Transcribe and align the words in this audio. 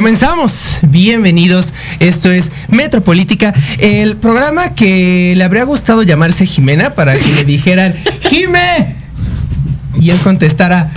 comenzamos. 0.00 0.78
Bienvenidos. 0.80 1.74
Esto 1.98 2.30
es 2.30 2.52
Metropolítica, 2.68 3.52
el 3.80 4.16
programa 4.16 4.74
que 4.74 5.34
le 5.36 5.44
habría 5.44 5.64
gustado 5.64 6.02
llamarse 6.02 6.46
Jimena 6.46 6.94
para 6.94 7.12
que 7.12 7.30
le 7.34 7.44
dijeran 7.44 7.94
Jime 8.22 8.96
y 10.00 10.08
él 10.08 10.18
contestara. 10.20 10.90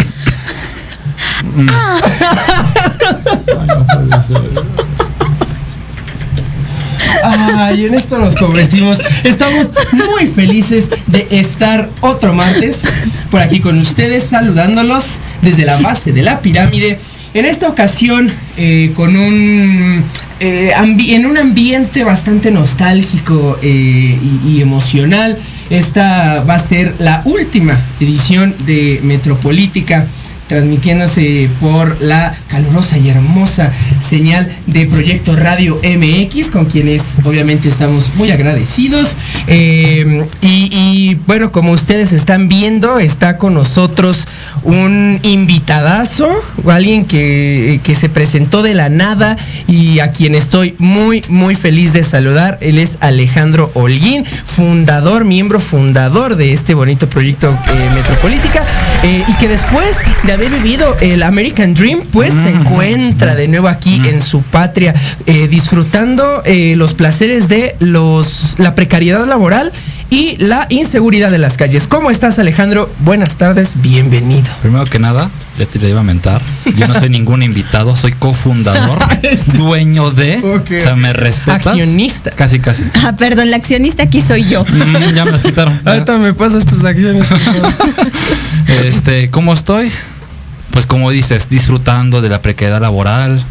Ay, 7.25 7.85
en 7.87 7.95
esto 7.95 8.17
nos 8.19 8.35
convertimos. 8.35 9.01
Estamos 9.25 9.73
muy 9.91 10.27
felices 10.27 10.89
de 11.07 11.27
estar 11.29 11.89
otro 11.99 12.33
martes 12.33 12.83
por 13.29 13.41
aquí 13.41 13.59
con 13.59 13.77
ustedes, 13.79 14.23
saludándolos 14.23 15.19
desde 15.43 15.65
la 15.65 15.77
base 15.77 16.11
de 16.13 16.23
la 16.23 16.39
pirámide. 16.41 16.97
En 17.33 17.45
esta 17.45 17.67
ocasión, 17.67 18.31
eh, 18.57 18.91
con 18.95 19.15
un. 19.15 20.03
eh, 20.39 20.71
en 20.75 21.25
un 21.25 21.37
ambiente 21.37 22.03
bastante 22.03 22.51
nostálgico 22.51 23.59
eh, 23.61 24.17
y 24.45 24.61
emocional. 24.61 25.37
Esta 25.69 26.43
va 26.43 26.55
a 26.55 26.59
ser 26.59 26.95
la 26.99 27.21
última 27.25 27.79
edición 27.99 28.55
de 28.65 28.99
Metropolítica 29.03 30.07
transmitiéndose 30.47 31.49
por 31.59 32.01
la 32.01 32.35
calurosa 32.53 32.99
y 32.99 33.09
hermosa 33.09 33.71
señal 33.99 34.47
de 34.67 34.85
Proyecto 34.85 35.35
Radio 35.35 35.75
MX, 35.77 36.51
con 36.51 36.65
quienes 36.65 37.17
obviamente 37.23 37.67
estamos 37.67 38.15
muy 38.15 38.29
agradecidos. 38.29 39.17
Eh, 39.47 40.23
y, 40.43 41.15
bueno, 41.25 41.51
como 41.51 41.71
ustedes 41.71 42.11
están 42.11 42.47
viendo, 42.47 42.99
está 42.99 43.39
con 43.39 43.55
nosotros 43.55 44.27
un 44.61 45.19
invitadazo, 45.23 46.29
alguien 46.67 47.05
que, 47.05 47.79
que 47.83 47.95
se 47.95 48.07
presentó 48.07 48.61
de 48.61 48.75
la 48.75 48.89
nada 48.89 49.35
y 49.67 49.99
a 49.99 50.11
quien 50.11 50.35
estoy 50.35 50.75
muy, 50.77 51.23
muy 51.29 51.55
feliz 51.55 51.91
de 51.91 52.03
saludar. 52.03 52.59
Él 52.61 52.77
es 52.77 52.97
Alejandro 52.99 53.71
Holguín, 53.73 54.25
fundador, 54.25 55.25
miembro 55.25 55.59
fundador 55.59 56.35
de 56.35 56.53
este 56.53 56.75
bonito 56.75 57.09
proyecto 57.09 57.49
eh, 57.49 57.89
Metropolítica, 57.95 58.63
eh, 59.01 59.23
y 59.27 59.33
que 59.33 59.47
después 59.47 59.87
de 60.23 60.33
haber 60.33 60.49
vivido 60.51 60.85
el 61.01 61.23
American 61.23 61.73
Dream, 61.73 62.01
pues 62.11 62.33
se 62.43 62.49
encuentra 62.49 63.35
de 63.35 63.47
nuevo 63.47 63.67
aquí 63.67 64.01
en 64.05 64.21
su 64.21 64.41
patria, 64.41 64.93
eh, 65.25 65.47
disfrutando 65.47 66.43
eh, 66.45 66.75
los 66.75 66.93
placeres 66.93 67.47
de 67.47 67.75
los 67.79 68.55
la 68.57 68.75
precariedad 68.75 69.25
laboral 69.25 69.71
y 70.09 70.35
la 70.37 70.67
inseguridad 70.69 71.31
de 71.31 71.39
las 71.39 71.57
calles. 71.57 71.87
¿Cómo 71.87 72.11
estás, 72.11 72.37
Alejandro? 72.37 72.89
Buenas 72.99 73.37
tardes, 73.37 73.81
bienvenido. 73.81 74.47
Primero 74.61 74.85
que 74.85 74.99
nada, 74.99 75.29
ya 75.57 75.65
te 75.65 75.87
iba 75.87 76.01
a 76.01 76.03
mentar. 76.03 76.41
Yo 76.75 76.87
no 76.87 76.93
soy 76.93 77.09
ningún 77.09 77.43
invitado, 77.43 77.95
soy 77.95 78.11
cofundador, 78.11 78.99
dueño 79.57 80.11
de. 80.11 80.37
Ok. 80.37 80.71
O 80.77 80.81
sea, 80.81 80.95
me 80.95 81.13
respetas. 81.13 81.67
Accionista. 81.67 82.31
Casi, 82.31 82.59
casi. 82.59 82.83
Ah, 83.03 83.15
perdón, 83.17 83.49
la 83.51 83.57
accionista 83.57 84.03
aquí 84.03 84.21
soy 84.21 84.47
yo. 84.49 84.63
Mm, 84.65 85.13
ya 85.15 85.25
me 85.25 85.31
las 85.31 85.43
quitaron. 85.43 85.79
Ahorita 85.85 86.17
me 86.17 86.33
pasas 86.33 86.65
tus 86.65 86.83
acciones. 86.83 87.27
Este, 88.65 89.29
¿cómo 89.29 89.53
estoy? 89.53 89.91
Pues 90.73 90.87
como 90.87 91.11
dices, 91.11 91.49
disfrutando 91.49 92.19
de 92.19 92.29
la 92.29 92.41
precariedad 92.41 92.81
laboral, 92.81 93.43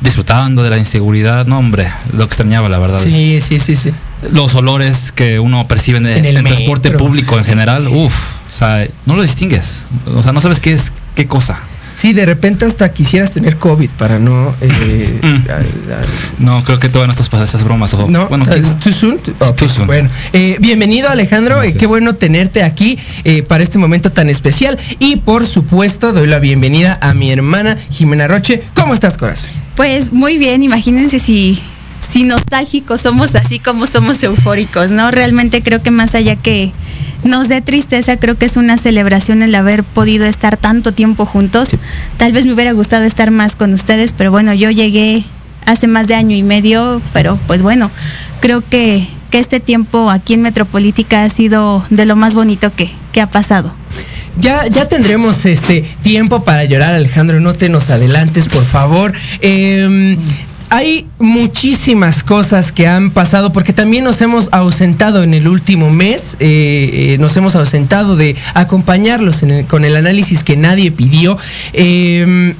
disfrutando 0.00 0.62
de 0.62 0.70
la 0.70 0.78
inseguridad. 0.78 1.46
No, 1.46 1.58
hombre, 1.58 1.92
lo 2.16 2.24
extrañaba, 2.24 2.70
la 2.70 2.78
verdad. 2.78 2.98
sí, 2.98 3.40
sí, 3.42 3.60
sí, 3.60 3.76
sí. 3.76 3.92
Los 4.32 4.54
olores 4.54 5.12
que 5.12 5.38
uno 5.38 5.68
percibe 5.68 5.98
en 5.98 6.06
el, 6.06 6.24
En 6.24 6.36
el 6.38 6.44
transporte 6.44 6.90
público 6.92 7.36
en 7.36 7.44
general, 7.44 7.88
uff, 7.88 8.14
o 8.48 8.56
sea, 8.56 8.86
no 9.04 9.16
lo 9.16 9.22
distingues. 9.22 9.82
O 10.14 10.22
sea, 10.22 10.32
no 10.32 10.40
sabes 10.40 10.60
qué 10.60 10.72
es 10.72 10.92
qué 11.14 11.26
cosa. 11.26 11.60
Sí, 11.96 12.12
de 12.12 12.26
repente 12.26 12.64
hasta 12.64 12.92
quisieras 12.92 13.30
tener 13.30 13.56
COVID 13.58 13.90
para 13.90 14.18
no... 14.18 14.52
eh, 14.60 15.20
Mm. 15.22 15.50
a- 15.50 15.54
a- 15.54 15.62
No, 16.38 16.64
creo 16.64 16.80
que 16.80 16.88
todavía 16.88 17.06
no 17.08 17.12
estás 17.12 17.28
pasando 17.28 17.48
esas 17.48 17.62
bromas. 17.64 17.94
ojo. 17.94 18.08
No, 18.10 18.28
bueno, 18.28 18.44
eh, 18.46 18.54
¿qué- 18.54 18.60
too 18.82 18.92
soon. 18.92 19.20
Ok, 19.40 19.56
Too 19.56 19.68
soon. 19.68 19.86
Bueno, 19.86 20.08
eh, 20.32 20.56
bienvenido 20.60 21.08
Alejandro, 21.08 21.62
eh, 21.62 21.74
qué 21.74 21.86
bueno 21.86 22.14
tenerte 22.14 22.62
aquí 22.64 22.98
eh, 23.24 23.42
para 23.42 23.62
este 23.62 23.78
momento 23.78 24.10
tan 24.10 24.28
especial 24.30 24.78
y 24.98 25.16
por 25.16 25.46
supuesto 25.46 26.12
doy 26.12 26.26
la 26.26 26.38
bienvenida 26.40 26.98
a 27.02 27.14
mi 27.14 27.30
hermana 27.30 27.76
Jimena 27.90 28.26
Roche. 28.26 28.62
¿Cómo 28.74 28.94
estás, 28.94 29.16
corazón? 29.16 29.50
Pues 29.76 30.12
muy 30.12 30.38
bien, 30.38 30.62
imagínense 30.62 31.18
si, 31.20 31.60
si 32.10 32.24
nostálgicos 32.24 33.00
somos 33.00 33.34
así 33.34 33.58
como 33.58 33.86
somos 33.86 34.22
eufóricos, 34.22 34.90
¿no? 34.90 35.10
Realmente 35.10 35.62
creo 35.62 35.82
que 35.82 35.90
más 35.90 36.14
allá 36.14 36.36
que 36.36 36.72
nos 37.24 37.48
dé 37.48 37.60
tristeza, 37.60 38.16
creo 38.16 38.36
que 38.36 38.46
es 38.46 38.56
una 38.56 38.76
celebración 38.76 39.42
el 39.42 39.54
haber 39.54 39.84
podido 39.84 40.26
estar 40.26 40.56
tanto 40.56 40.92
tiempo 40.92 41.26
juntos. 41.26 41.70
Tal 42.16 42.32
vez 42.32 42.46
me 42.46 42.52
hubiera 42.52 42.72
gustado 42.72 43.04
estar 43.04 43.30
más 43.30 43.56
con 43.56 43.72
ustedes, 43.74 44.12
pero 44.12 44.30
bueno, 44.30 44.52
yo 44.54 44.70
llegué 44.70 45.24
hace 45.66 45.86
más 45.86 46.06
de 46.08 46.14
año 46.14 46.36
y 46.36 46.42
medio, 46.42 47.00
pero 47.12 47.38
pues 47.46 47.62
bueno, 47.62 47.90
creo 48.40 48.62
que, 48.68 49.06
que 49.30 49.38
este 49.38 49.60
tiempo 49.60 50.10
aquí 50.10 50.34
en 50.34 50.42
Metropolítica 50.42 51.22
ha 51.22 51.28
sido 51.28 51.84
de 51.90 52.06
lo 52.06 52.16
más 52.16 52.34
bonito 52.34 52.72
que, 52.74 52.90
que 53.12 53.20
ha 53.20 53.28
pasado. 53.28 53.72
Ya, 54.38 54.66
ya 54.66 54.88
tendremos 54.88 55.44
este 55.44 55.82
tiempo 56.02 56.42
para 56.42 56.64
llorar, 56.64 56.94
Alejandro. 56.94 57.38
No 57.38 57.52
te 57.52 57.68
nos 57.68 57.90
adelantes, 57.90 58.46
por 58.46 58.64
favor. 58.64 59.12
Eh, 59.42 60.16
hay 60.72 61.06
muchísimas 61.18 62.22
cosas 62.22 62.72
que 62.72 62.86
han 62.86 63.10
pasado 63.10 63.52
porque 63.52 63.74
también 63.74 64.04
nos 64.04 64.22
hemos 64.22 64.48
ausentado 64.52 65.22
en 65.22 65.34
el 65.34 65.46
último 65.46 65.90
mes. 65.90 66.38
eh, 66.40 67.12
eh, 67.12 67.18
nos 67.18 67.36
hemos 67.36 67.54
ausentado 67.54 68.16
de 68.16 68.36
acompañarlos 68.54 69.42
con 69.68 69.84
el 69.84 69.96
análisis 69.96 70.42
que 70.42 70.56
nadie 70.56 70.90
pidió. 70.90 71.36
Eh, 71.74 72.54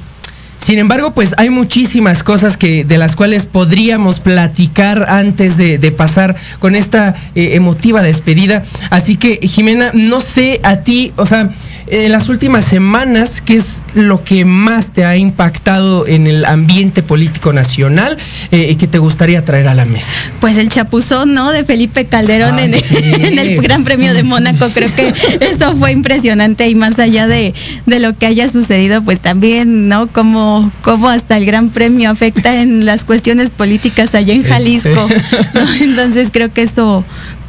sin 0.63 0.79
embargo, 0.79 1.13
pues 1.13 1.35
hay 1.37 1.49
muchísimas 1.49 2.23
cosas 2.23 2.55
que 2.55 2.85
de 2.85 2.97
las 2.97 3.15
cuales 3.15 3.45
podríamos 3.45 4.19
platicar 4.19 5.05
antes 5.09 5.57
de, 5.57 5.77
de 5.77 5.91
pasar 5.91 6.35
con 6.59 6.75
esta 6.75 7.15
eh, 7.35 7.55
emotiva 7.55 8.01
despedida. 8.01 8.63
Así 8.89 9.17
que, 9.17 9.39
Jimena, 9.43 9.91
no 9.93 10.21
sé 10.21 10.61
a 10.63 10.77
ti, 10.77 11.11
o 11.17 11.25
sea, 11.25 11.49
en 11.87 12.11
las 12.11 12.29
últimas 12.29 12.63
semanas, 12.63 13.41
¿qué 13.41 13.57
es 13.57 13.83
lo 13.93 14.23
que 14.23 14.45
más 14.45 14.91
te 14.91 15.03
ha 15.05 15.17
impactado 15.17 16.07
en 16.07 16.27
el 16.27 16.45
ambiente 16.45 17.03
político 17.03 17.51
nacional 17.51 18.17
eh, 18.51 18.69
y 18.71 18.75
que 18.75 18.87
te 18.87 18.99
gustaría 18.99 19.43
traer 19.43 19.67
a 19.67 19.73
la 19.73 19.85
mesa? 19.85 20.13
Pues 20.39 20.57
el 20.57 20.69
chapuzón, 20.69 21.33
¿no? 21.33 21.51
De 21.51 21.65
Felipe 21.65 22.05
Calderón 22.05 22.57
en, 22.59 22.73
sí. 22.73 22.95
en 23.01 23.37
el 23.37 23.61
Gran 23.61 23.83
Premio 23.83 24.13
de 24.13 24.23
Mónaco. 24.23 24.69
Creo 24.73 24.89
que 24.95 25.13
eso 25.41 25.75
fue 25.75 25.91
impresionante 25.91 26.69
y 26.69 26.75
más 26.75 26.97
allá 26.99 27.27
de, 27.27 27.53
de 27.85 27.99
lo 27.99 28.17
que 28.17 28.27
haya 28.27 28.47
sucedido, 28.49 29.01
pues 29.03 29.19
también, 29.19 29.89
¿no? 29.89 30.07
Como, 30.07 30.52
como 30.81 31.09
hasta 31.09 31.37
el 31.37 31.45
Gran 31.45 31.69
Premio 31.69 32.09
afecta 32.09 32.61
en 32.61 32.85
las 32.85 33.03
cuestiones 33.03 33.49
políticas 33.49 34.13
allá 34.15 34.33
en 34.33 34.43
Sí, 34.43 34.49
Jalisco. 34.49 35.07
Entonces 35.81 36.29
creo 36.31 36.53
que 36.53 36.63
eso 36.63 37.03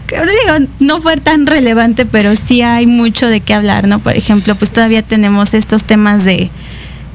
digo, 0.08 0.68
no 0.80 1.00
fue 1.00 1.16
tan 1.16 1.46
relevante, 1.46 2.06
pero 2.06 2.36
sí 2.36 2.62
hay 2.62 2.86
mucho 2.86 3.26
de 3.26 3.40
qué 3.40 3.54
hablar, 3.54 3.88
¿no? 3.88 3.98
Por 3.98 4.16
ejemplo, 4.16 4.54
pues 4.54 4.70
todavía 4.70 5.02
tenemos 5.02 5.54
estos 5.54 5.84
temas 5.84 6.24
de 6.24 6.50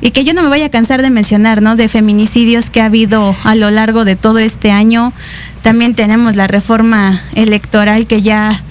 y 0.02 0.12
que 0.12 0.24
yo 0.24 0.34
no 0.34 0.42
me 0.44 0.50
vaya 0.50 0.68
a 0.68 0.70
cansar 0.70 1.02
de 1.02 1.10
mencionar, 1.10 1.62
¿no? 1.62 1.76
De 1.76 1.90
feminicidios 1.90 2.70
que 2.70 2.82
ha 2.82 2.86
habido 2.86 3.36
a 3.44 3.56
lo 3.56 3.70
largo 3.70 4.06
de 4.06 4.16
todo 4.16 4.40
este 4.40 4.72
año. 4.72 5.12
También 5.62 5.94
tenemos 5.94 6.38
la 6.38 6.48
reforma 6.48 7.22
electoral 7.36 8.08
que 8.08 8.22
ya 8.22 8.64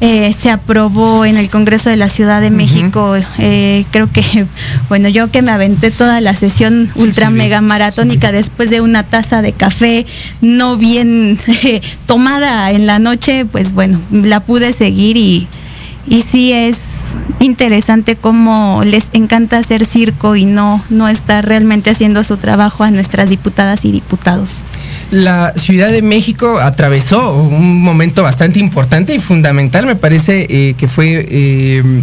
eh, 0.00 0.32
se 0.40 0.50
aprobó 0.50 1.24
en 1.24 1.36
el 1.36 1.50
Congreso 1.50 1.90
de 1.90 1.96
la 1.96 2.08
Ciudad 2.08 2.40
de 2.40 2.50
México. 2.50 3.16
Eh, 3.38 3.84
creo 3.90 4.10
que, 4.10 4.46
bueno, 4.88 5.08
yo 5.08 5.30
que 5.30 5.42
me 5.42 5.50
aventé 5.50 5.90
toda 5.90 6.20
la 6.20 6.34
sesión 6.34 6.90
ultra 6.94 7.28
sí 7.28 7.34
mega 7.34 7.60
maratónica 7.60 8.30
después 8.30 8.70
de 8.70 8.80
una 8.80 9.02
taza 9.02 9.42
de 9.42 9.52
café 9.52 10.06
no 10.40 10.76
bien 10.76 11.38
eh, 11.64 11.80
tomada 12.06 12.70
en 12.70 12.86
la 12.86 12.98
noche, 12.98 13.44
pues 13.44 13.72
bueno, 13.72 14.00
la 14.10 14.40
pude 14.40 14.72
seguir 14.72 15.16
y, 15.16 15.48
y 16.08 16.22
sí 16.22 16.52
es 16.52 17.16
interesante 17.40 18.16
cómo 18.16 18.82
les 18.84 19.08
encanta 19.12 19.58
hacer 19.58 19.84
circo 19.84 20.36
y 20.36 20.44
no, 20.44 20.82
no 20.90 21.08
estar 21.08 21.46
realmente 21.46 21.90
haciendo 21.90 22.24
su 22.24 22.36
trabajo 22.36 22.84
a 22.84 22.90
nuestras 22.90 23.30
diputadas 23.30 23.84
y 23.84 23.92
diputados. 23.92 24.64
La 25.10 25.52
Ciudad 25.56 25.90
de 25.90 26.02
México 26.02 26.58
atravesó 26.58 27.34
un 27.34 27.82
momento 27.82 28.22
bastante 28.22 28.58
importante 28.58 29.14
y 29.14 29.18
fundamental, 29.18 29.86
me 29.86 29.96
parece 29.96 30.46
eh, 30.48 30.74
que 30.76 30.88
fue 30.88 31.26
eh, 31.30 32.02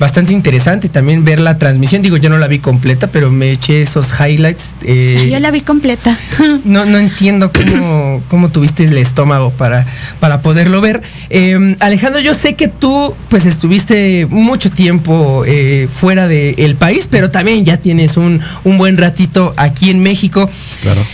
bastante 0.00 0.32
interesante 0.32 0.88
también 0.88 1.24
ver 1.24 1.40
la 1.40 1.58
transmisión. 1.58 2.02
Digo, 2.02 2.16
yo 2.16 2.28
no 2.28 2.38
la 2.38 2.48
vi 2.48 2.58
completa, 2.58 3.06
pero 3.08 3.30
me 3.30 3.50
eché 3.52 3.82
esos 3.82 4.12
highlights. 4.18 4.74
eh, 4.82 5.16
Ay, 5.20 5.30
yo 5.30 5.38
la 5.40 5.50
vi 5.50 5.60
completa. 5.60 6.18
no, 6.64 6.84
no 6.84 6.98
entiendo 6.98 7.52
cómo, 7.52 8.22
cómo 8.28 8.50
tuviste 8.50 8.84
el 8.84 8.98
estómago 8.98 9.50
para, 9.50 9.86
para 10.20 10.42
poderlo 10.42 10.80
ver. 10.80 11.02
Eh, 11.30 11.76
Alejandro, 11.80 12.20
yo 12.20 12.34
sé 12.34 12.54
que 12.54 12.68
tú 12.68 13.14
pues 13.28 13.46
estuviste 13.46 14.26
mucho 14.28 14.70
tiempo 14.70 15.44
eh, 15.46 15.88
fuera 15.94 16.26
del 16.26 16.74
país, 16.76 17.06
pero 17.10 17.30
también 17.30 17.64
ya 17.64 17.76
tienes 17.76 18.16
un, 18.16 18.40
un 18.64 18.78
buen 18.78 18.98
ratito 18.98 19.54
aquí 19.56 19.90
en 19.90 20.00
México. 20.02 20.50
Claro. 20.82 21.04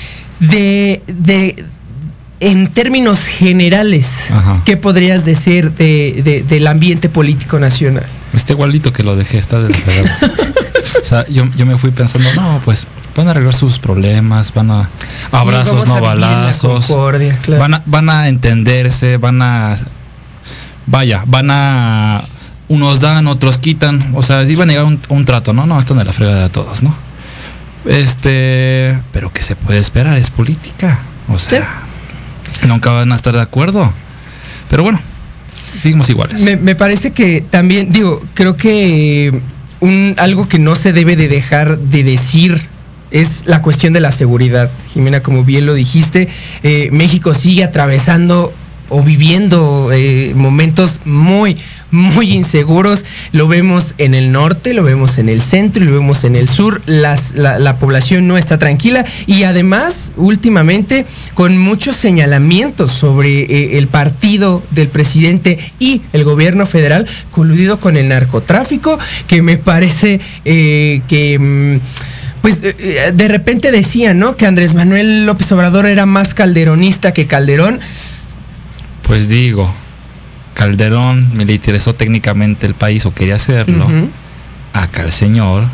De, 0.40 1.02
de 1.06 1.64
en 2.40 2.68
términos 2.68 3.24
generales, 3.24 4.06
Ajá. 4.30 4.62
¿qué 4.64 4.76
podrías 4.76 5.24
decir 5.24 5.72
de, 5.72 6.22
de- 6.24 6.42
del 6.44 6.66
ambiente 6.68 7.08
político 7.08 7.58
nacional? 7.58 8.06
Está 8.34 8.52
igualito 8.52 8.92
que 8.92 9.02
lo 9.02 9.16
dejé, 9.16 9.38
está 9.38 9.60
del 9.60 9.74
fregado. 9.74 10.08
O 11.00 11.04
sea, 11.04 11.26
yo, 11.28 11.44
yo 11.56 11.66
me 11.66 11.76
fui 11.78 11.90
pensando, 11.90 12.32
no, 12.34 12.60
pues 12.64 12.86
van 13.16 13.28
a 13.28 13.30
arreglar 13.32 13.54
sus 13.54 13.78
problemas, 13.78 14.52
van 14.54 14.70
a 14.70 14.88
abrazos, 15.32 15.86
no 15.86 16.00
balazos, 16.00 16.86
claro. 16.86 17.60
van, 17.60 17.74
a, 17.74 17.82
van 17.86 18.10
a 18.10 18.28
entenderse, 18.28 19.16
van 19.16 19.42
a, 19.42 19.76
vaya, 20.86 21.24
van 21.26 21.50
a, 21.50 22.20
unos 22.68 23.00
dan, 23.00 23.26
otros 23.26 23.58
quitan, 23.58 24.12
o 24.14 24.22
sea, 24.22 24.44
iban 24.44 24.68
a 24.68 24.72
llegar 24.72 24.86
un, 24.86 25.00
un 25.08 25.24
trato, 25.24 25.52
¿no? 25.52 25.66
No, 25.66 25.78
están 25.78 25.98
de 25.98 26.04
la 26.04 26.12
fregada 26.12 26.44
de 26.44 26.48
todos, 26.50 26.82
¿no? 26.82 26.94
Este, 27.84 28.98
pero 29.12 29.32
¿qué 29.32 29.42
se 29.42 29.56
puede 29.56 29.78
esperar? 29.78 30.16
Es 30.18 30.30
política, 30.30 30.98
o 31.28 31.38
sea, 31.38 31.82
nunca 32.66 32.90
van 32.90 33.12
a 33.12 33.16
estar 33.16 33.34
de 33.34 33.42
acuerdo, 33.42 33.90
pero 34.68 34.82
bueno, 34.82 35.00
seguimos 35.78 36.08
iguales. 36.10 36.40
Me, 36.40 36.74
parece 36.74 37.12
que 37.12 37.40
también, 37.40 37.92
digo, 37.92 38.22
creo 38.34 38.56
que 38.56 39.40
un, 39.80 40.14
algo 40.18 40.48
que 40.48 40.58
no 40.58 40.76
se 40.76 40.92
debe 40.92 41.16
de 41.16 41.28
dejar 41.28 41.78
de 41.78 42.04
decir 42.04 42.60
es 43.10 43.44
la 43.46 43.62
cuestión 43.62 43.92
de 43.92 44.00
la 44.00 44.12
seguridad. 44.12 44.70
Jimena, 44.92 45.20
como 45.22 45.44
bien 45.44 45.66
lo 45.66 45.74
dijiste, 45.74 46.28
eh, 46.62 46.88
México 46.92 47.34
sigue 47.34 47.64
atravesando 47.64 48.52
o 48.88 49.02
viviendo 49.02 49.90
eh, 49.92 50.32
momentos 50.34 51.00
muy, 51.04 51.56
muy 51.90 52.32
inseguros. 52.32 53.04
Lo 53.32 53.48
vemos 53.48 53.94
en 53.98 54.14
el 54.14 54.32
norte, 54.32 54.74
lo 54.74 54.82
vemos 54.82 55.18
en 55.18 55.28
el 55.28 55.40
centro 55.40 55.82
y 55.82 55.86
lo 55.86 55.92
vemos 55.94 56.24
en 56.24 56.36
el 56.36 56.48
sur. 56.48 56.80
Las- 56.86 57.34
la, 57.34 57.58
la 57.58 57.76
población 57.78 58.26
no 58.26 58.36
está 58.38 58.58
tranquila 58.58 59.04
y 59.26 59.42
además, 59.44 60.12
últimamente, 60.16 61.06
con 61.34 61.56
muchos 61.58 61.96
señalamientos 61.96 62.92
sobre 62.92 63.42
eh, 63.42 63.78
el 63.78 63.88
partido 63.88 64.62
del 64.70 64.88
presidente 64.88 65.58
y 65.78 66.02
el 66.12 66.24
gobierno 66.24 66.66
federal 66.66 67.06
coludido 67.30 67.80
con 67.80 67.96
el 67.96 68.08
narcotráfico, 68.08 68.98
que 69.26 69.42
me 69.42 69.56
parece 69.58 70.20
eh, 70.44 71.02
que... 71.08 71.38
mm, 71.38 71.80
pues 72.40 72.62
eh, 72.62 72.76
eh, 72.78 73.12
de 73.12 73.26
repente 73.28 73.72
decían, 73.72 74.20
¿no? 74.20 74.36
Que 74.36 74.46
Andrés 74.46 74.72
Manuel 74.72 75.26
López 75.26 75.50
Obrador 75.50 75.86
era 75.86 76.06
más 76.06 76.34
calderonista 76.34 77.12
que 77.12 77.26
Calderón. 77.26 77.80
Pues 79.08 79.28
digo, 79.28 79.68
Calderón 80.54 81.36
militarizó 81.36 81.94
técnicamente 81.94 82.66
el 82.66 82.74
país 82.74 83.04
o 83.06 83.12
quería 83.14 83.34
hacerlo. 83.36 83.86
Acá 84.72 85.02
el 85.02 85.12
señor 85.12 85.64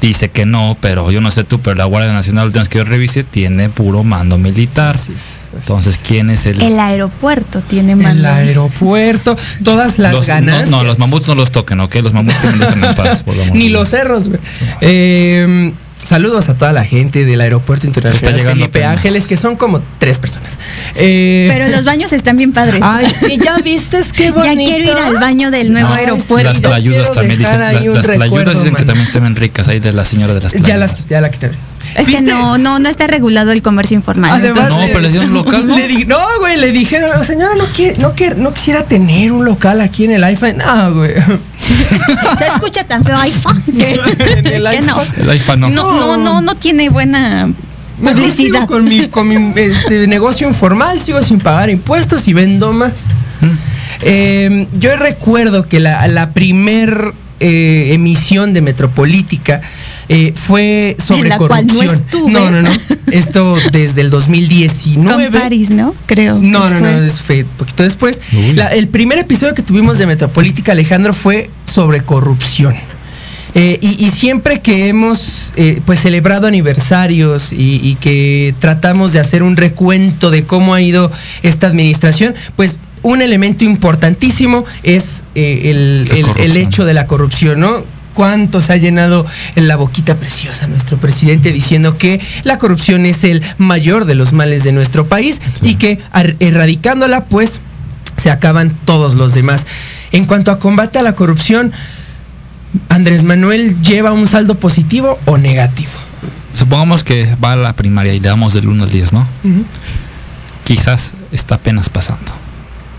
dice 0.00 0.28
que 0.28 0.44
no, 0.44 0.76
pero 0.82 1.10
yo 1.10 1.22
no 1.22 1.30
sé 1.30 1.44
tú, 1.44 1.60
pero 1.60 1.76
la 1.76 1.84
Guardia 1.86 2.12
Nacional, 2.12 2.46
última 2.46 2.62
vez 2.62 2.68
que 2.68 2.76
yo 2.78 2.84
revise, 2.84 3.24
tiene 3.24 3.70
puro 3.70 4.02
mando 4.02 4.36
militar. 4.36 4.96
Así 4.96 5.12
es, 5.12 5.18
así 5.48 5.56
Entonces, 5.60 5.98
¿quién 6.06 6.28
es 6.28 6.44
el...? 6.44 6.60
El 6.60 6.78
aeropuerto 6.78 7.62
tiene 7.62 7.92
El 7.92 7.98
mando. 7.98 8.28
aeropuerto, 8.28 9.34
todas 9.62 9.98
las 9.98 10.12
Los- 10.12 10.26
ganancias. 10.26 10.68
No, 10.68 10.78
no, 10.78 10.84
los 10.84 10.98
mamuts 10.98 11.26
no 11.28 11.34
los 11.36 11.50
toquen, 11.52 11.80
¿ok? 11.80 11.94
Los 12.02 12.12
mamuts 12.12 12.36
que 12.36 12.50
me 12.50 12.58
dejan 12.58 12.84
en 12.84 12.94
paz, 12.94 13.22
por 13.22 13.34
el 13.34 13.42
amor 13.44 13.56
Ni 13.56 13.70
los 13.70 13.88
cerros, 13.88 14.28
güey. 14.28 14.40
Eh, 14.82 15.72
saludos 16.06 16.48
a 16.48 16.54
toda 16.54 16.72
la 16.72 16.84
gente 16.84 17.24
del 17.24 17.40
aeropuerto 17.40 17.86
internacional 17.86 18.34
Está 18.34 18.36
llegando 18.38 18.60
Felipe 18.64 18.78
apenas. 18.80 18.96
Ángeles, 18.98 19.26
que 19.26 19.36
son 19.36 19.56
como 19.56 19.80
tres 19.98 20.18
personas. 20.18 20.58
Eh, 20.94 21.48
Pero 21.52 21.68
los 21.68 21.84
baños 21.84 22.12
están 22.12 22.36
bien 22.36 22.52
padres. 22.52 22.80
Ay, 22.84 23.06
sí, 23.26 23.38
ya 23.42 23.56
viste, 23.58 24.00
qué 24.14 24.30
bonito. 24.30 24.54
ya 24.54 24.64
quiero 24.64 24.84
ir 24.84 24.96
al 25.06 25.16
baño 25.18 25.50
del 25.50 25.72
nuevo 25.72 25.88
Ay, 25.92 26.00
aeropuerto. 26.04 26.48
Las 26.50 26.60
Ya 26.60 26.68
tlayudas 26.68 27.12
también 27.12 27.38
dicen, 27.38 27.60
la- 27.60 27.70
un 27.90 27.94
las 27.94 28.06
tlayudas 28.06 28.54
dicen 28.58 28.74
que 28.74 28.84
también 28.84 29.06
estén 29.06 29.34
ricas, 29.36 29.68
ahí 29.68 29.80
de 29.80 29.92
la 29.92 30.04
señora 30.04 30.34
de 30.34 30.40
las 30.40 30.52
Ya 30.52 30.60
tlayudas. 30.60 30.92
las, 30.92 31.06
ya 31.08 31.20
la 31.20 31.30
quité. 31.30 31.50
Es 31.96 32.06
que 32.08 32.22
no, 32.22 32.58
no, 32.58 32.78
no 32.78 32.88
está 32.88 33.06
regulado 33.06 33.52
el 33.52 33.62
comercio 33.62 33.94
informal. 33.94 34.30
Además, 34.32 34.68
No, 34.70 34.80
le- 34.80 34.88
pero 34.88 35.00
le 35.00 35.10
dieron 35.10 35.32
local, 35.32 35.66
¿no? 35.66 35.76
Le 35.76 35.86
di- 35.86 36.06
no, 36.06 36.18
güey, 36.40 36.56
le 36.58 36.72
dijeron, 36.72 37.24
señora, 37.24 37.54
no, 37.56 37.64
quiere, 37.66 37.98
no, 37.98 38.14
quiere- 38.14 38.36
no 38.36 38.52
quisiera 38.52 38.84
tener 38.84 39.30
un 39.32 39.44
local 39.44 39.80
aquí 39.80 40.04
en 40.04 40.12
el 40.12 40.24
iPhone. 40.24 40.56
No, 40.58 40.94
güey. 40.94 41.12
Se 42.38 42.46
escucha 42.46 42.84
tan 42.84 43.04
feo 43.04 43.16
En 43.66 44.46
el 44.46 44.70
que 44.70 44.80
no. 44.82 44.98
iPhone. 44.98 45.14
El 45.20 45.30
iPhone 45.30 45.60
no. 45.60 45.68
No, 45.70 45.92
no, 45.92 46.16
no, 46.16 46.40
no 46.40 46.54
tiene 46.56 46.88
buena 46.88 47.48
Mejor 48.00 48.22
sigo 48.32 48.66
publicidad. 48.66 48.66
con 48.66 48.84
mi, 48.84 49.08
con 49.08 49.28
mi 49.28 49.60
este, 49.60 50.06
negocio 50.06 50.48
informal, 50.48 51.00
sigo 51.00 51.22
sin 51.22 51.38
pagar 51.38 51.70
impuestos 51.70 52.26
y 52.28 52.32
vendo 52.32 52.72
más. 52.72 52.92
Eh, 54.00 54.66
yo 54.78 54.96
recuerdo 54.96 55.66
que 55.68 55.80
la, 55.80 56.06
la 56.08 56.30
primer 56.30 57.12
eh, 57.40 57.90
emisión 57.92 58.52
de 58.52 58.60
Metropolítica 58.62 59.60
eh, 60.08 60.32
fue 60.34 60.96
sobre 61.04 61.22
En 61.22 61.28
la 61.30 61.36
cual 61.38 61.66
no 61.66 61.74
corrupción. 61.74 62.04
no, 62.32 62.50
no, 62.50 62.62
no. 62.62 62.70
Esto 63.10 63.56
desde 63.72 64.00
el 64.00 64.10
2019. 64.10 65.24
Con 65.30 65.40
Paris, 65.40 65.70
¿no? 65.70 65.94
Creo. 66.06 66.38
No, 66.38 66.68
no, 66.70 66.78
fue. 66.78 66.92
no, 66.92 67.02
es- 67.02 67.20
fue 67.20 67.44
poquito 67.56 67.82
después. 67.82 68.20
La- 68.54 68.68
el 68.74 68.88
primer 68.88 69.18
episodio 69.18 69.54
que 69.54 69.62
tuvimos 69.62 69.98
de 69.98 70.06
Metropolítica, 70.06 70.72
Alejandro, 70.72 71.12
fue 71.14 71.50
sobre 71.72 72.02
corrupción. 72.02 72.74
Eh, 73.56 73.78
y, 73.80 74.04
y 74.04 74.10
siempre 74.10 74.60
que 74.60 74.88
hemos 74.88 75.52
eh, 75.54 75.80
pues 75.86 76.00
celebrado 76.00 76.48
aniversarios 76.48 77.52
y, 77.52 77.78
y 77.84 77.94
que 78.00 78.52
tratamos 78.58 79.12
de 79.12 79.20
hacer 79.20 79.44
un 79.44 79.56
recuento 79.56 80.32
de 80.32 80.44
cómo 80.44 80.74
ha 80.74 80.80
ido 80.82 81.12
esta 81.44 81.68
administración, 81.68 82.34
pues 82.56 82.80
un 83.04 83.22
elemento 83.22 83.64
importantísimo 83.64 84.64
es 84.82 85.22
eh, 85.34 85.70
el, 85.70 86.56
hecho 86.56 86.84
de 86.84 86.94
la 86.94 87.06
corrupción, 87.06 87.60
¿no? 87.60 87.84
cuánto 88.14 88.62
se 88.62 88.72
ha 88.72 88.76
llenado 88.76 89.26
en 89.56 89.68
la 89.68 89.76
boquita 89.76 90.14
preciosa 90.14 90.68
nuestro 90.68 90.98
presidente 90.98 91.52
diciendo 91.52 91.98
que 91.98 92.20
la 92.44 92.58
corrupción 92.58 93.06
es 93.06 93.24
el 93.24 93.42
mayor 93.58 94.04
de 94.04 94.14
los 94.14 94.32
males 94.32 94.62
de 94.62 94.72
nuestro 94.72 95.06
país 95.06 95.40
Sí. 95.60 95.70
y 95.70 95.74
que 95.74 95.98
erradicándola 96.38 97.24
pues 97.24 97.60
se 98.16 98.30
acaban 98.30 98.70
todos 98.84 99.16
los 99.16 99.34
demás. 99.34 99.66
En 100.12 100.24
cuanto 100.24 100.50
a 100.52 100.58
combate 100.58 100.98
a 100.98 101.02
la 101.02 101.14
corrupción, 101.14 101.72
Andrés 102.88 103.24
Manuel 103.24 103.82
lleva 103.82 104.12
un 104.12 104.28
saldo 104.28 104.54
positivo 104.54 105.18
o 105.24 105.36
negativo. 105.36 105.90
Supongamos 106.54 107.02
que 107.02 107.34
va 107.42 107.52
a 107.52 107.56
la 107.56 107.72
primaria 107.74 108.14
y 108.14 108.20
le 108.20 108.28
damos 108.28 108.54
del 108.54 108.68
1 108.68 108.84
al 108.84 108.90
10, 108.90 109.12
¿no? 109.12 109.26
Quizás 110.62 111.12
está 111.32 111.56
apenas 111.56 111.90
pasando. 111.90 112.43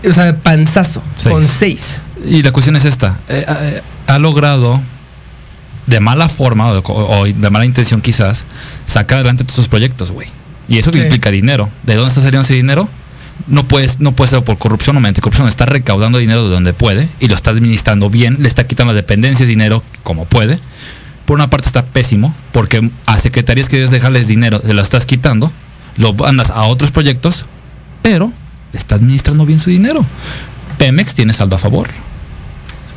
O 0.08 0.12
sea, 0.12 0.36
panzazo, 0.36 1.02
Seis. 1.16 1.32
con 1.34 1.46
seis. 1.46 2.00
Y 2.24 2.42
la 2.42 2.52
cuestión 2.52 2.76
es 2.76 2.84
esta. 2.84 3.16
eh, 3.28 3.44
eh, 3.48 3.82
ha 4.06 4.18
logrado, 4.18 4.80
de 5.86 6.00
mala 6.00 6.28
forma 6.28 6.68
o 6.68 6.74
de, 6.74 6.82
o 6.84 7.24
de 7.26 7.50
mala 7.50 7.64
intención 7.64 8.00
quizás, 8.00 8.44
sacar 8.86 9.18
adelante 9.18 9.44
todos 9.44 9.56
sus 9.56 9.68
proyectos, 9.68 10.10
güey. 10.12 10.28
Y 10.68 10.78
eso 10.78 10.92
Sí. 10.92 10.98
implica 11.00 11.30
dinero. 11.30 11.68
¿De 11.84 11.94
dónde 11.94 12.08
está 12.10 12.20
saliendo 12.20 12.44
ese 12.44 12.54
dinero? 12.54 12.88
No 13.48 13.64
puedes, 13.68 14.00
no 14.00 14.12
puede 14.12 14.30
ser 14.30 14.42
por 14.42 14.58
corrupción 14.58 14.96
o 14.96 15.00
mediante 15.00 15.20
corrupción. 15.20 15.46
Está 15.48 15.66
recaudando 15.66 16.18
dinero 16.18 16.44
de 16.44 16.50
donde 16.54 16.72
puede 16.72 17.08
y 17.20 17.28
lo 17.28 17.34
está 17.34 17.50
administrando 17.50 18.08
bien. 18.10 18.38
Le 18.40 18.48
está 18.48 18.64
quitando 18.64 18.92
las 18.92 19.02
dependencias 19.02 19.48
dinero 19.48 19.82
como 20.02 20.24
puede. 20.24 20.58
Por 21.26 21.34
una 21.36 21.50
parte 21.50 21.66
está 21.68 21.84
pésimo 21.84 22.34
porque 22.52 22.90
a 23.06 23.18
secretarías 23.18 23.68
que 23.68 23.76
debes 23.76 23.90
dejarles 23.90 24.26
dinero, 24.28 24.60
se 24.64 24.72
lo 24.74 24.80
estás 24.82 25.04
quitando, 25.06 25.52
lo 25.98 26.14
mandas 26.14 26.50
a 26.50 26.62
otros 26.64 26.90
proyectos, 26.92 27.44
pero 28.02 28.32
está 28.76 28.96
administrando 28.96 29.44
bien 29.46 29.58
su 29.58 29.70
dinero. 29.70 30.04
Pemex 30.78 31.14
tiene 31.14 31.32
saldo 31.32 31.56
a 31.56 31.58
favor. 31.58 31.88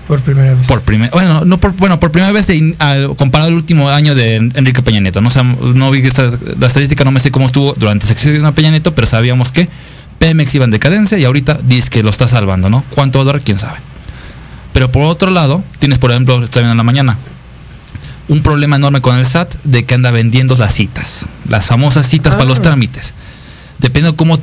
Por 0.08 0.22
primera 0.22 0.54
vez. 0.56 0.66
Por 0.68 0.82
primera, 0.82 1.12
bueno, 1.14 1.46
no 1.46 1.60
por, 1.60 1.74
bueno, 1.74 2.00
por 2.00 2.12
primera 2.12 2.32
vez 2.32 2.48
de 2.48 2.56
in- 2.56 2.76
al- 2.80 3.16
comparado 3.16 3.50
al 3.50 3.56
último 3.56 3.90
año 3.90 4.16
de 4.16 4.38
En- 4.38 4.52
Enrique 4.56 4.82
Peña 4.82 5.00
Nieto. 5.00 5.22
No, 5.22 5.30
Sab- 5.30 5.74
no 5.76 5.92
vi 5.92 6.00
esta- 6.00 6.32
la 6.60 6.66
estadística, 6.68 7.04
no 7.04 7.12
me 7.12 7.20
sé 7.20 7.30
cómo 7.30 7.46
estuvo 7.46 7.74
durante 7.74 8.06
el 8.06 8.10
sexenio 8.10 8.42
de 8.42 8.52
Peña 8.54 8.72
Nieto, 8.72 8.96
pero 8.96 9.06
sabíamos 9.06 9.52
que 9.52 9.70
Pemex 10.18 10.54
iba 10.56 10.66
en 10.66 10.72
decadencia 10.72 11.18
y 11.20 11.26
ahorita 11.26 11.60
dice 11.64 11.90
que 11.92 12.02
lo 12.02 12.10
está 12.10 12.28
salvando, 12.28 12.70
¿no? 12.72 12.84
¿Cuánto 12.96 13.20
va 13.20 13.24
a 13.24 13.26
durar? 13.26 13.42
¿Quién 13.42 13.60
sabe? 13.60 13.78
Pero 14.74 14.92
por 14.92 15.04
otro 15.04 15.30
lado, 15.30 15.64
tienes, 15.78 16.00
por 16.00 16.10
ejemplo, 16.12 16.44
estoy 16.44 16.62
viendo 16.64 16.72
en 16.72 16.78
la 16.78 16.84
mañana, 16.84 17.16
un 18.28 18.42
problema 18.42 18.76
enorme 18.78 19.02
con 19.02 19.16
el 19.16 19.26
SAT 19.28 19.56
de 19.64 19.86
que 19.86 19.94
anda 19.94 20.10
vendiendo 20.12 20.56
las 20.58 20.74
citas, 20.74 21.26
las 21.48 21.68
famosas 21.68 22.08
citas 22.08 22.34
para 22.34 22.46
los 22.46 22.60
Ah. 22.60 22.64
trámites. 22.64 23.14
Depende 23.80 24.12
de 24.12 24.16
cómo 24.18 24.38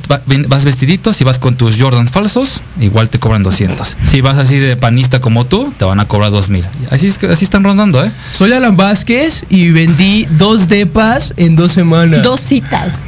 vas 0.47 0.65
vestidito, 0.65 1.13
si 1.13 1.23
vas 1.23 1.37
con 1.37 1.55
tus 1.57 1.79
Jordan 1.79 2.07
falsos, 2.07 2.61
igual 2.79 3.09
te 3.11 3.19
cobran 3.19 3.43
200. 3.43 3.95
Si 4.09 4.21
vas 4.21 4.37
así 4.37 4.57
de 4.57 4.75
panista 4.75 5.19
como 5.21 5.45
tú, 5.45 5.71
te 5.77 5.85
van 5.85 5.99
a 5.99 6.07
cobrar 6.07 6.31
2000. 6.31 6.65
Así, 6.89 7.07
es 7.07 7.17
que- 7.19 7.27
así 7.27 7.45
están 7.45 7.63
rondando, 7.63 8.03
¿eh? 8.03 8.11
Soy 8.31 8.51
Alan 8.53 8.75
Vázquez 8.77 9.43
y 9.49 9.69
vendí 9.69 10.25
dos 10.39 10.67
depas 10.69 11.33
en 11.37 11.55
dos 11.55 11.71
semanas. 11.71 12.23
Dos 12.23 12.39
citas. 12.41 12.93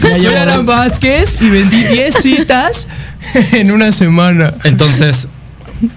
Soy 0.00 0.26
Alan 0.34 0.66
Vázquez 0.66 1.40
y 1.42 1.50
vendí 1.50 1.82
10 1.84 2.14
citas 2.22 2.88
en 3.52 3.70
una 3.70 3.92
semana. 3.92 4.54
Entonces, 4.64 5.28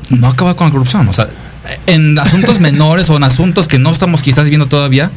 no 0.09 0.27
acaba 0.27 0.55
con 0.55 0.67
la 0.67 0.71
corrupción. 0.71 1.07
O 1.07 1.13
sea, 1.13 1.27
en 1.87 2.17
asuntos 2.19 2.59
menores 2.59 3.09
o 3.09 3.15
en 3.17 3.23
asuntos 3.23 3.67
que 3.67 3.79
no 3.79 3.91
estamos 3.91 4.21
quizás 4.21 4.49
viendo 4.49 4.67
todavía, 4.67 5.09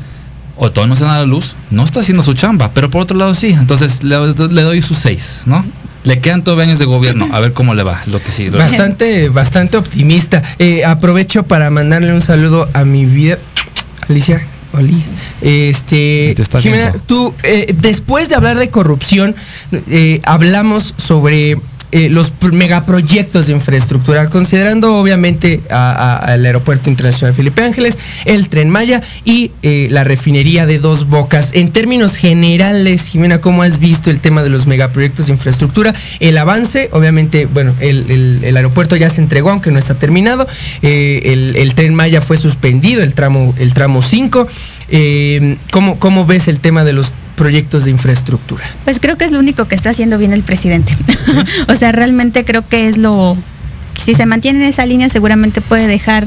o 0.56 0.70
todo 0.70 0.86
no 0.86 0.96
se 0.96 1.04
da 1.04 1.18
la 1.18 1.24
luz, 1.24 1.54
no 1.70 1.84
está 1.84 2.00
haciendo 2.00 2.22
su 2.22 2.34
chamba. 2.34 2.70
Pero 2.74 2.90
por 2.90 3.02
otro 3.02 3.16
lado 3.16 3.34
sí. 3.34 3.48
Entonces 3.48 4.02
le, 4.02 4.16
le 4.34 4.62
doy 4.62 4.82
sus 4.82 4.98
seis, 4.98 5.42
¿no? 5.46 5.64
Le 6.04 6.20
quedan 6.20 6.44
todavía 6.44 6.64
años 6.64 6.78
de 6.78 6.84
gobierno, 6.84 7.26
a 7.32 7.40
ver 7.40 7.54
cómo 7.54 7.72
le 7.72 7.82
va, 7.82 8.02
lo 8.06 8.20
que 8.20 8.30
sí. 8.30 8.50
Bastante, 8.50 9.30
bastante 9.30 9.78
optimista. 9.78 10.42
Eh, 10.58 10.84
aprovecho 10.84 11.44
para 11.44 11.70
mandarle 11.70 12.12
un 12.12 12.20
saludo 12.20 12.68
a 12.74 12.84
mi 12.84 13.06
vida, 13.06 13.38
Alicia. 14.08 14.46
Oli. 14.74 15.02
Este, 15.40 16.34
Jimena, 16.60 16.92
tú, 17.06 17.32
eh, 17.44 17.74
después 17.80 18.28
de 18.28 18.34
hablar 18.34 18.58
de 18.58 18.68
corrupción, 18.68 19.34
eh, 19.72 20.20
hablamos 20.24 20.94
sobre 20.98 21.56
eh, 21.94 22.08
los 22.10 22.32
megaproyectos 22.50 23.46
de 23.46 23.52
infraestructura, 23.52 24.28
considerando 24.28 24.96
obviamente 24.96 25.60
al 25.70 26.44
Aeropuerto 26.44 26.90
Internacional 26.90 27.36
Felipe 27.36 27.62
Ángeles, 27.62 27.96
el 28.24 28.48
Tren 28.48 28.68
Maya 28.68 29.00
y 29.24 29.52
eh, 29.62 29.86
la 29.92 30.02
refinería 30.02 30.66
de 30.66 30.80
Dos 30.80 31.08
Bocas. 31.08 31.50
En 31.52 31.70
términos 31.70 32.16
generales, 32.16 33.06
Jimena, 33.10 33.40
¿cómo 33.40 33.62
has 33.62 33.78
visto 33.78 34.10
el 34.10 34.18
tema 34.18 34.42
de 34.42 34.50
los 34.50 34.66
megaproyectos 34.66 35.26
de 35.26 35.34
infraestructura? 35.34 35.94
El 36.18 36.36
avance, 36.36 36.88
obviamente, 36.90 37.46
bueno, 37.46 37.72
el, 37.78 38.56
aeropuerto 38.56 38.96
ya 38.96 39.08
se 39.08 39.20
entregó, 39.20 39.50
aunque 39.50 39.70
no 39.70 39.78
está 39.78 39.94
terminado. 39.94 40.48
Eh, 40.82 41.54
el, 41.54 41.74
Tren 41.74 41.94
Maya 41.94 42.20
fue 42.20 42.38
suspendido, 42.38 43.04
el 43.04 43.14
tramo, 43.14 43.54
el 43.56 43.72
tramo 43.72 44.02
5. 44.02 44.48
¿cómo, 45.70 46.00
¿Cómo 46.00 46.26
ves 46.26 46.48
el 46.48 46.58
tema 46.58 46.82
de 46.82 46.92
los 46.92 47.12
proyectos 47.36 47.84
de 47.84 47.90
infraestructura? 47.90 48.64
Pues 48.84 49.00
creo 49.00 49.16
que 49.16 49.24
es 49.24 49.32
lo 49.32 49.38
único 49.38 49.66
que 49.66 49.74
está 49.74 49.90
haciendo 49.90 50.18
bien 50.18 50.32
el 50.32 50.42
presidente. 50.42 50.96
o 51.68 51.74
sea, 51.74 51.92
realmente 51.92 52.44
creo 52.44 52.66
que 52.66 52.88
es 52.88 52.96
lo... 52.96 53.36
Si 53.94 54.14
se 54.14 54.26
mantiene 54.26 54.60
en 54.60 54.70
esa 54.70 54.86
línea 54.86 55.08
seguramente 55.08 55.60
puede 55.60 55.86
dejar 55.86 56.26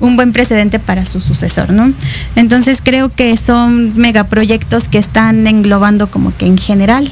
un 0.00 0.16
buen 0.16 0.32
precedente 0.32 0.78
para 0.78 1.04
su 1.04 1.20
sucesor, 1.20 1.70
¿no? 1.70 1.92
Entonces 2.34 2.80
creo 2.82 3.08
que 3.08 3.36
son 3.36 3.96
megaproyectos 3.96 4.88
que 4.88 4.98
están 4.98 5.46
englobando 5.46 6.10
como 6.10 6.36
que 6.36 6.46
en 6.46 6.58
general 6.58 7.10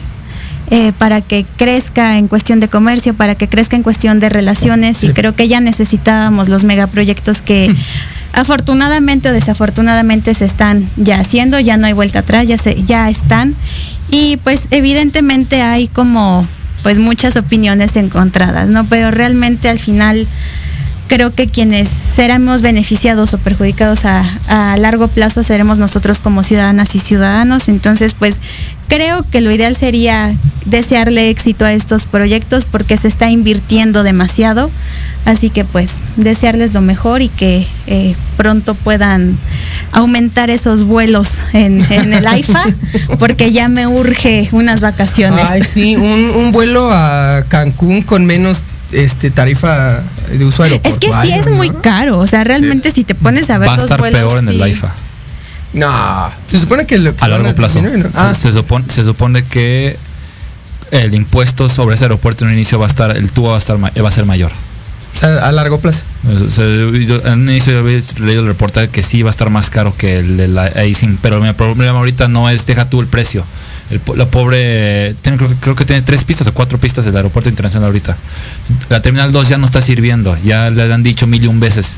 eh, 0.72 0.92
para 0.96 1.20
que 1.20 1.44
crezca 1.56 2.16
en 2.16 2.28
cuestión 2.28 2.60
de 2.60 2.68
comercio, 2.68 3.14
para 3.14 3.34
que 3.34 3.48
crezca 3.48 3.74
en 3.74 3.82
cuestión 3.82 4.20
de 4.20 4.28
relaciones 4.28 5.02
y 5.02 5.08
creo 5.08 5.34
que 5.34 5.48
ya 5.48 5.60
necesitábamos 5.60 6.48
los 6.48 6.62
megaproyectos 6.62 7.40
que 7.40 7.74
afortunadamente 8.32 9.28
o 9.28 9.32
desafortunadamente 9.32 10.32
se 10.32 10.44
están 10.44 10.86
ya 10.96 11.18
haciendo, 11.18 11.58
ya 11.58 11.76
no 11.76 11.88
hay 11.88 11.92
vuelta 11.92 12.20
atrás, 12.20 12.46
ya, 12.46 12.56
se, 12.56 12.84
ya 12.84 13.10
están. 13.10 13.56
Y 14.12 14.36
pues 14.38 14.68
evidentemente 14.70 15.60
hay 15.62 15.88
como 15.88 16.46
pues 16.84 17.00
muchas 17.00 17.34
opiniones 17.34 17.96
encontradas, 17.96 18.68
¿no? 18.68 18.84
Pero 18.84 19.10
realmente 19.10 19.68
al 19.68 19.80
final 19.80 20.26
creo 21.08 21.34
que 21.34 21.48
quienes 21.48 21.88
seremos 21.88 22.62
beneficiados 22.62 23.34
o 23.34 23.38
perjudicados 23.38 24.04
a, 24.04 24.24
a, 24.46 24.76
largo 24.76 25.08
plazo 25.08 25.42
seremos 25.42 25.78
nosotros 25.78 26.20
como 26.20 26.44
ciudadanas 26.44 26.94
y 26.94 27.00
ciudadanos. 27.00 27.68
Entonces, 27.68 28.14
pues 28.14 28.36
creo 28.90 29.24
que 29.30 29.40
lo 29.40 29.50
ideal 29.50 29.74
sería 29.76 30.34
desearle 30.66 31.30
éxito 31.30 31.64
a 31.64 31.72
estos 31.72 32.04
proyectos 32.04 32.66
porque 32.66 32.98
se 32.98 33.08
está 33.08 33.30
invirtiendo 33.30 34.02
demasiado. 34.02 34.70
Así 35.24 35.50
que 35.50 35.64
pues 35.64 35.96
desearles 36.16 36.74
lo 36.74 36.80
mejor 36.80 37.22
y 37.22 37.28
que 37.28 37.66
eh, 37.86 38.14
pronto 38.36 38.74
puedan 38.74 39.36
aumentar 39.92 40.50
esos 40.50 40.84
vuelos 40.84 41.38
en, 41.52 41.82
el 41.90 42.26
AIFA, 42.26 42.64
porque 43.18 43.52
ya 43.52 43.68
me 43.68 43.86
urge 43.86 44.48
unas 44.52 44.80
vacaciones. 44.80 45.46
Ay, 45.48 45.62
sí, 45.62 45.96
un, 45.96 46.52
vuelo 46.52 46.90
a 46.90 47.44
Cancún 47.48 48.02
con 48.02 48.24
menos 48.24 48.64
este 48.92 49.30
tarifa 49.30 50.02
de 50.32 50.44
usuario. 50.44 50.80
Es 50.82 50.98
que 50.98 51.10
sí 51.22 51.32
es 51.32 51.48
muy 51.48 51.70
caro, 51.70 52.18
o 52.18 52.26
sea, 52.26 52.42
realmente 52.42 52.90
si 52.90 53.04
te 53.04 53.14
pones 53.14 53.50
a 53.50 53.58
ver 53.58 53.68
Va 53.68 53.74
a 53.74 53.78
estar 53.78 54.00
peor 54.00 54.38
en 54.38 54.48
el 54.48 54.62
AIFA. 54.62 54.94
No, 55.72 56.30
se 56.46 56.58
supone 56.58 56.86
que, 56.86 56.96
a 57.20 57.28
largo 57.28 57.54
plazo. 57.54 57.80
Ah. 58.14 58.34
Se, 58.34 58.52
supone, 58.52 58.86
se 58.88 59.04
supone 59.04 59.44
que 59.44 59.96
el 60.90 61.14
impuesto 61.14 61.68
sobre 61.68 61.94
ese 61.94 62.04
aeropuerto 62.04 62.44
en 62.44 62.50
un 62.50 62.56
inicio 62.56 62.78
va 62.78 62.86
a 62.86 62.88
estar, 62.88 63.16
el 63.16 63.30
tubo 63.30 63.50
va 63.50 63.56
a 63.56 63.58
estar 63.58 63.78
va 63.78 64.08
a 64.08 64.10
ser 64.10 64.26
mayor 64.26 64.50
a 65.22 65.52
largo 65.52 65.80
plazo. 65.80 66.02
en 66.24 67.32
un 67.32 67.50
inicio 67.50 67.72
yo 67.72 67.78
había 67.80 68.00
leído 68.20 68.42
el 68.42 68.46
reportaje 68.46 68.88
que 68.88 69.02
sí 69.02 69.22
va 69.22 69.30
a 69.30 69.32
estar 69.32 69.50
más 69.50 69.70
caro 69.70 69.94
que 69.96 70.18
el 70.18 70.36
de 70.36 70.48
la 70.48 70.64
Aisin, 70.74 71.18
pero 71.20 71.40
mi 71.40 71.52
problema 71.52 71.98
ahorita 71.98 72.28
no 72.28 72.48
es 72.48 72.66
deja 72.66 72.88
tú 72.88 73.00
el 73.00 73.06
precio. 73.06 73.44
la 74.14 74.26
pobre, 74.26 75.14
creo, 75.60 75.76
que 75.76 75.84
tiene 75.84 76.02
tres 76.02 76.24
pistas 76.24 76.46
o 76.46 76.54
cuatro 76.54 76.78
pistas 76.78 77.04
del 77.04 77.16
aeropuerto 77.16 77.48
internacional 77.48 77.88
ahorita. 77.88 78.16
La 78.88 79.02
terminal 79.02 79.32
2 79.32 79.48
ya 79.48 79.58
no 79.58 79.66
está 79.66 79.82
sirviendo, 79.82 80.36
ya 80.44 80.70
le 80.70 80.92
han 80.92 81.02
dicho 81.02 81.26
mil 81.26 81.42
y 81.44 81.46
un 81.46 81.60
veces, 81.60 81.96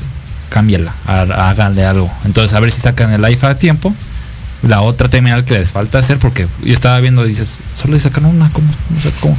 cámbiala, 0.53 0.93
háganle 1.07 1.83
algo. 1.83 2.11
Entonces 2.25 2.55
a 2.55 2.59
ver 2.59 2.71
si 2.71 2.79
sacan 2.79 3.11
el 3.11 3.27
IFA 3.27 3.49
a 3.49 3.55
tiempo. 3.55 3.93
La 4.61 4.81
otra 4.81 5.09
terminal 5.09 5.43
que 5.43 5.55
les 5.55 5.71
falta 5.71 5.97
hacer, 5.97 6.19
porque 6.19 6.47
yo 6.63 6.73
estaba 6.73 6.99
viendo, 6.99 7.25
dices, 7.25 7.59
solo 7.75 7.95
le 7.95 7.99
sacan 7.99 8.25
una, 8.25 8.49
¿cómo? 8.49 8.67
¿cómo? 9.19 9.35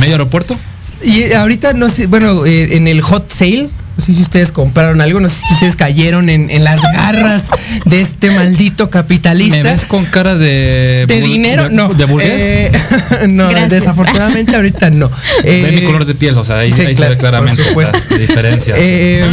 ¿Medio 0.00 0.14
aeropuerto? 0.14 0.58
Y 1.04 1.30
ahorita 1.34 1.74
no 1.74 1.90
sé, 1.90 2.06
bueno, 2.06 2.46
eh, 2.46 2.76
en 2.76 2.88
el 2.88 3.02
hot 3.02 3.30
sale 3.30 3.68
no 3.96 4.04
sé 4.04 4.12
si 4.12 4.20
ustedes 4.20 4.52
compraron 4.52 5.00
algo, 5.00 5.20
no 5.20 5.30
sé 5.30 5.36
si 5.48 5.54
ustedes 5.54 5.74
cayeron 5.74 6.28
en, 6.28 6.64
las 6.64 6.82
garras 6.82 7.46
de 7.86 8.02
este 8.02 8.30
maldito 8.30 8.90
capitalista. 8.90 9.56
¿Me 9.56 9.62
ves 9.62 9.86
con 9.86 10.04
cara 10.04 10.34
de... 10.34 11.06
¿De 11.08 11.20
dinero? 11.22 11.70
no. 11.70 11.94
¿De 11.94 12.04
burgués? 12.04 12.30
Eh, 12.30 12.72
no, 13.28 13.48
desafortunadamente 13.68 14.54
ahorita 14.54 14.90
no. 14.90 15.10
Eh, 15.44 15.78
mi 15.80 15.82
color 15.84 16.04
de 16.04 16.14
piel, 16.14 16.36
o 16.36 16.44
sea, 16.44 16.58
ahí, 16.58 16.72
se 16.72 16.84
ve 16.84 17.16
claramente 17.16 17.62
la 17.74 18.18
diferencia. 18.18 18.74
Eh, 18.76 19.24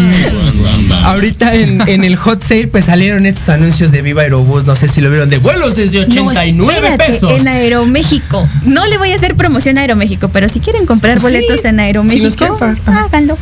ahorita 1.03 1.53
en, 1.55 2.03
el 2.03 2.15
hot 2.15 2.41
sale 2.41 2.67
pues 2.67 2.85
salieron 2.85 3.25
estos 3.25 3.49
anuncios 3.49 3.91
de 3.91 4.01
Viva 4.01 4.23
Aerobús, 4.23 4.65
no 4.65 4.75
sé 4.75 4.87
si 4.87 5.01
lo 5.01 5.09
vieron, 5.09 5.29
de 5.29 5.37
vuelos 5.37 5.75
desde 5.75 6.01
89 6.01 6.97
pesos. 6.97 7.31
En 7.31 7.47
Aeroméxico. 7.47 8.47
No 8.65 8.85
le 8.87 8.97
voy 8.97 9.11
a 9.11 9.15
hacer 9.15 9.35
promoción 9.35 9.77
a 9.77 9.81
Aeroméxico, 9.81 10.29
pero 10.29 10.49
si 10.49 10.59
quieren 10.59 10.85
comprar 10.85 11.19
boletos 11.19 11.63
en 11.65 11.79
Aeroméxico, 11.79 12.57
háganlo. 12.85 13.37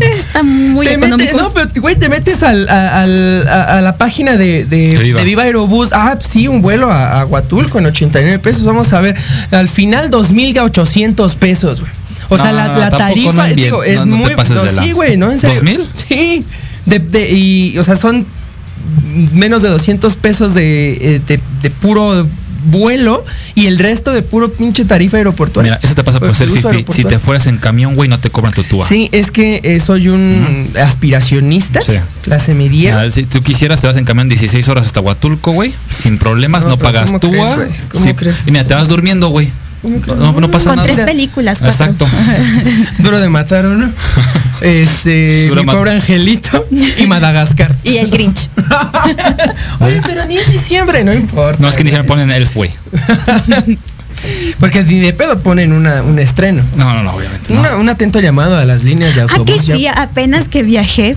Está 0.00 0.42
muy 0.42 0.86
económico. 0.86 1.36
no, 1.36 1.50
pero 1.50 1.68
güey, 1.80 1.96
te 1.96 2.08
metes 2.08 2.42
al, 2.42 2.68
a, 2.68 3.80
la 3.82 3.96
página 3.98 4.36
de, 4.36 4.64
de, 4.64 4.96
Viva. 5.24 5.42
Aerobús. 5.42 5.90
Ah, 5.92 6.16
sí, 6.24 6.48
un 6.48 6.62
vuelo 6.62 6.90
a, 6.90 7.20
a, 7.20 7.26
Huatulco 7.26 7.78
en 7.78 7.86
89 7.86 8.38
pesos. 8.38 8.64
Vamos 8.64 8.92
a 8.92 9.00
ver. 9.00 9.16
Al 9.50 9.68
final, 9.68 10.10
2.800 10.10 11.34
pesos, 11.36 11.80
güey. 11.80 11.97
O 12.28 12.36
sea, 12.36 12.52
la, 12.52 12.90
tarifa, 12.90 13.46
digo, 13.48 13.82
es 13.82 14.04
muy. 14.06 14.32
sí, 14.82 14.92
güey, 14.92 15.16
¿no? 15.16 15.32
¿En 15.32 15.38
serio? 15.38 15.60
¿2.000? 15.62 15.86
Sí. 16.08 16.44
De, 16.86 16.98
de, 16.98 17.30
y, 17.30 17.78
o 17.78 17.84
sea, 17.84 17.96
son 17.96 18.26
menos 19.32 19.62
de 19.62 19.68
200 19.68 20.16
pesos 20.16 20.54
de, 20.54 21.16
eh, 21.16 21.20
de, 21.26 21.40
de 21.62 21.70
puro 21.70 22.26
vuelo 22.64 23.24
y 23.54 23.66
el 23.66 23.78
resto 23.78 24.12
de 24.12 24.22
puro 24.22 24.50
pinche 24.52 24.84
tarifa 24.84 25.16
aeroportuaria. 25.16 25.72
Mira, 25.72 25.80
eso 25.82 25.94
te 25.94 26.04
pasa 26.04 26.20
por 26.20 26.34
ser 26.34 26.50
fifi. 26.50 26.84
Si 26.92 27.04
te 27.04 27.18
fueras 27.18 27.46
en 27.46 27.58
camión, 27.58 27.94
güey, 27.94 28.08
no 28.08 28.18
te 28.18 28.30
cobran 28.30 28.52
tu 28.52 28.64
túa. 28.64 28.86
Sí, 28.86 29.08
es 29.12 29.30
que 29.30 29.60
eh, 29.62 29.80
soy 29.80 30.08
un 30.08 30.68
aspiracionista, 30.80 31.80
sí. 31.80 31.94
clase 32.22 32.54
media. 32.54 33.10
si 33.10 33.24
tú 33.24 33.40
quisieras, 33.42 33.80
te 33.80 33.86
vas 33.86 33.96
en 33.96 34.04
camión 34.04 34.28
16 34.28 34.68
horas 34.68 34.86
hasta 34.86 35.00
Huatulco, 35.00 35.52
güey, 35.52 35.72
sin 35.90 36.18
problemas, 36.18 36.64
no, 36.64 36.76
pagas 36.76 37.18
túa. 37.20 37.66
¿Cómo 37.92 38.16
crees? 38.16 38.46
Y 38.46 38.50
mira, 38.50 38.64
te 38.64 38.74
vas 38.74 38.88
durmiendo, 38.88 39.28
güey. 39.28 39.50
No, 39.82 40.50
pasa 40.50 40.70
Con 40.70 40.76
nada. 40.76 40.88
tres 40.92 41.06
películas. 41.06 41.62
Exacto. 41.62 42.06
Duro 42.98 43.20
de 43.20 43.28
matar, 43.28 43.64
¿no? 43.64 43.92
Este, 44.60 45.52
mi 45.54 45.64
pobre 45.64 45.92
angelito 45.92 46.66
y 46.98 47.06
Madagascar. 47.06 47.76
Y 47.84 47.98
el 47.98 48.10
Grinch. 48.10 48.48
Oye, 49.80 50.02
pero 50.04 50.24
ni 50.26 50.36
es 50.36 50.50
diciembre, 50.50 51.04
no 51.04 51.14
importa. 51.14 51.62
No 51.62 51.68
es 51.68 51.76
que 51.76 51.84
ni 51.84 51.90
se 51.90 51.98
me 51.98 52.02
ponen 52.02 52.32
el 52.32 52.44
fue. 52.44 52.68
Porque 54.58 54.82
ni 54.82 54.98
de 54.98 55.12
pedo 55.12 55.38
ponen 55.38 55.72
una, 55.72 56.02
un 56.02 56.18
estreno. 56.18 56.64
No, 56.76 56.92
no, 56.92 57.04
no, 57.04 57.14
obviamente. 57.14 57.52
un 57.52 57.88
atento 57.88 58.18
llamado 58.18 58.56
a 58.56 58.64
las 58.64 58.82
líneas 58.82 59.14
de 59.14 59.22
autobús. 59.22 59.54
Ah, 59.60 59.62
que 59.64 59.76
sí, 59.76 59.86
apenas 59.86 60.48
que 60.48 60.64
viajé, 60.64 61.16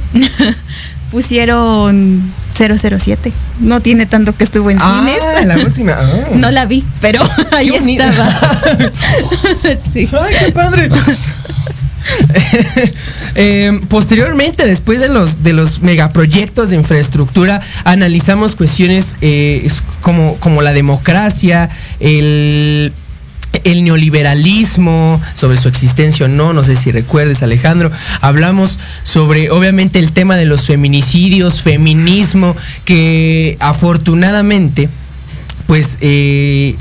pusieron 1.10 2.24
007. 2.62 3.32
No 3.60 3.82
tiene 3.82 4.06
tanto 4.06 4.36
que 4.36 4.44
estuvo 4.44 4.70
en 4.70 4.78
ah, 4.82 5.06
cines. 5.06 5.46
la 5.46 5.56
última. 5.58 5.98
Ah. 6.00 6.28
No 6.36 6.52
la 6.52 6.66
vi, 6.66 6.84
pero 7.00 7.22
ahí 7.52 7.70
estaba. 7.70 8.26
sí. 9.94 10.10
Ay, 10.20 10.36
qué 10.46 10.52
padre. 10.52 10.90
Eh, 13.36 13.80
posteriormente, 13.88 14.66
después 14.66 15.00
de 15.00 15.08
los, 15.08 15.44
de 15.44 15.54
los 15.54 15.82
megaproyectos 15.82 16.72
de 16.72 16.76
infraestructura, 16.76 17.62
analizamos 17.84 18.56
cuestiones 18.56 19.16
eh, 19.22 19.70
como, 20.02 20.36
como 20.38 20.62
la 20.62 20.74
democracia, 20.74 21.70
el 22.00 22.92
el 23.64 23.84
neoliberalismo, 23.84 25.22
sobre 25.34 25.58
su 25.58 25.68
existencia 25.68 26.26
o 26.26 26.30
no, 26.30 26.54
no 26.54 26.64
sé 26.64 26.76
si 26.76 26.92
recuerdes 26.92 27.44
Alejandro, 27.44 27.92
hablamos 28.22 28.80
sobre 29.04 29.50
obviamente 29.50 30.00
el 30.00 30.12
tema 30.12 30.36
de 30.36 30.46
los 30.46 30.66
feminicidios, 30.68 31.62
feminismo, 31.62 32.56
que 32.86 33.58
afortunadamente 33.60 34.90
pues 35.68 35.98
eh, 36.02 36.76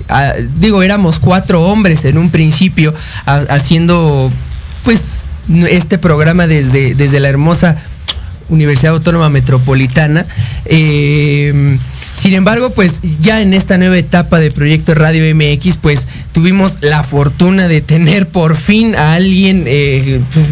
digo, 0.57 0.83
éramos 0.83 1.21
cuatro 1.21 1.63
hombres 1.63 2.05
en 2.05 2.19
un 2.19 2.31
principio 2.31 2.93
haciendo 3.25 4.33
pues 4.83 5.17
este 5.69 5.97
programa 5.97 6.49
desde, 6.49 6.97
desde 6.97 7.21
la 7.21 7.29
hermosa 7.29 7.77
Universidad 8.49 8.95
Autónoma 8.95 9.31
Metropolitana. 9.31 10.27
Eh, 10.65 11.79
sin 12.21 12.35
embargo, 12.35 12.69
pues 12.69 13.01
ya 13.23 13.41
en 13.41 13.55
esta 13.55 13.79
nueva 13.79 13.97
etapa 13.97 14.41
de 14.41 14.51
Proyecto 14.51 14.95
Radio 14.95 15.35
MX, 15.35 15.79
pues 15.79 16.07
tuvimos 16.33 16.77
la 16.83 17.03
fortuna 17.03 17.67
de 17.67 17.81
tener 17.81 18.29
por 18.29 18.57
fin 18.57 18.95
a 18.95 19.15
alguien 19.15 19.65
eh, 19.67 20.21
pues, 20.35 20.47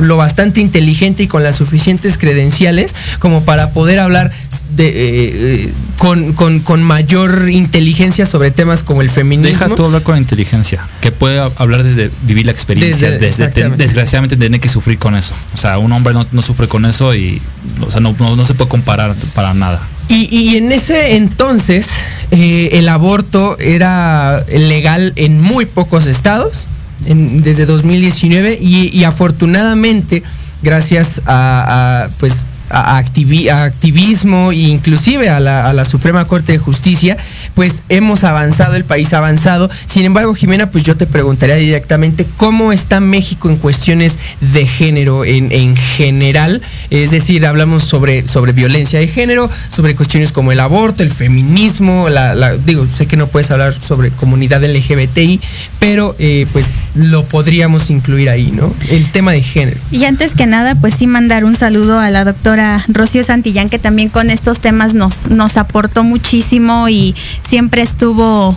lo 0.00 0.16
bastante 0.16 0.60
inteligente 0.60 1.24
y 1.24 1.26
con 1.26 1.42
las 1.42 1.56
suficientes 1.56 2.18
credenciales 2.18 2.94
como 3.18 3.42
para 3.44 3.72
poder 3.72 3.98
hablar 3.98 4.30
de, 4.76 5.64
eh, 5.64 5.72
con, 5.96 6.82
mayor 6.84 7.50
inteligencia 7.50 8.24
sobre 8.24 8.52
temas 8.52 8.84
como 8.84 9.02
el 9.02 9.10
feminismo. 9.10 9.48
Deja 9.48 9.74
tú 9.74 9.86
hablar 9.86 10.04
con 10.04 10.18
inteligencia, 10.18 10.86
que 11.00 11.10
puede 11.10 11.40
hablar 11.56 11.82
desde 11.82 12.12
vivir 12.22 12.46
la 12.46 12.52
experiencia, 12.52 13.10
desde, 13.10 13.48
desgraciadamente 13.70 14.36
tener 14.36 14.60
que 14.60 14.68
sufrir 14.68 14.98
con 14.98 15.16
eso. 15.16 15.34
O 15.52 15.56
sea, 15.56 15.78
un 15.78 15.90
hombre 15.90 16.14
no, 16.30 16.42
sufre 16.42 16.68
con 16.68 16.84
eso 16.84 17.12
y 17.12 17.42
o 17.80 17.90
sea, 17.90 18.00
no, 18.00 18.14
no 18.16 18.46
se 18.46 18.54
puede 18.54 18.70
comparar 18.70 19.16
para 19.34 19.52
nada. 19.52 19.80
Y, 20.08 20.56
en 20.56 20.72
ese 20.72 21.16
entonces 21.16 21.88
eh, 22.30 22.70
el 22.72 22.88
aborto 22.88 23.58
era 23.58 24.44
legal 24.48 25.12
en 25.16 25.40
muy 25.40 25.66
pocos 25.66 26.06
estados, 26.06 26.66
desde 27.00 27.64
2019, 27.66 28.58
y, 28.60 29.04
afortunadamente, 29.04 30.22
gracias 30.62 31.22
a, 31.26 32.08
pues 32.18 32.46
a, 32.70 32.98
activismo 32.98 34.52
e 34.52 34.56
inclusive 34.56 35.28
a 35.28 35.40
la, 35.40 35.84
Suprema 35.84 36.26
Corte 36.26 36.52
de 36.52 36.58
Justicia, 36.58 37.16
pues 37.54 37.82
hemos 37.88 38.24
avanzado, 38.24 38.74
el 38.74 38.84
país 38.84 39.12
ha 39.12 39.18
avanzado. 39.18 39.70
Sin 39.86 40.04
embargo, 40.04 40.34
Jimena, 40.34 40.70
pues 40.70 40.84
yo 40.84 40.96
te 40.96 41.06
preguntaría 41.06 41.56
directamente 41.56 42.26
cómo 42.36 42.72
está 42.72 43.00
México 43.00 43.48
en 43.48 43.56
cuestiones 43.56 44.18
de 44.52 44.66
género 44.66 45.24
en, 45.24 45.50
en 45.52 45.76
general. 45.76 46.60
Es 46.90 47.10
decir, 47.10 47.46
hablamos 47.46 47.84
sobre, 47.84 48.26
sobre 48.28 48.52
violencia 48.52 48.98
de 48.98 49.08
género, 49.08 49.48
sobre 49.70 49.94
cuestiones 49.94 50.32
como 50.32 50.52
el 50.52 50.60
aborto, 50.60 51.02
el 51.02 51.10
feminismo, 51.10 52.08
la, 52.08 52.56
digo, 52.56 52.86
sé 52.86 53.06
que 53.06 53.16
no 53.16 53.28
puedes 53.28 53.50
hablar 53.50 53.74
sobre 53.80 54.10
comunidad 54.10 54.62
LGBTI, 54.64 55.40
pero 55.78 56.14
eh, 56.18 56.46
pues 56.52 56.66
lo 56.94 57.24
podríamos 57.24 57.90
incluir 57.90 58.28
ahí, 58.28 58.50
¿no? 58.50 58.72
El 58.90 59.10
tema 59.10 59.32
de 59.32 59.42
género. 59.42 59.78
Y 59.90 60.04
antes 60.04 60.34
que 60.34 60.46
nada, 60.46 60.74
pues 60.74 60.94
sí 60.94 61.06
mandar 61.06 61.44
un 61.44 61.54
saludo 61.54 62.00
a 62.00 62.10
la 62.10 62.24
doctora 62.24 62.84
Rocío 62.88 63.22
Santillán, 63.24 63.68
que 63.68 63.78
también 63.78 64.08
con 64.08 64.30
estos 64.30 64.60
temas 64.60 64.94
nos, 64.94 65.26
nos 65.26 65.56
aportó 65.56 66.04
muchísimo 66.04 66.88
y 66.88 67.14
siempre 67.48 67.82
estuvo 67.82 68.56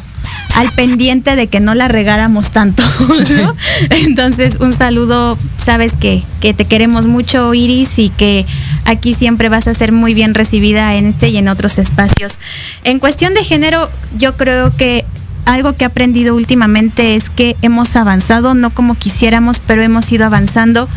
al 0.56 0.70
pendiente 0.72 1.36
de 1.36 1.48
que 1.48 1.60
no 1.60 1.76
la 1.76 1.88
regáramos 1.88 2.52
tanto, 2.52 2.84
Entonces, 3.90 4.58
un 4.60 4.74
saludo, 4.74 5.38
sabes 5.58 5.94
que, 5.94 6.24
que 6.40 6.54
te 6.54 6.66
queremos 6.66 7.08
mucho, 7.08 7.54
Iris, 7.54 7.98
y 7.98 8.10
que 8.10 8.46
aquí 8.86 9.14
siempre 9.14 9.50
vas 9.50 9.68
a 9.68 9.74
ser 9.74 9.92
muy 9.92 10.14
bien 10.14 10.34
recibida 10.34 10.96
en 10.96 11.06
este 11.06 11.30
y 11.30 11.38
en 11.38 11.48
otros 11.48 11.78
espacios. 11.78 12.40
En 12.84 13.00
cuestión 13.00 13.34
de 13.34 13.44
género, 13.44 13.90
yo 14.18 14.36
creo 14.36 14.76
que 14.76 15.06
algo 15.52 15.74
que 15.74 15.84
he 15.84 15.88
aprendido 15.88 16.36
últimamente 16.36 17.16
es 17.16 17.30
que 17.30 17.56
hemos 17.62 17.96
avanzado, 17.96 18.54
no 18.54 18.70
como 18.70 18.96
quisiéramos, 18.96 19.60
pero 19.60 19.82
hemos 19.82 20.12
ido 20.12 20.26
avanzando 20.26 20.88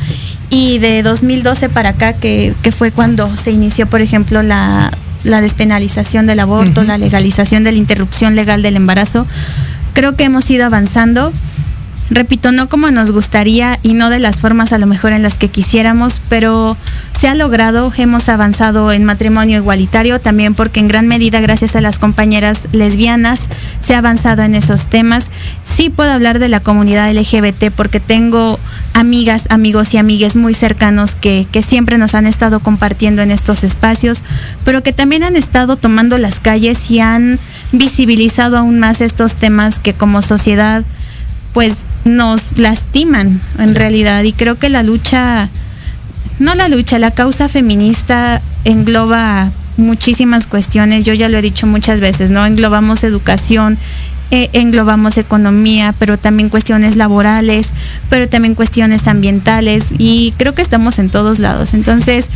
y 0.50 0.78
de 0.78 1.02
2012 1.02 1.68
para 1.68 1.90
acá, 1.90 2.12
que, 2.12 2.54
fue 2.76 2.92
cuando 2.92 3.36
se 3.36 3.50
inició, 3.50 3.86
por 3.86 4.00
ejemplo, 4.00 4.42
la, 4.42 4.90
despenalización 5.24 6.26
del 6.26 6.40
aborto, 6.40 6.84
la 6.84 6.98
legalización 6.98 7.64
de 7.64 7.72
la 7.72 7.78
interrupción 7.78 8.36
legal 8.36 8.62
del 8.62 8.76
embarazo, 8.76 9.26
creo 9.94 10.14
que 10.16 10.24
hemos 10.24 10.48
ido 10.50 10.64
avanzando. 10.66 11.32
Repito, 12.10 12.52
no 12.52 12.68
como 12.68 12.90
nos 12.90 13.10
gustaría 13.10 13.78
y 13.82 13.94
no 13.94 14.10
de 14.10 14.18
las 14.18 14.36
formas 14.36 14.72
a 14.72 14.78
lo 14.78 14.86
mejor 14.86 15.12
en 15.12 15.22
las 15.22 15.38
que 15.38 15.48
quisiéramos, 15.48 16.20
pero 16.28 16.76
se 17.18 17.28
ha 17.28 17.34
logrado, 17.34 17.90
hemos 17.96 18.28
avanzado 18.28 18.92
en 18.92 19.04
matrimonio 19.04 19.56
igualitario 19.56 20.20
también 20.20 20.52
porque 20.52 20.80
en 20.80 20.88
gran 20.88 21.08
medida 21.08 21.40
gracias 21.40 21.76
a 21.76 21.80
las 21.80 21.98
compañeras 21.98 22.68
lesbianas 22.72 23.40
se 23.80 23.94
ha 23.94 23.98
avanzado 23.98 24.42
en 24.42 24.54
esos 24.54 24.86
temas. 24.86 25.28
Sí 25.62 25.88
puedo 25.88 26.10
hablar 26.10 26.40
de 26.40 26.50
la 26.50 26.60
comunidad 26.60 27.10
LGBT 27.10 27.70
porque 27.74 28.00
tengo 28.00 28.60
amigas, 28.92 29.44
amigos 29.48 29.94
y 29.94 29.96
amigues 29.96 30.36
muy 30.36 30.52
cercanos 30.52 31.14
que, 31.14 31.46
que 31.50 31.62
siempre 31.62 31.96
nos 31.96 32.14
han 32.14 32.26
estado 32.26 32.60
compartiendo 32.60 33.22
en 33.22 33.30
estos 33.30 33.64
espacios, 33.64 34.22
pero 34.62 34.82
que 34.82 34.92
también 34.92 35.22
han 35.22 35.36
estado 35.36 35.76
tomando 35.76 36.18
las 36.18 36.38
calles 36.38 36.90
y 36.90 37.00
han 37.00 37.38
visibilizado 37.72 38.58
aún 38.58 38.78
más 38.78 39.00
estos 39.00 39.36
temas 39.36 39.78
que 39.78 39.94
como 39.94 40.20
sociedad 40.20 40.84
pues 41.54 41.76
nos 42.04 42.58
lastiman 42.58 43.40
en 43.58 43.74
realidad 43.74 44.22
y 44.24 44.32
creo 44.32 44.58
que 44.58 44.68
la 44.68 44.82
lucha 44.82 45.48
no 46.38 46.54
la 46.54 46.68
lucha, 46.68 46.98
la 46.98 47.10
causa 47.10 47.48
feminista 47.48 48.40
engloba 48.64 49.50
muchísimas 49.76 50.46
cuestiones, 50.46 51.04
yo 51.04 51.14
ya 51.14 51.28
lo 51.28 51.38
he 51.38 51.42
dicho 51.42 51.66
muchas 51.66 52.00
veces, 52.00 52.30
¿no? 52.30 52.44
Englobamos 52.46 53.04
educación, 53.04 53.78
eh, 54.30 54.50
englobamos 54.52 55.18
economía, 55.18 55.94
pero 55.98 56.16
también 56.16 56.48
cuestiones 56.48 56.96
laborales, 56.96 57.68
pero 58.10 58.28
también 58.28 58.54
cuestiones 58.54 59.06
ambientales 59.06 59.86
y 59.98 60.32
creo 60.36 60.54
que 60.54 60.62
estamos 60.62 60.98
en 60.98 61.10
todos 61.10 61.38
lados. 61.38 61.74
Entonces, 61.74 62.28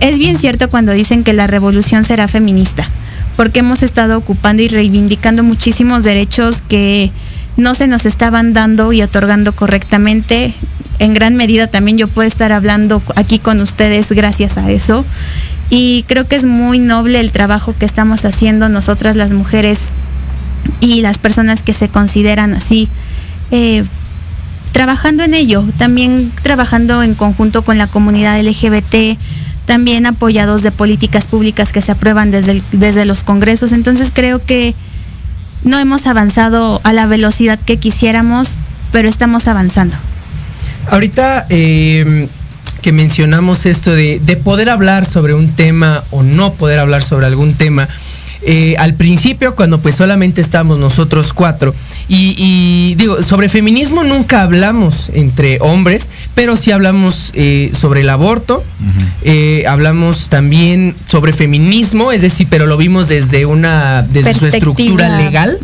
es 0.00 0.18
bien 0.18 0.38
cierto 0.38 0.68
cuando 0.68 0.92
dicen 0.92 1.24
que 1.24 1.32
la 1.32 1.46
revolución 1.46 2.04
será 2.04 2.28
feminista, 2.28 2.88
porque 3.36 3.60
hemos 3.60 3.82
estado 3.82 4.18
ocupando 4.18 4.62
y 4.62 4.68
reivindicando 4.68 5.42
muchísimos 5.42 6.04
derechos 6.04 6.62
que 6.68 7.10
no 7.60 7.74
se 7.74 7.86
nos 7.86 8.06
estaban 8.06 8.52
dando 8.52 8.92
y 8.92 9.02
otorgando 9.02 9.52
correctamente 9.52 10.54
en 11.00 11.14
gran 11.14 11.34
medida 11.34 11.66
también 11.66 11.96
yo 11.98 12.06
puedo 12.06 12.28
estar 12.28 12.52
hablando 12.52 13.02
aquí 13.16 13.38
con 13.38 13.60
ustedes 13.60 14.10
gracias 14.10 14.58
a 14.58 14.70
eso. 14.70 15.04
Y 15.70 16.04
creo 16.06 16.28
que 16.28 16.36
es 16.36 16.44
muy 16.44 16.78
noble 16.78 17.20
el 17.20 17.32
trabajo 17.32 17.74
que 17.76 17.86
estamos 17.86 18.24
haciendo 18.24 18.68
nosotras 18.68 19.16
las 19.16 19.32
mujeres 19.32 19.78
y 20.80 21.00
las 21.00 21.16
personas 21.16 21.62
que 21.62 21.72
se 21.72 21.88
consideran 21.88 22.54
así, 22.54 22.88
eh, 23.50 23.84
trabajando 24.72 25.24
en 25.24 25.32
ello, 25.32 25.64
también 25.78 26.30
trabajando 26.42 27.02
en 27.02 27.14
conjunto 27.14 27.62
con 27.62 27.78
la 27.78 27.86
comunidad 27.86 28.38
LGBT, 28.38 29.16
también 29.64 30.04
apoyados 30.04 30.62
de 30.62 30.70
políticas 30.70 31.26
públicas 31.26 31.72
que 31.72 31.80
se 31.80 31.92
aprueban 31.92 32.30
desde, 32.30 32.62
desde 32.72 33.06
los 33.06 33.22
congresos. 33.22 33.72
Entonces 33.72 34.10
creo 34.12 34.44
que 34.44 34.74
no 35.64 35.78
hemos 35.78 36.06
avanzado 36.06 36.80
a 36.84 36.92
la 36.92 37.06
velocidad 37.06 37.58
que 37.58 37.76
quisiéramos, 37.76 38.56
pero 38.92 39.08
estamos 39.08 39.46
avanzando. 39.46 39.96
Ahorita 40.88 41.46
eh, 41.50 42.28
que 42.80 42.92
mencionamos 42.92 43.66
esto 43.66 43.92
de, 43.92 44.40
poder 44.42 44.70
hablar 44.70 45.04
sobre 45.04 45.34
un 45.34 45.52
tema 45.52 46.02
o 46.10 46.22
no 46.22 46.54
poder 46.54 46.78
hablar 46.78 47.02
sobre 47.02 47.26
algún 47.26 47.54
tema, 47.54 47.88
eh, 48.42 48.74
al 48.78 48.94
principio 48.94 49.54
cuando 49.54 49.80
pues 49.80 49.94
solamente 49.94 50.40
estamos 50.40 50.78
nosotros 50.78 51.32
cuatro 51.32 51.74
y, 52.08 52.94
digo 52.96 53.22
sobre 53.22 53.48
feminismo 53.48 54.02
nunca 54.02 54.42
hablamos 54.42 55.10
entre 55.14 55.58
hombres 55.60 56.08
pero 56.34 56.56
sí 56.56 56.72
hablamos 56.72 57.32
eh, 57.34 57.72
sobre 57.78 58.00
el 58.00 58.10
aborto 58.10 58.64
hablamos 59.68 60.28
también 60.28 60.94
sobre 61.06 61.32
feminismo 61.32 62.12
es 62.12 62.22
decir 62.22 62.46
pero 62.50 62.66
lo 62.66 62.76
vimos 62.76 63.08
desde 63.08 63.46
una 63.46 64.02
desde 64.02 64.34
su 64.34 64.46
estructura 64.46 65.16
legal. 65.18 65.58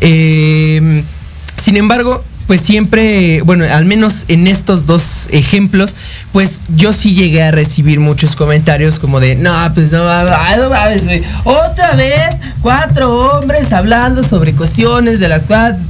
Sin 0.00 1.78
embargo 1.78 2.22
pues 2.46 2.60
siempre, 2.60 3.42
bueno, 3.42 3.64
al 3.70 3.86
menos 3.86 4.24
en 4.28 4.46
estos 4.46 4.86
dos 4.86 5.28
ejemplos, 5.30 5.94
pues 6.32 6.60
yo 6.76 6.92
sí 6.92 7.14
llegué 7.14 7.42
a 7.42 7.50
recibir 7.50 8.00
muchos 8.00 8.36
comentarios 8.36 8.98
como 8.98 9.20
de, 9.20 9.34
no, 9.36 9.52
pues 9.74 9.90
no, 9.90 10.04
no 10.04 10.70
mames, 10.70 11.04
güey, 11.04 11.22
otra 11.44 11.94
vez 11.94 12.36
cuatro 12.60 13.10
hombres 13.10 13.72
hablando 13.72 14.24
sobre 14.24 14.52
cuestiones 14.52 15.20
de 15.20 15.28
las 15.28 15.46
cuales... 15.46 15.80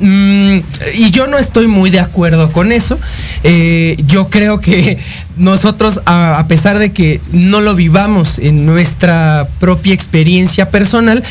Mm, 0.00 0.58
y 0.96 1.10
yo 1.12 1.28
no 1.28 1.38
estoy 1.38 1.68
muy 1.68 1.88
de 1.88 2.00
acuerdo 2.00 2.50
con 2.52 2.72
eso. 2.72 2.98
Eh, 3.44 3.96
yo 4.06 4.28
creo 4.28 4.60
que 4.60 4.98
nosotros, 5.36 6.00
a 6.04 6.44
pesar 6.48 6.80
de 6.80 6.92
que 6.92 7.20
no 7.30 7.60
lo 7.60 7.74
vivamos 7.74 8.40
en 8.40 8.66
nuestra 8.66 9.48
propia 9.60 9.94
experiencia 9.94 10.68
personal, 10.68 11.22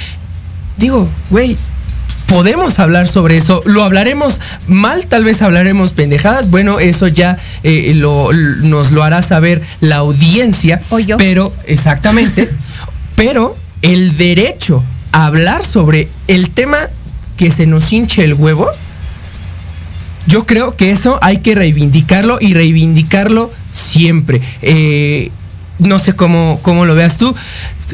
digo, 0.77 1.09
güey, 1.29 1.57
podemos 2.33 2.79
hablar 2.79 3.07
sobre 3.07 3.37
eso. 3.37 3.61
Lo 3.65 3.83
hablaremos 3.83 4.41
mal, 4.67 5.05
tal 5.05 5.23
vez 5.23 5.43
hablaremos 5.43 5.93
pendejadas. 5.93 6.49
Bueno, 6.49 6.79
eso 6.79 7.07
ya 7.07 7.37
eh, 7.61 7.93
nos 7.93 8.91
lo 8.91 9.03
hará 9.03 9.21
saber 9.21 9.61
la 9.81 9.97
audiencia. 9.97 10.81
O 10.89 10.97
yo. 10.97 11.17
Pero, 11.17 11.53
exactamente. 11.67 12.49
pero 13.15 13.55
el 13.83 14.17
derecho 14.17 14.83
a 15.11 15.27
hablar 15.27 15.63
sobre 15.63 16.07
el 16.27 16.49
tema 16.49 16.77
que 17.37 17.51
se 17.51 17.67
nos 17.67 17.93
hinche 17.93 18.23
el 18.23 18.33
huevo, 18.33 18.67
yo 20.25 20.47
creo 20.47 20.75
que 20.75 20.89
eso 20.89 21.19
hay 21.21 21.37
que 21.37 21.53
reivindicarlo 21.53 22.39
y 22.41 22.55
reivindicarlo 22.55 23.51
siempre. 23.71 24.41
Eh, 24.63 25.29
no 25.77 25.99
sé 25.99 26.13
cómo, 26.13 26.59
cómo 26.63 26.85
lo 26.85 26.95
veas 26.95 27.19
tú. 27.19 27.35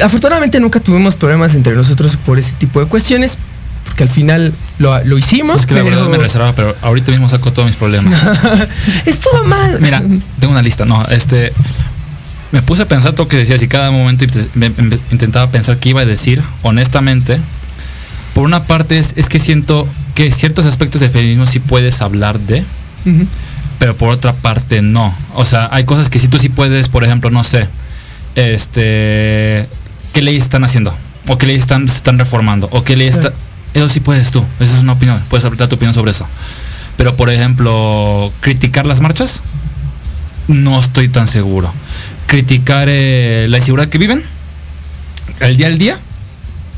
Afortunadamente 0.02 0.62
nunca 0.62 0.80
tuvimos 0.80 1.15
problemas 1.15 1.56
entre 1.56 1.75
nosotros 1.75 2.15
por 2.25 2.39
ese 2.39 2.54
tipo 2.54 2.80
de 2.80 2.86
cuestiones, 2.86 3.38
que 4.00 4.04
al 4.04 4.10
final 4.10 4.54
lo, 4.78 5.04
lo 5.04 5.18
hicimos. 5.18 5.60
Es 5.60 5.66
que 5.66 5.74
la 5.76 5.84
pero- 5.84 5.98
verdad 5.98 6.10
me 6.10 6.18
reservaba, 6.18 6.56
pero 6.56 6.74
ahorita 6.84 7.12
mismo 7.12 7.28
saco 7.28 7.52
todos 7.52 7.68
mis 7.68 7.76
problemas. 7.76 8.18
Estuvo 9.06 9.44
mal. 9.44 9.78
Mira, 9.82 10.02
tengo 10.40 10.54
una 10.54 10.62
lista. 10.62 10.86
No, 10.86 11.06
este. 11.08 11.52
Me 12.54 12.62
puse 12.62 12.84
a 12.84 12.88
pensar 12.88 13.12
todo 13.12 13.24
lo 13.26 13.28
que 13.28 13.36
decías 13.36 13.62
y 13.62 13.68
cada 13.68 13.92
momento 13.92 14.26
me- 14.56 14.68
intentaba 15.12 15.52
pensar 15.52 15.78
qué 15.80 15.90
iba 15.90 16.00
a 16.02 16.06
decir, 16.06 16.42
honestamente. 16.62 17.40
Por 18.34 18.46
una 18.46 18.64
parte 18.64 18.98
es, 19.00 19.12
es 19.18 19.28
que 19.28 19.38
siento 19.38 19.86
que 20.16 20.32
ciertos 20.32 20.66
aspectos 20.66 21.02
del 21.02 21.10
feminismo 21.10 21.46
sí 21.46 21.60
puedes 21.60 22.02
hablar 22.02 22.40
de, 22.40 22.64
pero 23.80 23.96
por 23.98 24.10
otra 24.12 24.32
parte 24.32 24.82
no. 24.82 25.14
O 25.36 25.44
sea, 25.44 25.68
hay 25.74 25.84
cosas 25.84 26.10
que 26.10 26.20
sí 26.20 26.30
tú 26.30 26.40
sí 26.40 26.48
puedes, 26.48 26.88
por 26.88 27.04
ejemplo, 27.04 27.30
no 27.32 27.44
sé, 27.44 27.68
este, 28.36 29.68
qué 30.14 30.22
leyes 30.22 30.44
están 30.44 30.64
haciendo, 30.64 30.94
o 31.28 31.38
qué 31.38 31.48
leyes 31.48 31.62
están, 31.64 31.88
se 31.90 31.98
están 31.98 32.18
reformando, 32.18 32.70
o 32.72 32.84
qué 32.84 32.96
leyes 32.96 33.16
está- 33.16 33.34
Eso 33.74 33.90
sí 33.90 34.00
puedes 34.00 34.32
tú, 34.32 34.44
esa 34.60 34.76
es 34.76 34.82
una 34.82 34.94
opinión, 34.94 35.22
puedes 35.30 35.44
dar 35.44 35.70
tu 35.70 35.76
opinión 35.76 35.94
sobre 35.94 36.12
eso. 36.12 36.26
Pero, 36.98 37.16
por 37.16 37.30
ejemplo, 37.30 38.32
criticar 38.42 38.86
las 38.86 39.00
marchas, 39.00 39.42
no 40.48 40.80
estoy 40.80 41.08
tan 41.08 41.28
seguro. 41.28 41.72
Criticar 42.26 42.88
eh, 42.90 43.48
la 43.50 43.60
inseguridad 43.60 43.90
que 43.90 43.98
viven, 43.98 44.22
el 45.40 45.58
día 45.58 45.68
al 45.68 45.78
día, 45.78 45.98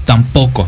tampoco. 0.06 0.68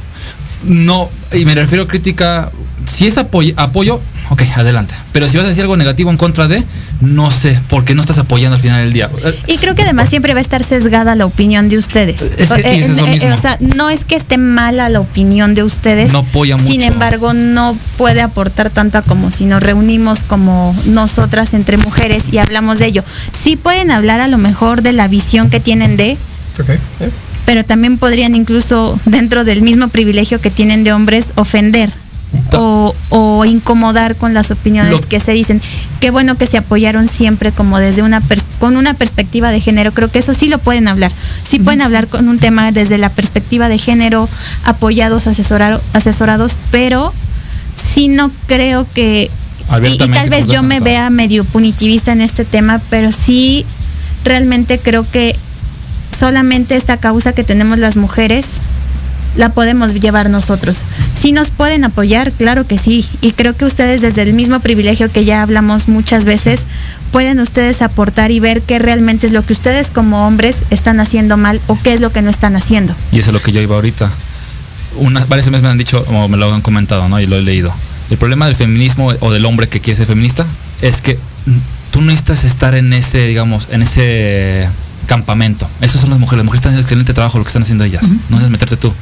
No, 0.64 1.10
y 1.34 1.46
me 1.46 1.56
refiero 1.56 1.84
a 1.84 1.88
crítica, 1.88 2.52
si 2.90 3.06
es 3.06 3.18
apoyo, 3.18 3.54
apoyo, 3.58 4.02
ok, 4.30 4.42
adelante. 4.56 4.96
Pero 5.12 5.28
si 5.28 5.38
vas 5.38 5.46
a 5.46 5.50
decir 5.50 5.64
algo 5.64 5.78
negativo 5.78 6.10
en 6.10 6.18
contra 6.18 6.48
de, 6.48 6.64
no 7.04 7.32
sé, 7.32 7.60
porque 7.68 7.96
no 7.96 8.02
estás 8.02 8.18
apoyando 8.18 8.56
al 8.56 8.62
final 8.62 8.84
del 8.84 8.94
día. 8.94 9.10
Eh, 9.24 9.40
Y 9.48 9.58
creo 9.58 9.76
que 9.76 9.84
además 9.84 10.10
siempre 10.10 10.34
va 10.34 10.40
a 10.40 10.42
estar 10.42 10.64
sesgada 10.64 11.16
la 11.16 11.26
opinión 11.26 11.70
de 11.70 11.78
ustedes. 11.78 12.22
Es 12.38 12.52
es 12.52 12.90
eso 12.90 13.06
mismo. 13.08 13.34
o 13.34 13.38
sea, 13.38 13.58
no 13.60 13.90
es 13.90 14.06
que 14.06 14.16
esté 14.16 14.38
mala 14.38 14.90
la 14.90 15.02
opinión 15.02 15.54
de 15.54 15.64
ustedes. 15.64 16.12
No 16.12 16.20
apoya 16.20 16.58
Sin 16.60 16.82
embargo, 16.82 17.34
no 17.34 17.78
puede 17.98 18.22
aportar 18.22 18.70
tanto 18.70 18.98
a 18.98 19.02
como 19.02 19.32
si 19.32 19.46
nos 19.46 19.62
reunimos 19.62 20.24
como 20.24 20.76
nosotras 20.86 21.54
entre 21.54 21.78
mujeres 21.78 22.24
y 22.32 22.38
hablamos 22.38 22.80
de 22.80 22.88
ello. 22.88 23.04
Sí 23.44 23.56
pueden 23.56 23.92
hablar 23.92 24.22
a 24.22 24.28
lo 24.28 24.38
mejor 24.38 24.82
de 24.82 24.94
la 24.94 25.08
visión 25.08 25.50
que 25.50 25.60
tienen 25.60 25.98
de, 25.98 26.12
eh. 26.12 26.20
pero 27.46 27.64
también 27.64 27.98
podrían 27.98 28.36
incluso 28.36 29.00
dentro 29.06 29.44
del 29.44 29.62
mismo 29.62 29.90
privilegio 29.90 30.40
que 30.40 30.50
tienen 30.50 30.84
de 30.84 30.94
hombres 30.94 31.28
ofender 31.36 31.90
o, 32.54 32.96
o 33.10 33.46
incomodar 33.46 34.16
con 34.16 34.34
las 34.34 34.52
opiniones 34.52 34.92
Lo- 34.92 35.02
que 35.02 35.20
se 35.20 35.32
dicen. 35.34 35.62
Qué 36.00 36.12
bueno 36.12 36.36
que 36.38 36.46
se 36.46 36.58
apoyaron 36.58 37.08
siempre 37.08 37.52
como 37.52 37.80
desde 37.80 38.02
una 38.04 38.22
con 38.60 38.76
una 38.78 38.94
perspectiva 38.94 39.52
de 39.52 39.62
género. 39.62 39.92
Creo 39.94 40.10
que 40.12 40.20
eso 40.20 40.34
sí 40.34 40.48
lo 40.50 40.58
pueden 40.60 40.88
hablar. 40.88 41.12
Sí 41.48 41.60
pueden 41.60 41.82
hablar 41.82 42.08
con 42.08 42.28
un 42.28 42.40
tema 42.40 42.72
desde 42.72 42.98
la 42.98 43.10
perspectiva 43.10 43.70
de 43.70 43.78
género, 43.78 44.28
apoyados, 44.66 45.28
asesorar- 45.28 45.82
asesorados, 45.94 46.58
pero 46.72 47.14
sí 47.94 48.08
no 48.08 48.32
creo 48.48 48.86
que 48.94 49.30
y- 49.94 49.94
y, 49.94 49.98
tal 50.14 50.30
vez 50.30 50.46
yo 50.54 50.64
me 50.64 50.80
vea 50.86 51.10
medio 51.10 51.44
punitivista 51.46 52.12
en 52.12 52.22
este 52.22 52.44
tema, 52.46 52.82
pero 52.90 53.12
sí 53.12 53.66
realmente 54.26 54.78
creo 54.80 55.06
que 55.10 55.36
solamente 56.18 56.76
esta 56.76 56.98
causa 56.98 57.34
que 57.34 57.44
tenemos 57.44 57.80
las 57.80 57.98
mujeres 57.98 58.46
la 59.36 59.50
podemos 59.50 59.94
llevar 59.94 60.30
nosotros. 60.30 60.82
Si 61.20 61.32
nos 61.32 61.50
pueden 61.50 61.84
apoyar, 61.84 62.32
claro 62.32 62.66
que 62.66 62.78
sí. 62.78 63.06
Y 63.22 63.32
creo 63.32 63.56
que 63.56 63.66
ustedes 63.66 64.02
desde 64.02 64.22
el 64.22 64.34
mismo 64.34 64.60
privilegio 64.60 65.12
que 65.12 65.26
ya 65.26 65.42
hablamos 65.42 65.88
muchas 65.88 66.26
veces, 66.26 66.62
pueden 67.12 67.40
ustedes 67.40 67.82
aportar 67.82 68.32
y 68.32 68.40
ver 68.40 68.62
qué 68.62 68.80
realmente 68.80 69.28
es 69.28 69.34
lo 69.34 69.46
que 69.46 69.54
ustedes 69.54 69.92
como 69.92 70.28
hombres 70.28 70.58
están 70.70 71.00
haciendo 71.00 71.38
mal 71.38 71.62
o 71.68 71.78
qué 71.82 71.94
es 71.94 72.02
lo 72.02 72.12
que 72.12 72.22
no 72.22 72.30
están 72.30 72.56
haciendo. 72.56 72.96
Y 73.12 73.20
eso 73.20 73.30
es 73.30 73.34
lo 73.34 73.42
que 73.42 73.52
yo 73.52 73.62
iba 73.62 73.76
ahorita. 73.76 74.10
Unas, 74.98 75.28
varias 75.28 75.48
veces 75.48 75.64
me 75.64 75.70
han 75.70 75.78
dicho, 75.78 76.04
o 76.08 76.28
me 76.28 76.38
lo 76.38 76.54
han 76.54 76.62
comentado, 76.62 77.10
¿no? 77.10 77.20
Y 77.20 77.26
lo 77.26 77.38
he 77.38 77.42
leído. 77.42 77.74
El 78.10 78.18
problema 78.18 78.46
del 78.46 78.56
feminismo 78.56 79.14
o 79.20 79.32
del 79.32 79.46
hombre 79.46 79.68
que 79.68 79.80
quiere 79.80 79.98
ser 79.98 80.08
feminista 80.08 80.46
es 80.82 81.02
que 81.02 81.18
tú 81.92 82.02
no 82.02 82.08
necesitas 82.08 82.44
estar 82.44 82.76
en 82.76 82.94
ese, 82.94 83.20
digamos, 83.28 83.68
en 83.72 83.84
ese 83.84 84.68
campamento. 85.06 85.68
Esas 85.82 86.02
son 86.02 86.10
las 86.10 86.20
mujeres. 86.20 86.38
Las 86.40 86.46
mujeres 86.46 86.60
están 86.60 86.72
haciendo 86.72 86.82
excelente 86.86 87.14
trabajo 87.14 87.38
lo 87.38 87.44
que 87.44 87.50
están 87.50 87.64
haciendo 87.64 87.84
ellas. 87.84 88.04
No 88.04 88.38
necesitas 88.38 88.50
meterte 88.52 88.78
tú. 88.78 88.94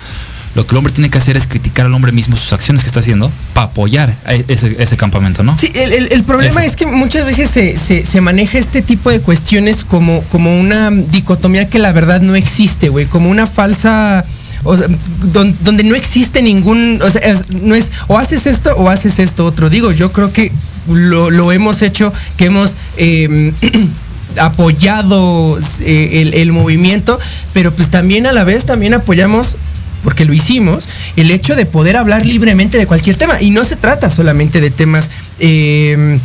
Lo 0.53 0.67
que 0.67 0.71
el 0.73 0.79
hombre 0.79 0.91
tiene 0.91 1.09
que 1.09 1.17
hacer 1.17 1.37
es 1.37 1.47
criticar 1.47 1.85
al 1.85 1.93
hombre 1.93 2.11
mismo 2.11 2.35
sus 2.35 2.51
acciones 2.51 2.83
que 2.83 2.87
está 2.87 2.99
haciendo 2.99 3.31
para 3.53 3.67
apoyar 3.67 4.13
e- 4.27 4.43
ese, 4.49 4.75
ese 4.83 4.97
campamento, 4.97 5.43
¿no? 5.43 5.57
Sí, 5.57 5.71
el, 5.73 5.93
el- 5.93 6.11
el 6.11 6.23
problema 6.25 6.59
Eso. 6.59 6.71
es 6.71 6.75
que 6.75 6.85
muchas 6.87 7.25
veces 7.25 7.49
se, 7.49 7.77
se- 7.77 8.05
se 8.05 8.19
maneja 8.19 8.57
este 8.57 8.81
tipo 8.81 9.09
de 9.09 9.21
cuestiones 9.21 9.85
como, 9.85 10.21
como 10.23 10.59
una 10.59 10.91
dicotomía 10.91 11.69
que 11.69 11.79
la 11.79 11.93
verdad 11.93 12.19
no 12.19 12.35
existe, 12.35 12.89
güey, 12.89 13.05
como 13.05 13.29
una 13.29 13.47
falsa... 13.47 14.25
O 14.63 14.75
sea, 14.75 14.87
don- 15.31 15.55
donde 15.61 15.85
no 15.85 15.95
existe 15.95 16.41
ningún, 16.41 16.99
o 17.01 17.09
sea, 17.09 17.21
es- 17.21 17.49
no 17.49 17.73
es 17.73 17.89
o 18.07 18.17
haces 18.17 18.45
esto 18.45 18.75
o 18.75 18.89
haces 18.89 19.19
esto 19.19 19.45
otro. 19.45 19.69
Digo, 19.69 19.93
yo 19.93 20.11
creo 20.11 20.33
que 20.33 20.51
lo, 20.89 21.29
lo 21.31 21.53
hemos 21.53 21.81
hecho, 21.81 22.11
que 22.35 22.45
hemos 22.47 22.75
eh, 22.97 23.53
apoyado 24.39 25.59
eh, 25.79 26.31
el, 26.33 26.51
movimiento, 26.51 27.19
pero 27.53 27.71
pues 27.71 27.89
también 27.89 28.25
a 28.27 28.31
la 28.31 28.43
vez 28.43 28.65
también 28.65 28.93
apoyamos 28.93 29.57
porque 30.03 30.25
lo 30.25 30.33
hicimos, 30.33 30.89
el 31.15 31.29
hecho 31.29 31.55
de 31.55 31.65
poder 31.65 31.95
hablar 31.95 32.25
libremente 32.25 32.77
de 32.77 32.87
cualquier 32.87 33.15
tema. 33.15 33.41
Y 33.41 33.51
no 33.51 33.65
se 33.65 33.75
trata 33.75 34.09
solamente 34.09 34.59
de 34.59 34.71
temas 34.71 35.11
eh, 35.39 36.17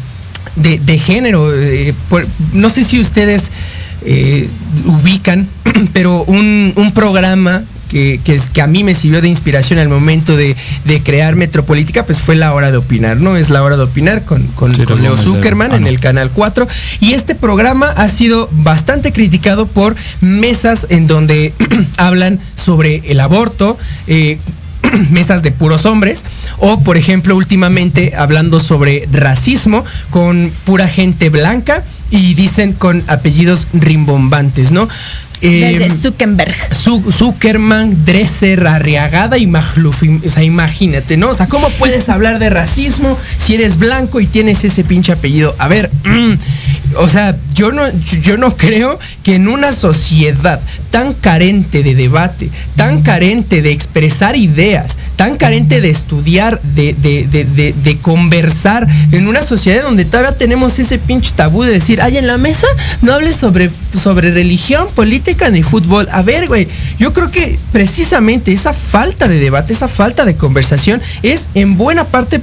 de, 0.57 0.79
de 0.79 0.99
género. 0.99 1.55
eh, 1.55 1.95
no 2.53 2.71
sé 2.71 2.85
si 2.85 3.01
ustedes 3.01 3.51
ubican, 4.87 5.49
pero 5.93 6.23
un, 6.25 6.73
un 6.77 6.93
programa 6.93 7.63
que, 7.89 8.21
que, 8.25 8.63
a 8.63 8.67
mí 8.67 8.85
me 8.85 8.95
sirvió 8.95 9.23
de 9.23 9.29
inspiración 9.29 9.79
al 9.79 9.89
momento 9.89 10.37
de, 10.37 10.57
de 10.85 11.03
crear 11.03 11.37
Metropolítica, 11.37 12.05
pues 12.05 12.19
fue 12.19 12.35
La 12.37 12.53
Hora 12.55 12.71
de 12.71 12.79
Opinar, 12.79 13.19
¿no? 13.19 13.37
Es 13.37 13.51
La 13.51 13.63
Hora 13.63 13.77
de 13.77 13.85
Opinar 13.85 14.25
con, 14.25 14.43
con, 14.49 14.75
Sí, 14.75 14.85
con 14.85 15.03
Leo 15.03 15.17
Zuckerman 15.17 15.73
ah, 15.73 15.77
en 15.77 15.83
no. 15.83 15.89
el 15.89 16.01
Canal 16.01 16.31
4. 16.31 16.67
Y 17.01 17.15
este 17.15 17.35
programa 17.35 17.87
ha 17.87 18.09
sido 18.09 18.49
bastante 18.53 19.13
criticado 19.13 19.67
por 19.67 19.97
mesas 20.21 20.87
en 20.91 21.07
donde 21.07 21.53
hablan 21.97 22.41
sobre 22.57 23.03
el 23.07 23.21
aborto. 23.21 23.79
eh, 24.07 24.39
mesas 25.11 25.43
de 25.43 25.53
puros 25.53 25.87
hombres 25.87 26.25
o 26.59 26.81
por 26.83 26.97
ejemplo 26.97 27.37
últimamente 27.37 28.15
hablando 28.17 28.61
sobre 28.61 29.09
racismo 29.13 29.85
con 30.11 30.53
pura 30.65 30.89
gente 30.89 31.31
blanca 31.31 31.83
y 32.11 32.35
dicen 32.35 32.73
con 32.73 33.03
apellidos 33.09 33.67
rimbombantes, 33.73 34.71
¿no? 34.71 34.89
Eh, 35.43 35.77
Desde 35.79 35.99
Zuckerberg. 36.01 36.55
Zu- 36.75 37.13
Zuckerman, 37.13 38.05
Dresser, 38.05 38.67
Arriagada 38.67 39.37
y 39.39 39.47
Magluf. 39.47 40.03
O 40.27 40.31
sea, 40.31 40.43
imagínate, 40.43 41.17
¿no? 41.17 41.31
O 41.31 41.35
sea, 41.35 41.47
¿cómo 41.47 41.69
puedes 41.71 42.09
hablar 42.09 42.39
de 42.39 42.51
racismo 42.51 43.19
si 43.39 43.55
eres 43.55 43.79
blanco 43.79 44.21
y 44.21 44.27
tienes 44.27 44.65
ese 44.65 44.83
pinche 44.85 45.13
apellido? 45.13 45.55
A 45.59 45.69
ver, 45.69 45.91
mm, 46.05 46.33
o 46.99 47.09
sea, 47.09 47.37
yo 47.55 47.73
no, 47.73 47.83
yo 48.23 48.37
no 48.37 48.57
creo 48.57 48.99
que 49.23 49.35
en 49.35 49.49
una 49.49 49.73
sociedad 49.73 50.61
tan 50.91 51.15
carente 51.15 51.83
de 51.83 51.95
debate, 51.95 52.49
tan 52.77 53.03
carente 53.03 53.61
de 53.63 53.73
expresar 53.73 54.37
ideas, 54.37 54.97
tan 55.17 55.37
carente 55.37 55.81
de 55.81 55.91
estudiar, 55.91 56.61
de, 56.61 56.95
de, 56.95 57.27
de, 57.27 57.73
de- 57.73 57.97
conversar, 57.99 58.87
en 59.13 59.27
una 59.27 59.43
sociedad 59.43 59.83
donde 59.83 60.05
todavía 60.05 60.37
tenemos 60.37 60.79
ese 60.79 60.99
pinche 60.99 61.33
tabú 61.35 61.65
de 61.65 61.73
decir, 61.73 62.01
ay, 62.01 62.19
en 62.19 62.27
la 62.27 62.39
mesa 62.39 62.67
no 63.03 63.15
hables 63.15 63.37
sobre, 63.37 63.71
sobre 64.01 64.31
religión, 64.31 64.87
política 64.95 65.51
ni 65.51 65.63
fútbol. 65.63 66.09
A 66.13 66.23
ver, 66.23 66.47
güey, 66.47 66.69
yo 66.99 67.13
creo 67.13 67.31
que 67.31 67.59
precisamente 67.73 68.53
esa 68.53 68.73
falta 68.73 69.29
de 69.29 69.41
debate, 69.41 69.73
esa 69.73 69.89
falta 69.89 70.25
de 70.25 70.37
conversación 70.37 71.03
es 71.23 71.51
en 71.55 71.77
buena 71.77 72.05
parte 72.05 72.41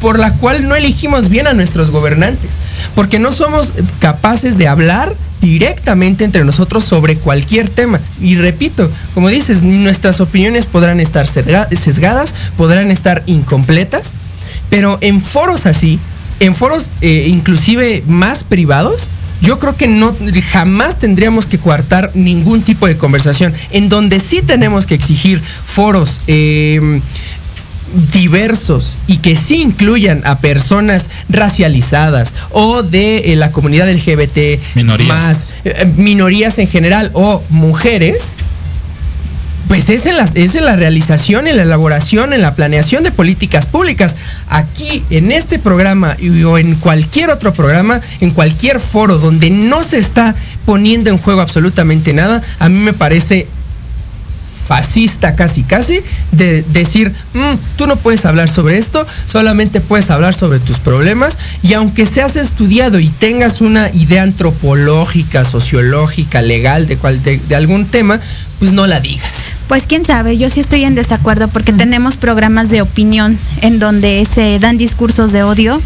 por 0.00 0.18
la 0.18 0.32
cual 0.34 0.68
no 0.68 0.76
elegimos 0.76 1.28
bien 1.28 1.46
a 1.48 1.54
nuestros 1.54 1.90
gobernantes, 1.90 2.50
porque 2.94 3.18
no 3.18 3.32
somos 3.32 3.72
capaces 3.98 4.58
de 4.58 4.68
hablar 4.68 5.14
directamente 5.40 6.24
entre 6.24 6.44
nosotros 6.44 6.84
sobre 6.84 7.16
cualquier 7.16 7.68
tema. 7.68 8.00
Y 8.20 8.36
repito, 8.36 8.90
como 9.14 9.28
dices, 9.28 9.62
nuestras 9.62 10.20
opiniones 10.20 10.66
podrán 10.66 11.00
estar 11.00 11.26
sesga- 11.26 11.68
sesgadas, 11.76 12.34
podrán 12.56 12.90
estar 12.90 13.22
incompletas, 13.26 14.14
pero 14.70 14.98
en 15.00 15.20
foros 15.20 15.66
así, 15.66 15.98
en 16.40 16.54
foros 16.54 16.90
eh, 17.00 17.26
inclusive 17.28 18.02
más 18.06 18.44
privados, 18.44 19.08
yo 19.42 19.58
creo 19.58 19.76
que 19.76 19.88
no 19.88 20.14
jamás 20.52 21.00
tendríamos 21.00 21.46
que 21.46 21.58
coartar 21.58 22.12
ningún 22.14 22.62
tipo 22.62 22.86
de 22.86 22.96
conversación. 22.96 23.52
En 23.72 23.88
donde 23.88 24.20
sí 24.20 24.40
tenemos 24.40 24.86
que 24.86 24.94
exigir 24.94 25.42
foros 25.42 26.20
eh, 26.28 27.00
diversos 28.12 28.96
y 29.06 29.18
que 29.18 29.36
sí 29.36 29.62
incluyan 29.62 30.22
a 30.24 30.38
personas 30.38 31.10
racializadas 31.28 32.34
o 32.50 32.82
de 32.82 33.32
eh, 33.32 33.36
la 33.36 33.52
comunidad 33.52 33.90
LGBT 33.90 34.60
Minorías. 34.74 35.08
más 35.08 35.48
eh, 35.64 35.92
minorías 35.96 36.58
en 36.58 36.68
general 36.68 37.10
o 37.14 37.42
mujeres 37.50 38.32
pues 39.72 39.88
es 39.88 40.04
en, 40.04 40.18
la, 40.18 40.28
es 40.34 40.54
en 40.54 40.66
la 40.66 40.76
realización, 40.76 41.46
en 41.46 41.56
la 41.56 41.62
elaboración, 41.62 42.34
en 42.34 42.42
la 42.42 42.54
planeación 42.54 43.04
de 43.04 43.10
políticas 43.10 43.64
públicas. 43.64 44.16
Aquí, 44.50 45.02
en 45.08 45.32
este 45.32 45.58
programa 45.58 46.14
y, 46.18 46.42
o 46.42 46.58
en 46.58 46.74
cualquier 46.74 47.30
otro 47.30 47.54
programa, 47.54 47.98
en 48.20 48.32
cualquier 48.32 48.80
foro 48.80 49.16
donde 49.16 49.48
no 49.48 49.82
se 49.82 49.96
está 49.96 50.34
poniendo 50.66 51.08
en 51.08 51.16
juego 51.16 51.40
absolutamente 51.40 52.12
nada, 52.12 52.42
a 52.58 52.68
mí 52.68 52.80
me 52.80 52.92
parece 52.92 53.46
fascista 54.66 55.34
casi 55.34 55.62
casi 55.62 56.00
de 56.30 56.62
decir, 56.72 57.12
"Mm, 57.34 57.56
tú 57.76 57.86
no 57.86 57.96
puedes 57.96 58.24
hablar 58.24 58.48
sobre 58.48 58.78
esto, 58.78 59.06
solamente 59.26 59.80
puedes 59.80 60.10
hablar 60.10 60.34
sobre 60.34 60.60
tus 60.60 60.78
problemas 60.78 61.38
y 61.62 61.74
aunque 61.74 62.06
seas 62.06 62.36
estudiado 62.36 62.98
y 62.98 63.08
tengas 63.08 63.60
una 63.60 63.90
idea 63.90 64.22
antropológica, 64.22 65.44
sociológica, 65.44 66.42
legal 66.42 66.86
de, 66.86 66.96
cual, 66.96 67.22
de, 67.22 67.38
de 67.38 67.56
algún 67.56 67.86
tema, 67.86 68.20
pues 68.58 68.72
no 68.72 68.86
la 68.86 69.00
digas. 69.00 69.50
Pues 69.68 69.86
quién 69.86 70.04
sabe, 70.04 70.38
yo 70.38 70.50
sí 70.50 70.60
estoy 70.60 70.84
en 70.84 70.94
desacuerdo 70.94 71.48
porque 71.48 71.72
tenemos 71.72 72.16
programas 72.16 72.68
de 72.68 72.82
opinión 72.82 73.38
en 73.60 73.78
donde 73.78 74.26
se 74.32 74.58
dan 74.58 74.78
discursos 74.78 75.32
de 75.32 75.42
odio 75.42 75.80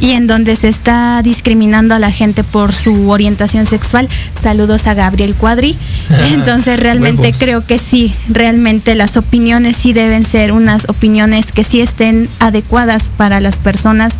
y 0.00 0.10
en 0.10 0.26
donde 0.26 0.56
se 0.56 0.68
está 0.68 1.22
discriminando 1.22 1.94
a 1.94 1.98
la 1.98 2.10
gente 2.10 2.44
por 2.44 2.72
su 2.72 3.10
orientación 3.10 3.66
sexual. 3.66 4.08
Saludos 4.40 4.86
a 4.86 4.94
Gabriel 4.94 5.34
Cuadri. 5.34 5.76
Entonces 6.32 6.78
realmente 6.78 7.22
Huevos. 7.22 7.38
creo 7.38 7.66
que 7.66 7.78
sí, 7.78 8.14
realmente 8.28 8.94
las 8.94 9.16
opiniones 9.16 9.76
sí 9.76 9.92
deben 9.92 10.24
ser 10.24 10.52
unas 10.52 10.88
opiniones 10.88 11.52
que 11.52 11.64
sí 11.64 11.80
estén 11.80 12.28
adecuadas 12.38 13.04
para 13.16 13.40
las 13.40 13.58
personas, 13.58 14.14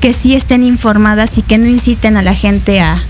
que 0.00 0.12
sí 0.12 0.34
estén 0.34 0.62
informadas 0.62 1.38
y 1.38 1.42
que 1.42 1.58
no 1.58 1.66
inciten 1.66 2.16
a 2.16 2.22
la 2.22 2.34
gente 2.34 2.80
a, 2.80 3.02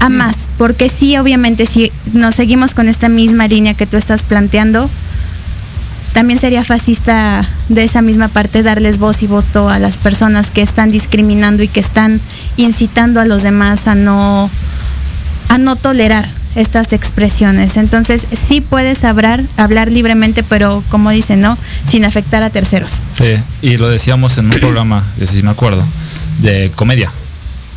a 0.00 0.08
más, 0.08 0.48
porque 0.58 0.88
sí, 0.88 1.16
obviamente, 1.16 1.66
si 1.66 1.92
nos 2.12 2.34
seguimos 2.34 2.74
con 2.74 2.88
esta 2.88 3.08
misma 3.08 3.48
línea 3.48 3.74
que 3.74 3.86
tú 3.86 3.96
estás 3.96 4.22
planteando, 4.22 4.88
también 6.12 6.38
sería 6.40 6.64
fascista 6.64 7.44
de 7.68 7.84
esa 7.84 8.02
misma 8.02 8.28
parte 8.28 8.62
darles 8.62 8.98
voz 8.98 9.22
y 9.22 9.26
voto 9.26 9.68
a 9.68 9.78
las 9.78 9.98
personas 9.98 10.50
que 10.50 10.62
están 10.62 10.90
discriminando 10.90 11.62
y 11.62 11.68
que 11.68 11.80
están 11.80 12.20
incitando 12.56 13.20
a 13.20 13.24
los 13.24 13.42
demás 13.42 13.86
a 13.86 13.94
no 13.94 14.50
a 15.48 15.58
no 15.58 15.76
tolerar 15.76 16.26
estas 16.56 16.92
expresiones. 16.92 17.76
Entonces, 17.76 18.26
sí 18.32 18.60
puedes 18.60 19.04
hablar, 19.04 19.42
hablar 19.56 19.90
libremente, 19.92 20.42
pero 20.42 20.82
como 20.90 21.10
dicen, 21.10 21.40
¿no? 21.40 21.56
Sin 21.88 22.04
afectar 22.04 22.42
a 22.42 22.50
terceros. 22.50 23.00
Sí, 23.16 23.36
y 23.62 23.76
lo 23.78 23.88
decíamos 23.88 24.36
en 24.38 24.46
un 24.46 24.50
programa, 24.60 25.02
sí 25.24 25.42
me 25.42 25.50
acuerdo, 25.50 25.82
de 26.42 26.70
comedia. 26.74 27.10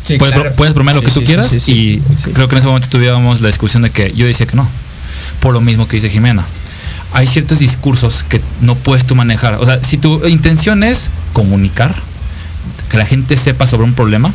Sí, 0.04 0.18
puedes, 0.18 0.34
claro. 0.34 0.50
bro- 0.50 0.56
puedes 0.58 0.74
bromear 0.74 0.96
lo 0.96 1.02
Sí, 1.02 1.06
que 1.08 1.12
tú 1.14 1.20
sí, 1.22 1.26
quieras 1.28 1.48
sí, 1.48 1.60
sí, 1.60 1.72
y 1.72 2.02
sí. 2.24 2.32
creo 2.34 2.48
que 2.48 2.56
en 2.56 2.60
ese 2.60 2.68
momento 2.68 2.90
tuviéramos 2.90 3.40
la 3.42 3.48
discusión 3.48 3.84
de 3.84 3.92
que 3.92 4.12
yo 4.14 4.26
decía 4.26 4.48
que 4.48 4.56
no, 4.58 4.68
por 5.40 5.54
lo 5.54 5.62
mismo 5.62 5.88
que 5.88 5.98
dice 5.98 6.10
Jimena. 6.10 6.44
Hay 7.14 7.28
ciertos 7.28 7.60
discursos 7.60 8.24
que 8.28 8.42
no 8.62 8.76
puedes 8.76 9.06
tú 9.06 9.16
manejar. 9.16 9.56
O 9.56 9.66
sea, 9.66 9.84
si 9.84 9.98
tu 9.98 10.26
intención 10.28 10.84
es 10.84 11.10
comunicar, 11.34 11.94
que 12.90 12.98
la 12.98 13.06
gente 13.06 13.38
sepa 13.38 13.68
sobre 13.68 13.86
un 13.86 13.94
problema 13.94 14.32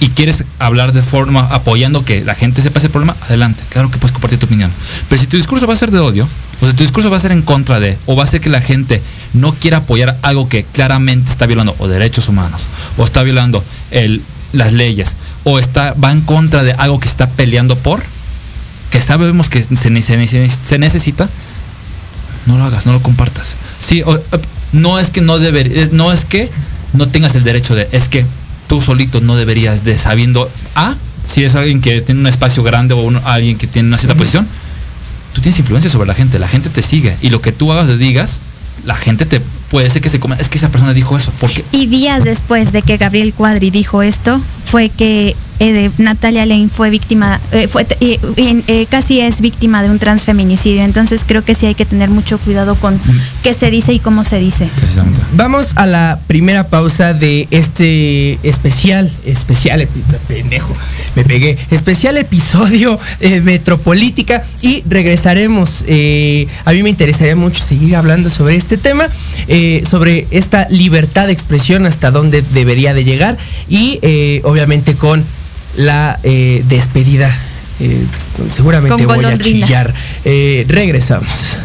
y 0.00 0.08
quieres 0.08 0.44
hablar 0.58 0.92
de 0.92 1.02
forma 1.02 1.42
apoyando 1.42 2.04
que 2.04 2.24
la 2.24 2.34
gente 2.34 2.62
sepa 2.62 2.78
ese 2.78 2.88
problema, 2.88 3.14
adelante, 3.28 3.62
claro 3.68 3.90
que 3.90 3.98
puedes 3.98 4.12
compartir 4.12 4.38
tu 4.38 4.46
opinión. 4.46 4.72
Pero 5.08 5.20
si 5.20 5.28
tu 5.28 5.36
discurso 5.36 5.66
va 5.66 5.74
a 5.74 5.76
ser 5.76 5.90
de 5.90 6.00
odio, 6.00 6.26
o 6.60 6.66
si 6.66 6.72
tu 6.72 6.82
discurso 6.82 7.10
va 7.10 7.18
a 7.18 7.20
ser 7.20 7.32
en 7.32 7.42
contra 7.42 7.78
de, 7.80 7.98
o 8.06 8.16
va 8.16 8.24
a 8.24 8.26
ser 8.26 8.40
que 8.40 8.48
la 8.48 8.62
gente 8.62 9.02
no 9.34 9.52
quiera 9.52 9.78
apoyar 9.78 10.16
algo 10.22 10.48
que 10.48 10.64
claramente 10.64 11.30
está 11.30 11.46
violando 11.46 11.76
o 11.78 11.86
derechos 11.86 12.28
humanos, 12.28 12.66
o 12.96 13.04
está 13.04 13.22
violando 13.22 13.62
el, 13.90 14.22
las 14.52 14.72
leyes, 14.72 15.14
o 15.44 15.58
está, 15.58 15.92
va 15.92 16.10
en 16.12 16.22
contra 16.22 16.64
de 16.64 16.72
algo 16.72 16.98
que 16.98 17.08
está 17.08 17.28
peleando 17.28 17.76
por, 17.76 18.02
que 18.90 19.02
sabemos 19.02 19.50
que 19.50 19.62
se, 19.62 20.02
se 20.02 20.78
necesita, 20.78 21.28
no 22.46 22.58
lo 22.58 22.64
hagas, 22.64 22.86
no 22.86 22.92
lo 22.92 23.02
compartas. 23.02 23.54
Sí, 23.80 24.02
o- 24.02 24.16
eh, 24.16 24.22
no 24.72 24.98
es 24.98 25.10
que 25.10 25.20
no 25.20 25.38
deber, 25.38 25.90
no 25.92 26.12
es 26.12 26.24
que 26.24 26.48
no 26.92 27.08
tengas 27.08 27.34
el 27.34 27.44
derecho 27.44 27.74
de, 27.74 27.88
es 27.92 28.08
que 28.08 28.24
tú 28.68 28.80
solito 28.80 29.20
no 29.20 29.36
deberías 29.36 29.84
de 29.84 29.98
sabiendo 29.98 30.50
a 30.74 30.94
si 31.24 31.44
es 31.44 31.54
alguien 31.54 31.80
que 31.80 32.00
tiene 32.00 32.20
un 32.20 32.26
espacio 32.26 32.62
grande 32.62 32.94
o 32.94 33.10
alguien 33.26 33.58
que 33.58 33.66
tiene 33.66 33.88
una 33.88 33.98
cierta 33.98 34.14
posición, 34.16 34.46
tú 35.34 35.40
tienes 35.40 35.58
influencia 35.58 35.90
sobre 35.90 36.06
la 36.08 36.14
gente, 36.14 36.38
la 36.38 36.48
gente 36.48 36.70
te 36.70 36.82
sigue 36.82 37.16
y 37.20 37.30
lo 37.30 37.40
que 37.42 37.52
tú 37.52 37.72
hagas 37.72 37.88
o 37.88 37.96
digas, 37.96 38.40
la 38.84 38.94
gente 38.96 39.26
te 39.26 39.40
puede 39.70 39.88
ser 39.90 40.02
que 40.02 40.10
se 40.10 40.18
coma, 40.20 40.36
es 40.36 40.48
que 40.48 40.58
esa 40.58 40.68
persona 40.68 40.92
dijo 40.92 41.16
eso, 41.16 41.32
porque 41.40 41.64
Y 41.72 41.86
días 41.86 42.24
después 42.24 42.72
de 42.72 42.82
que 42.82 42.96
Gabriel 42.96 43.32
Cuadri 43.32 43.70
dijo 43.70 44.02
esto, 44.02 44.40
fue 44.66 44.88
que 44.88 45.34
eh, 45.58 45.90
Natalia 45.98 46.46
Lane 46.46 46.68
fue 46.74 46.88
víctima, 46.90 47.38
eh, 47.52 47.68
fue, 47.68 47.82
eh, 48.00 48.18
eh, 48.36 48.62
eh, 48.66 48.86
casi 48.88 49.20
es 49.20 49.42
víctima 49.42 49.82
de 49.82 49.90
un 49.90 49.98
transfeminicidio. 49.98 50.82
Entonces 50.82 51.22
creo 51.26 51.44
que 51.44 51.54
sí 51.54 51.66
hay 51.66 51.74
que 51.74 51.84
tener 51.84 52.08
mucho 52.08 52.38
cuidado 52.38 52.76
con 52.76 52.98
qué 53.42 53.52
se 53.52 53.70
dice 53.70 53.92
y 53.92 53.98
cómo 53.98 54.24
se 54.24 54.38
dice. 54.38 54.70
precisamente. 54.76 55.20
Vamos 55.34 55.72
a 55.76 55.86
la 55.86 56.18
primera 56.26 56.64
pausa 56.68 57.12
de 57.12 57.46
este 57.50 58.38
especial, 58.42 59.10
especial, 59.26 59.86
pendejo, 60.28 60.74
me 61.14 61.24
pegué, 61.24 61.58
especial 61.70 62.16
episodio 62.16 62.98
eh, 63.20 63.40
Metropolítica 63.42 64.42
y 64.62 64.82
regresaremos. 64.88 65.84
eh, 65.86 66.46
a 66.64 66.72
mí 66.72 66.82
me 66.82 66.88
interesaría 66.88 67.36
mucho 67.36 67.62
seguir 67.62 67.96
hablando 67.96 68.30
sobre 68.30 68.56
este 68.56 68.78
tema, 68.78 69.08
sobre 69.88 70.26
esta 70.30 70.68
libertad 70.68 71.26
de 71.26 71.32
expresión, 71.32 71.86
hasta 71.86 72.10
dónde 72.10 72.42
debería 72.52 72.94
de 72.94 73.04
llegar 73.04 73.36
y 73.68 73.98
eh, 74.02 74.40
obviamente 74.44 74.94
con 74.94 75.24
la 75.76 76.18
eh, 76.22 76.64
despedida. 76.68 77.36
eh, 77.80 78.04
seguramente 78.50 79.06
voy 79.06 79.24
a 79.24 79.38
chillar. 79.38 79.94
Eh, 80.24 80.64
regresamos. 80.68 81.58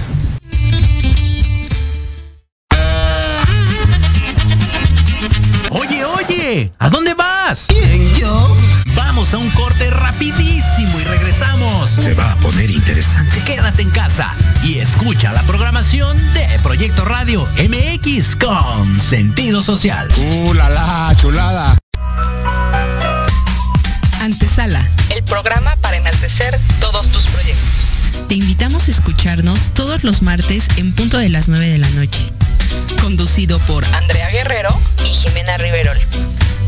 ¿A 6.79 6.89
dónde 6.89 7.13
vas? 7.13 7.65
¿Quién, 7.67 8.13
yo? 8.15 8.57
Vamos 8.95 9.33
a 9.33 9.37
un 9.37 9.49
corte 9.51 9.89
rapidísimo 9.89 10.99
y 10.99 11.03
regresamos. 11.03 11.89
Se 11.89 12.13
va 12.13 12.31
a 12.31 12.35
poner 12.37 12.69
interesante. 12.69 13.43
Quédate 13.43 13.81
en 13.81 13.89
casa 13.89 14.31
y 14.63 14.79
escucha 14.79 15.33
la 15.33 15.41
programación 15.43 16.17
de 16.33 16.47
Proyecto 16.63 17.03
Radio 17.05 17.45
MX 17.57 18.35
con 18.37 18.99
sentido 18.99 19.61
social. 19.61 20.07
¡Uh, 20.17 20.53
la, 20.53 20.69
la, 20.69 21.13
chulada! 21.17 21.77
Antesala. 24.21 24.83
el 25.15 25.23
programa 25.23 25.75
para 25.81 25.97
enaltecer 25.97 26.59
todos 26.79 27.05
tus 27.11 27.23
proyectos. 27.23 28.27
Te 28.29 28.35
invitamos 28.35 28.87
a 28.87 28.91
escucharnos 28.91 29.59
todos 29.73 30.03
los 30.03 30.21
martes 30.21 30.67
en 30.77 30.93
punto 30.93 31.17
de 31.17 31.29
las 31.29 31.47
9 31.49 31.67
de 31.67 31.77
la 31.77 31.89
noche. 31.89 32.31
Conducido 33.01 33.59
por 33.59 33.85
Andrea 33.93 34.29
Guerrero 34.31 34.79
y 35.03 35.09
Jimena 35.09 35.57
Riverol, 35.57 35.97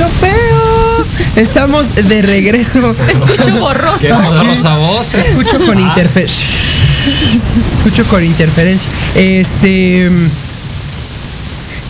Escucho 0.00 0.08
feo. 0.20 1.06
Estamos 1.36 1.94
de 1.94 2.22
regreso. 2.22 2.94
Escucho 3.08 3.50
borroso. 3.60 3.98
Qué 4.00 4.08
poderosa 4.12 4.76
voz. 4.76 5.14
eh. 5.14 5.18
Escucho 5.28 5.58
con 5.64 5.78
interferencia. 5.78 6.44
Escucho 7.76 8.04
con 8.06 8.24
interferencia. 8.24 8.88
Este. 9.14 10.10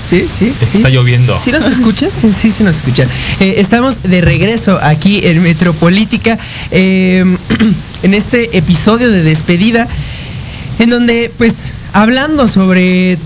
Sí, 0.09 0.27
sí. 0.29 0.53
sí. 0.61 0.79
Está 0.79 0.89
lloviendo. 0.89 1.39
¿Sí 1.41 1.53
nos 1.53 1.65
escuchas? 1.67 2.13
Sí, 2.41 2.51
sí 2.51 2.65
nos 2.65 2.77
escuchan. 2.79 3.09
Eh, 3.39 3.55
estamos 3.59 4.03
de 4.03 4.21
regreso 4.21 4.79
aquí 4.83 5.21
en 5.25 5.43
Metropolítica. 5.43 6.37
eh, 6.73 7.25
en 8.03 8.15
este 8.15 8.57
episodio 8.59 9.11
de 9.11 9.23
despedida. 9.23 9.87
en 10.81 10.91
donde 10.91 11.31
pues 11.39 11.73
hablando 11.93 12.49
sobre 12.49 13.19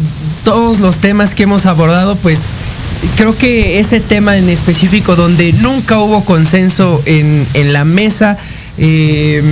todos 0.44 0.78
los 0.80 0.98
temas 0.98 1.34
que 1.34 1.44
hemos 1.44 1.64
abordado, 1.66 2.16
pues 2.16 2.38
creo 3.16 3.36
que 3.36 3.78
ese 3.78 4.00
tema 4.00 4.36
en 4.36 4.48
específico 4.48 5.16
donde 5.16 5.52
nunca 5.54 5.98
hubo 5.98 6.24
consenso 6.24 7.02
en, 7.06 7.46
la 7.72 7.84
mesa, 7.84 8.36
eh, 8.78 9.42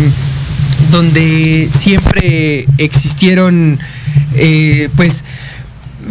donde 0.91 1.69
siempre 1.77 2.67
existieron 2.79 3.79
eh, 4.35 4.89
pues 4.97 5.25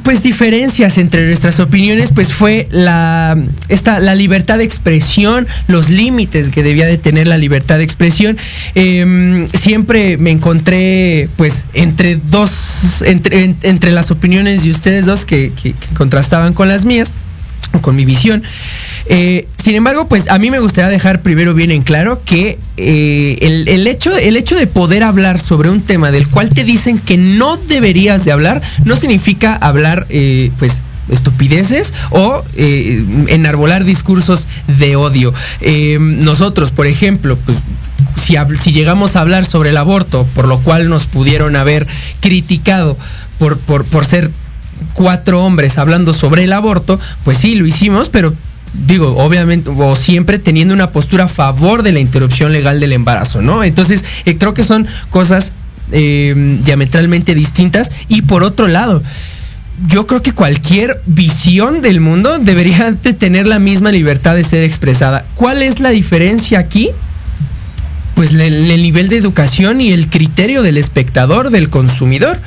pues 0.04 0.23
diferencias 0.23 0.97
entre 0.97 1.27
nuestras 1.27 1.60
opiniones 1.60 2.12
pues 2.15 2.32
fue 2.34 2.67
la 2.71 3.38
esta 3.67 3.99
la 3.99 4.15
libertad 4.15 4.58
de 4.58 4.63
expresión 4.63 5.45
los 5.67 5.89
límites 5.89 6.47
que 6.47 6.63
debía 6.63 6.86
de 6.86 6.97
tener 6.97 7.27
la 7.27 7.38
libertad 7.38 7.77
de 7.77 7.84
expresión. 7.84 8.38
Eh, 8.73 9.47
siempre 9.54 10.15
me 10.17 10.32
encontré 10.32 11.27
pues 11.36 11.65
entre 11.73 12.15
dos 12.15 13.01
entre, 13.06 13.43
en- 13.43 13.58
entre 13.63 13.91
las 13.91 14.12
opiniones 14.12 14.63
de 14.63 14.71
ustedes 14.71 15.06
dos 15.06 15.25
que, 15.25 15.51
contrastaban 15.97 16.54
con 16.54 16.69
las 16.69 16.86
mías 16.86 17.12
con 17.79 17.95
mi 17.95 18.05
visión 18.05 18.43
Eh, 19.07 19.47
sin 19.62 19.75
embargo, 19.75 20.07
pues 20.07 20.29
a 20.29 20.38
mí 20.38 20.51
me 20.51 20.60
gustaría 20.60 20.89
dejar 20.89 21.21
primero 21.21 21.53
bien 21.53 21.71
en 21.71 21.81
claro 21.81 22.21
que 22.23 22.60
eh, 22.77 23.38
el, 23.41 23.67
el 23.67 23.88
hecho, 23.88 24.15
el 24.15 24.38
hecho 24.38 24.55
de 24.55 24.67
poder 24.67 25.03
hablar 25.03 25.39
sobre 25.39 25.69
un 25.69 25.81
tema 25.81 26.12
del 26.12 26.27
cual 26.27 26.49
te 26.49 26.63
dicen 26.63 26.99
que 26.99 27.17
no 27.17 27.57
deberías 27.57 28.25
de 28.25 28.31
hablar, 28.31 28.62
no 28.86 28.95
significa 28.95 29.55
hablar, 29.55 30.05
eh, 30.10 30.51
pues, 30.60 30.81
estupideces 31.10 31.93
o 32.12 32.45
enarbolar 32.55 33.84
discursos 33.84 34.47
de 34.79 34.95
odio. 34.95 35.34
Nosotros, 35.99 36.71
por 36.71 36.88
ejemplo, 36.88 37.38
pues 37.45 37.57
si, 38.15 38.36
si 38.62 38.71
llegamos 38.71 39.15
a 39.15 39.21
hablar 39.21 39.45
sobre 39.45 39.71
el 39.71 39.77
aborto, 39.77 40.25
por 40.36 40.47
lo 40.47 40.60
cual 40.60 40.88
nos 40.88 41.07
pudieron 41.07 41.57
haber 41.57 41.86
criticado 42.21 42.97
por, 43.39 43.57
por, 43.57 43.84
por 43.84 44.05
ser 44.05 44.31
cuatro 44.93 45.43
hombres 45.43 45.77
hablando 45.77 46.13
sobre 46.13 46.43
el 46.43 46.53
aborto, 46.53 46.99
pues 47.23 47.37
sí, 47.37 47.55
lo 47.55 47.65
hicimos, 47.65 48.09
pero 48.09 48.33
digo, 48.87 49.17
obviamente, 49.17 49.69
o 49.69 49.95
siempre 49.95 50.39
teniendo 50.39 50.73
una 50.73 50.91
postura 50.91 51.25
a 51.25 51.27
favor 51.27 51.83
de 51.83 51.91
la 51.91 51.99
interrupción 51.99 52.51
legal 52.51 52.79
del 52.79 52.93
embarazo, 52.93 53.41
¿no? 53.41 53.63
Entonces, 53.63 54.03
eh, 54.25 54.37
creo 54.37 54.53
que 54.53 54.63
son 54.63 54.87
cosas 55.09 55.53
eh, 55.91 56.59
diametralmente 56.63 57.35
distintas. 57.35 57.91
Y 58.07 58.21
por 58.21 58.43
otro 58.43 58.67
lado, 58.67 59.03
yo 59.87 60.07
creo 60.07 60.21
que 60.21 60.31
cualquier 60.31 61.01
visión 61.05 61.81
del 61.81 61.99
mundo 61.99 62.39
debería 62.39 62.91
de 62.91 63.13
tener 63.13 63.47
la 63.47 63.59
misma 63.59 63.91
libertad 63.91 64.35
de 64.35 64.43
ser 64.43 64.63
expresada. 64.63 65.25
¿Cuál 65.35 65.61
es 65.61 65.79
la 65.79 65.89
diferencia 65.89 66.59
aquí? 66.59 66.89
Pues 68.15 68.31
el 68.31 68.67
nivel 68.81 69.09
de 69.09 69.17
educación 69.17 69.81
y 69.81 69.91
el 69.91 70.07
criterio 70.07 70.61
del 70.61 70.77
espectador, 70.77 71.49
del 71.49 71.69
consumidor. 71.69 72.39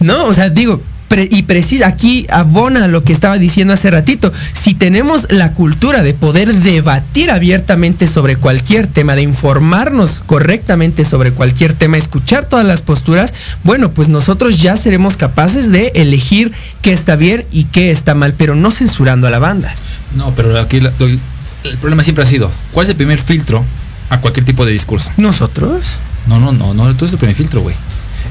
¿No? 0.00 0.26
O 0.26 0.34
sea, 0.34 0.50
digo, 0.50 0.82
pre- 1.08 1.28
y 1.30 1.42
precisa, 1.42 1.86
aquí 1.86 2.26
abona 2.30 2.86
lo 2.88 3.02
que 3.04 3.12
estaba 3.12 3.38
diciendo 3.38 3.74
hace 3.74 3.90
ratito. 3.90 4.32
Si 4.52 4.74
tenemos 4.74 5.26
la 5.30 5.52
cultura 5.52 6.02
de 6.02 6.14
poder 6.14 6.54
debatir 6.54 7.30
abiertamente 7.30 8.06
sobre 8.06 8.36
cualquier 8.36 8.86
tema, 8.86 9.14
de 9.16 9.22
informarnos 9.22 10.20
correctamente 10.26 11.04
sobre 11.04 11.32
cualquier 11.32 11.72
tema, 11.72 11.96
escuchar 11.96 12.46
todas 12.48 12.66
las 12.66 12.82
posturas, 12.82 13.32
bueno, 13.64 13.90
pues 13.92 14.08
nosotros 14.08 14.58
ya 14.58 14.76
seremos 14.76 15.16
capaces 15.16 15.70
de 15.70 15.92
elegir 15.94 16.52
qué 16.82 16.92
está 16.92 17.16
bien 17.16 17.44
y 17.52 17.64
qué 17.64 17.90
está 17.90 18.14
mal, 18.14 18.34
pero 18.36 18.54
no 18.54 18.70
censurando 18.70 19.26
a 19.26 19.30
la 19.30 19.38
banda. 19.38 19.74
No, 20.16 20.34
pero 20.34 20.58
aquí 20.60 20.80
lo- 20.80 20.90
el 21.00 21.78
problema 21.80 22.04
siempre 22.04 22.24
ha 22.24 22.26
sido, 22.28 22.50
¿cuál 22.72 22.86
es 22.86 22.90
el 22.90 22.96
primer 22.96 23.20
filtro 23.20 23.64
a 24.10 24.18
cualquier 24.20 24.44
tipo 24.44 24.64
de 24.64 24.72
discurso? 24.72 25.10
¿Nosotros? 25.16 25.82
No, 26.28 26.38
no, 26.40 26.52
no, 26.52 26.74
no, 26.74 26.94
tú 26.96 27.04
es 27.04 27.12
el 27.12 27.18
primer 27.18 27.34
filtro, 27.36 27.60
güey. 27.60 27.74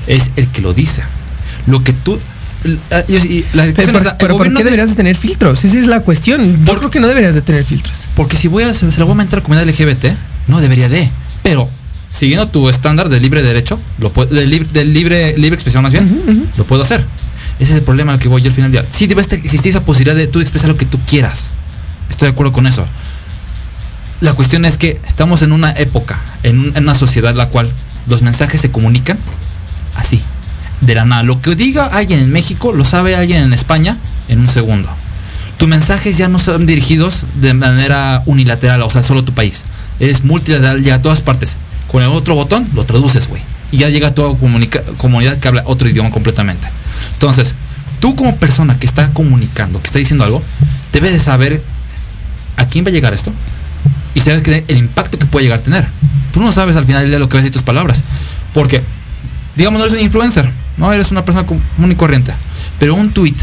Es 0.07 0.31
el 0.35 0.47
que 0.47 0.61
lo 0.61 0.73
dice. 0.73 1.03
Lo 1.67 1.83
que 1.83 1.93
tú... 1.93 2.19
ah, 2.91 3.03
y- 3.07 3.15
y 3.15 3.45
la 3.53 3.65
Pero, 3.75 3.91
por- 3.93 4.03
la- 4.03 4.11
el 4.11 4.17
pero 4.17 4.33
¿por 4.33 4.37
gobierno 4.39 4.57
qué 4.57 4.63
de- 4.63 4.69
deberías 4.71 4.89
de 4.89 4.95
tener 4.95 5.15
filtros? 5.15 5.63
Esa 5.65 5.77
es 5.79 5.87
la 5.87 5.99
cuestión. 6.01 6.65
Yo 6.65 6.77
creo 6.77 6.91
que 6.91 6.99
no 6.99 7.07
deberías 7.07 7.33
de 7.33 7.41
tener 7.41 7.63
filtros. 7.63 8.07
Porque 8.15 8.37
si 8.37 8.47
voy 8.47 8.63
a, 8.63 8.73
se, 8.73 8.91
se 8.91 8.99
lo 8.99 9.05
voy 9.05 9.13
a 9.13 9.17
mentar 9.17 9.39
a 9.39 9.41
la 9.41 9.43
comunidad 9.45 9.67
LGBT, 9.67 10.15
no 10.47 10.61
debería 10.61 10.89
de. 10.89 11.09
Pero, 11.43 11.69
siguiendo 12.09 12.47
tu 12.47 12.69
estándar 12.69 13.09
de 13.09 13.19
libre 13.19 13.43
derecho, 13.43 13.79
lo 13.99 14.09
de, 14.09 14.47
lib- 14.47 14.67
de 14.67 14.85
libre, 14.85 15.37
libre 15.37 15.55
expresión 15.55 15.83
más 15.83 15.91
bien, 15.91 16.47
lo 16.57 16.63
puedo 16.65 16.81
hacer. 16.83 17.05
Ese 17.59 17.71
es 17.71 17.77
el 17.77 17.83
problema 17.83 18.13
al 18.13 18.19
que 18.19 18.27
voy 18.27 18.41
yo 18.41 18.49
al 18.49 18.53
final 18.53 18.71
del 18.71 18.81
día. 18.83 18.91
Sí 18.91 19.07
debe 19.07 19.21
existir 19.21 19.69
esa 19.69 19.81
posibilidad 19.83 20.15
de 20.15 20.27
tú 20.27 20.39
expresar 20.41 20.69
lo 20.69 20.75
que 20.77 20.85
tú 20.85 20.99
quieras. 21.07 21.47
Estoy 22.09 22.27
de 22.27 22.33
acuerdo 22.33 22.51
con 22.51 22.67
eso. 22.67 22.85
La 24.21 24.33
cuestión 24.33 24.65
es 24.65 24.77
que 24.77 24.99
estamos 25.07 25.41
en 25.41 25.51
una 25.51 25.71
época, 25.71 26.19
en, 26.43 26.59
un- 26.59 26.71
en 26.75 26.83
una 26.83 26.95
sociedad 26.95 27.31
en 27.31 27.37
la 27.37 27.47
cual 27.49 27.69
los 28.07 28.21
mensajes 28.21 28.61
se 28.61 28.71
comunican 28.71 29.17
así, 29.95 30.21
de 30.85 30.95
la 30.95 31.05
nada. 31.05 31.23
Lo 31.23 31.41
que 31.41 31.55
diga 31.55 31.85
alguien 31.85 32.19
en 32.19 32.31
México 32.31 32.71
lo 32.71 32.85
sabe 32.85 33.15
alguien 33.15 33.43
en 33.43 33.53
España 33.53 33.97
en 34.27 34.39
un 34.39 34.47
segundo. 34.47 34.89
Tus 35.57 35.67
mensajes 35.67 36.17
ya 36.17 36.27
no 36.27 36.39
son 36.39 36.65
dirigidos 36.65 37.23
de 37.35 37.53
manera 37.53 38.21
unilateral, 38.25 38.81
o 38.81 38.89
sea, 38.89 39.03
solo 39.03 39.23
tu 39.23 39.33
país. 39.33 39.63
Eres 39.99 40.23
multilateral, 40.23 40.83
llega 40.83 40.97
a 40.97 41.01
todas 41.01 41.21
partes. 41.21 41.55
Con 41.87 42.03
el 42.03 42.09
otro 42.09 42.35
botón 42.35 42.67
lo 42.73 42.83
traduces, 42.85 43.27
güey. 43.27 43.41
Y 43.71 43.77
ya 43.77 43.89
llega 43.89 44.09
a 44.09 44.13
toda 44.13 44.37
comunidad 44.37 45.39
que 45.39 45.47
habla 45.47 45.63
otro 45.65 45.87
idioma 45.87 46.11
completamente. 46.11 46.67
Entonces, 47.13 47.53
tú 47.99 48.15
como 48.15 48.35
persona 48.35 48.77
que 48.77 48.85
está 48.85 49.09
comunicando, 49.11 49.81
que 49.81 49.87
está 49.87 49.99
diciendo 49.99 50.25
algo, 50.25 50.41
debes 50.91 51.13
de 51.13 51.19
saber 51.19 51.61
a 52.57 52.65
quién 52.65 52.85
va 52.85 52.89
a 52.89 52.93
llegar 52.93 53.13
esto 53.13 53.31
y 54.13 54.21
sabes 54.21 54.41
que 54.41 54.63
el 54.67 54.77
impacto 54.77 55.19
que 55.19 55.25
puede 55.25 55.43
llegar 55.45 55.59
a 55.59 55.63
tener. 55.63 55.85
Tú 56.33 56.41
no 56.41 56.51
sabes 56.51 56.75
al 56.75 56.85
final 56.85 57.07
día 57.07 57.19
lo 57.19 57.29
que 57.29 57.37
vas 57.37 57.41
a 57.41 57.43
decir 57.43 57.53
tus 57.53 57.63
palabras. 57.63 58.01
Porque, 58.53 58.81
digamos, 59.55 59.79
no 59.79 59.85
eres 59.85 59.97
un 59.97 60.05
influencer, 60.05 60.49
no 60.77 60.91
eres 60.93 61.11
una 61.11 61.23
persona 61.25 61.45
común 61.47 61.91
y 61.91 61.95
corriente. 61.95 62.33
Pero 62.79 62.95
un 62.95 63.11
tweet 63.11 63.35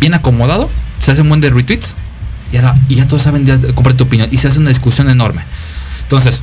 bien 0.00 0.14
acomodado, 0.14 0.68
se 1.02 1.10
hace 1.12 1.22
un 1.22 1.28
buen 1.28 1.40
de 1.40 1.50
retweets 1.50 1.94
y, 2.52 2.56
ahora- 2.56 2.76
y 2.88 2.96
ya 2.96 3.06
todos 3.08 3.22
saben 3.22 3.46
comprar 3.74 3.94
tu 3.96 4.04
opinión 4.04 4.28
y 4.30 4.36
se 4.38 4.48
hace 4.48 4.58
una 4.58 4.68
discusión 4.70 5.08
enorme. 5.10 5.42
Entonces, 6.02 6.42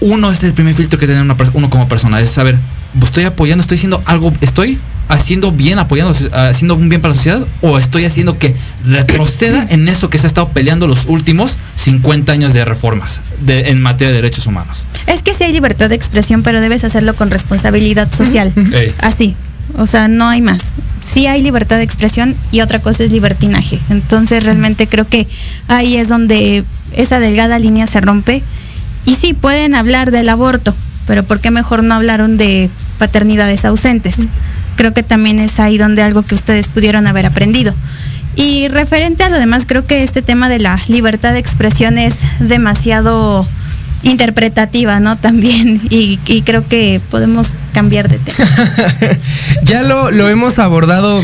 uno 0.00 0.30
es 0.30 0.42
el 0.42 0.52
primer 0.52 0.74
filtro 0.74 0.98
que 0.98 1.06
tiene 1.06 1.20
una 1.22 1.36
uno 1.54 1.70
como 1.70 1.88
persona, 1.88 2.20
es 2.20 2.30
saber, 2.30 2.56
estoy 3.02 3.24
apoyando, 3.24 3.60
estoy 3.62 3.76
haciendo 3.76 4.02
algo, 4.06 4.32
estoy 4.40 4.78
haciendo 5.08 5.52
bien, 5.52 5.78
apoyando, 5.78 6.16
haciendo 6.32 6.74
un 6.74 6.88
bien 6.88 7.00
para 7.02 7.12
la 7.12 7.16
sociedad, 7.18 7.46
o 7.60 7.78
estoy 7.78 8.04
haciendo 8.06 8.38
que 8.38 8.54
retroceda 8.86 9.66
en 9.70 9.86
eso 9.88 10.10
que 10.10 10.18
se 10.18 10.26
ha 10.26 10.28
estado 10.28 10.48
peleando 10.48 10.86
los 10.86 11.04
últimos 11.06 11.56
50 11.76 12.32
años 12.32 12.52
de 12.54 12.64
reformas 12.64 13.20
de- 13.40 13.68
en 13.70 13.80
materia 13.82 14.08
de 14.08 14.14
derechos 14.22 14.46
humanos. 14.46 14.84
Es 15.06 15.22
que 15.22 15.34
sí 15.34 15.44
hay 15.44 15.52
libertad 15.52 15.88
de 15.88 15.94
expresión, 15.94 16.42
pero 16.42 16.60
debes 16.60 16.84
hacerlo 16.84 17.14
con 17.14 17.30
responsabilidad 17.30 18.12
social. 18.12 18.52
Así. 19.00 19.34
O 19.76 19.86
sea, 19.86 20.08
no 20.08 20.28
hay 20.28 20.40
más. 20.40 20.74
Sí 21.02 21.26
hay 21.26 21.42
libertad 21.42 21.76
de 21.76 21.82
expresión 21.82 22.36
y 22.50 22.60
otra 22.60 22.78
cosa 22.78 23.04
es 23.04 23.10
libertinaje. 23.10 23.78
Entonces 23.90 24.44
realmente 24.44 24.86
creo 24.86 25.06
que 25.06 25.26
ahí 25.68 25.96
es 25.96 26.08
donde 26.08 26.64
esa 26.94 27.20
delgada 27.20 27.58
línea 27.58 27.86
se 27.86 28.00
rompe. 28.00 28.42
Y 29.04 29.14
sí, 29.14 29.34
pueden 29.34 29.74
hablar 29.74 30.10
del 30.10 30.28
aborto, 30.28 30.74
pero 31.06 31.24
¿por 31.24 31.40
qué 31.40 31.50
mejor 31.50 31.82
no 31.82 31.94
hablaron 31.94 32.36
de 32.36 32.70
paternidades 32.98 33.64
ausentes? 33.64 34.16
Creo 34.76 34.94
que 34.94 35.02
también 35.02 35.38
es 35.38 35.58
ahí 35.58 35.78
donde 35.78 36.02
algo 36.02 36.22
que 36.22 36.34
ustedes 36.34 36.68
pudieron 36.68 37.06
haber 37.06 37.26
aprendido. 37.26 37.74
Y 38.36 38.68
referente 38.68 39.24
a 39.24 39.28
lo 39.28 39.38
demás, 39.38 39.64
creo 39.66 39.86
que 39.86 40.02
este 40.02 40.22
tema 40.22 40.48
de 40.48 40.58
la 40.58 40.80
libertad 40.88 41.32
de 41.32 41.38
expresión 41.38 41.98
es 41.98 42.14
demasiado 42.40 43.46
interpretativa, 44.02 45.00
¿no? 45.00 45.16
También. 45.16 45.80
Y, 45.90 46.18
y 46.26 46.42
creo 46.42 46.64
que 46.66 47.00
podemos 47.10 47.48
cambiar 47.72 48.08
de 48.08 48.18
tema. 48.18 48.48
ya 49.64 49.82
lo, 49.82 50.10
lo 50.10 50.28
hemos 50.28 50.58
abordado 50.58 51.22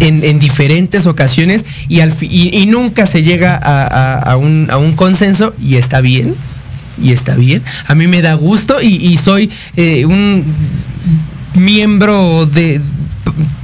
en, 0.00 0.24
en 0.24 0.38
diferentes 0.40 1.06
ocasiones 1.06 1.64
y, 1.88 2.00
al 2.00 2.12
y, 2.20 2.66
nunca 2.66 3.06
se 3.06 3.22
llega 3.22 3.54
a, 3.56 3.84
a- 3.86 4.18
a 4.32 4.36
un, 4.36 4.68
a 4.70 4.78
un 4.78 4.94
consenso 4.94 5.54
y 5.62 5.76
está 5.76 6.00
bien. 6.00 6.34
Y 7.02 7.12
está 7.12 7.34
bien. 7.36 7.62
A 7.88 7.94
mí 7.94 8.06
me 8.06 8.20
da 8.20 8.34
gusto 8.34 8.82
y, 8.82 8.88
y 8.96 9.16
soy 9.16 9.50
eh, 9.76 10.04
un 10.04 10.44
miembro 11.54 12.46
de 12.46 12.80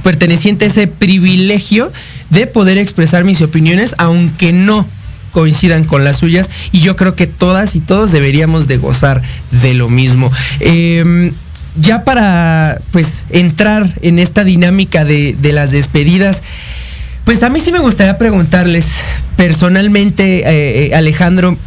perteneciente 0.03 0.65
a 0.65 0.67
ese 0.69 0.87
privilegio 0.87 1.91
de 2.29 2.47
poder 2.47 2.77
expresar 2.77 3.23
mis 3.23 3.41
opiniones 3.41 3.95
aunque 3.97 4.53
no 4.53 4.85
coincidan 5.31 5.83
con 5.83 6.03
las 6.03 6.17
suyas 6.17 6.49
y 6.71 6.81
yo 6.81 6.95
creo 6.95 7.15
que 7.15 7.27
todas 7.27 7.75
y 7.75 7.79
todos 7.79 8.11
deberíamos 8.11 8.67
de 8.67 8.77
gozar 8.77 9.21
de 9.61 9.73
lo 9.73 9.89
mismo. 9.89 10.31
Em, 10.59 11.31
ya 11.79 12.03
para 12.03 12.79
pues 12.91 13.23
entrar 13.29 13.91
en 14.01 14.19
esta 14.19 14.43
dinámica 14.43 15.05
de, 15.05 15.35
las 15.41 15.71
despedidas, 15.71 16.41
pues 17.25 17.43
a 17.43 17.49
mí 17.49 17.59
sí 17.59 17.71
me 17.71 17.79
gustaría 17.79 18.17
preguntarles 18.17 18.87
personalmente, 19.37 20.39
eh, 20.39 20.87
eh, 20.87 20.95
Alejandro, 20.95 21.57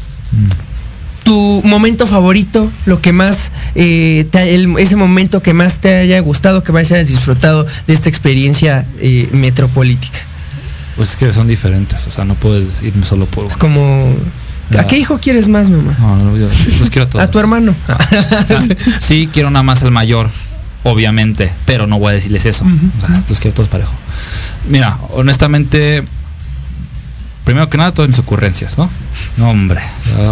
tu 1.25 1.63
momento 1.65 2.07
favorito, 2.07 2.71
lo 2.85 3.01
que 3.01 3.13
más, 3.13 3.53
eh, 3.75 4.27
ese 4.79 4.97
momento 4.97 5.41
que 5.41 5.55
más 5.55 5.81
te 5.81 5.95
haya 5.97 6.19
gustado, 6.21 6.65
que 6.65 6.73
más 6.73 6.91
hayas 6.91 7.07
disfrutado 7.07 7.67
de 7.87 7.95
esta 7.95 8.09
experiencia 8.09 8.85
metropolítica. 9.33 10.19
Pues 10.97 11.11
es 11.11 11.17
que 11.17 11.33
son 11.33 11.49
diferentes, 11.49 12.07
o 12.07 12.11
sea, 12.11 12.25
no 12.25 12.35
puedes 12.35 12.83
irme 12.83 13.07
solo 13.07 13.25
por 13.27 13.47
Es 13.47 13.57
como, 13.57 14.15
¿a 14.79 14.87
qué 14.87 14.99
hijo 14.99 15.19
quieres 15.19 15.49
más, 15.49 15.71
mamá? 15.71 15.97
No, 15.99 16.17
no, 16.17 16.37
yo 16.37 16.49
los 16.81 16.91
quiero 16.91 17.07
a 17.07 17.11
todos. 17.11 17.25
A 17.27 17.31
tu 17.31 17.39
hermano. 17.39 17.75
O 17.89 18.47
sea, 18.47 18.61
sí, 19.01 19.29
quiero 19.33 19.51
nada 19.51 19.63
más 19.63 19.83
al 19.83 19.91
mayor. 19.91 20.29
obviamente, 20.85 21.51
pero 21.65 21.87
no 21.87 21.99
voy 21.99 22.11
a 22.11 22.15
decirles 22.15 22.45
eso. 22.45 22.65
O 22.65 23.07
sea, 23.07 23.23
los 23.29 23.39
quiero 23.41 23.55
todos 23.55 23.69
parejo. 23.69 23.93
Mira, 24.69 24.99
honestamente, 25.15 26.03
primero 27.45 27.69
que 27.69 27.79
nada, 27.79 27.93
todas 27.93 28.09
mis 28.11 28.19
ocurrencias, 28.19 28.79
¿no? 28.79 28.89
No, 29.37 29.51
hombre. 29.51 29.81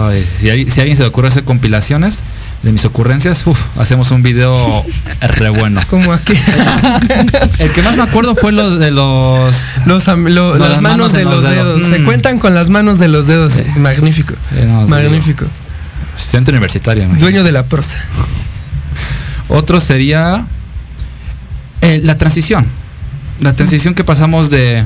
Ay, 0.08 0.26
si, 0.40 0.50
hay- 0.50 0.70
si 0.70 0.80
alguien 0.80 0.96
se 0.96 1.04
le 1.04 1.08
ocurre 1.08 1.28
hacer 1.28 1.44
compilaciones 1.44 2.20
de 2.62 2.72
mis 2.72 2.84
ocurrencias, 2.84 3.46
uf, 3.46 3.58
hacemos 3.78 4.10
un 4.10 4.22
video 4.22 4.84
re 5.20 5.48
bueno. 5.48 5.80
Como 5.90 6.12
aquí. 6.12 6.34
El 7.58 7.72
que 7.72 7.82
más 7.82 7.96
me 7.96 8.02
acuerdo 8.02 8.36
fue 8.36 8.52
lo 8.52 8.76
de 8.78 8.90
los 8.90 9.54
Los, 9.86 10.08
am- 10.08 10.26
lo- 10.26 10.52
No, 10.54 10.58
las, 10.58 10.70
las 10.72 10.80
manos, 10.82 11.12
de 11.12 11.24
los 11.24 11.42
los 11.42 11.42
dedos. 11.44 11.78
dedos. 11.80 11.90
Se 11.92 11.98
Mm. 12.00 12.04
cuentan 12.04 12.38
con 12.38 12.54
las 12.54 12.68
manos 12.68 12.98
de 12.98 13.08
los 13.08 13.26
dedos. 13.26 13.54
Magnífico. 13.78 14.34
Eh, 14.54 14.66
no, 14.68 14.86
Magnífico. 14.86 15.46
centro 16.18 16.52
universitario. 16.52 17.02
imagínate. 17.04 17.22
Dueño 17.24 17.44
de 17.44 17.52
la 17.52 17.64
prosa. 17.64 17.96
Otro 19.48 19.80
sería 19.80 20.44
eh, 21.80 22.00
la 22.04 22.18
transición. 22.18 22.66
La 23.40 23.54
transición 23.54 23.94
que 23.94 24.04
pasamos 24.04 24.50
de 24.50 24.84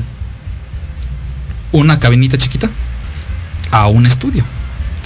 una 1.73 1.99
cabinita 1.99 2.37
chiquita 2.37 2.69
a 3.71 3.87
un 3.87 4.05
estudio. 4.05 4.43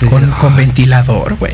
Con, 0.09 0.29
con 0.31 0.55
ventilador, 0.55 1.35
güey. 1.35 1.53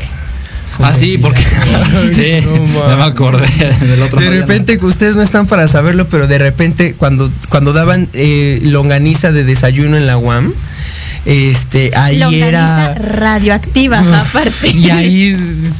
Ah, 0.80 0.92
sí, 0.98 1.18
porque 1.18 1.40
sí, 2.14 2.44
No, 2.44 2.88
ya 2.88 2.96
me 2.96 3.04
acordé 3.04 3.46
del 3.80 4.02
otro. 4.02 4.20
De 4.20 4.30
repente, 4.30 4.78
que 4.78 4.86
ustedes 4.86 5.16
no 5.16 5.22
están 5.22 5.46
para 5.46 5.68
saberlo, 5.68 6.06
pero 6.08 6.26
de 6.26 6.38
repente 6.38 6.94
cuando, 6.94 7.30
cuando 7.48 7.72
daban 7.72 8.08
eh, 8.12 8.60
longaniza 8.62 9.32
de 9.32 9.44
desayuno 9.44 9.96
en 9.96 10.06
la 10.06 10.18
UAM, 10.18 10.52
este, 11.24 11.90
ahí 11.96 12.18
Longaniza 12.18 12.48
era... 12.48 12.94
radioactiva, 12.94 13.98
aparte. 14.20 14.70
Y 14.70 14.90
ahí 14.90 15.36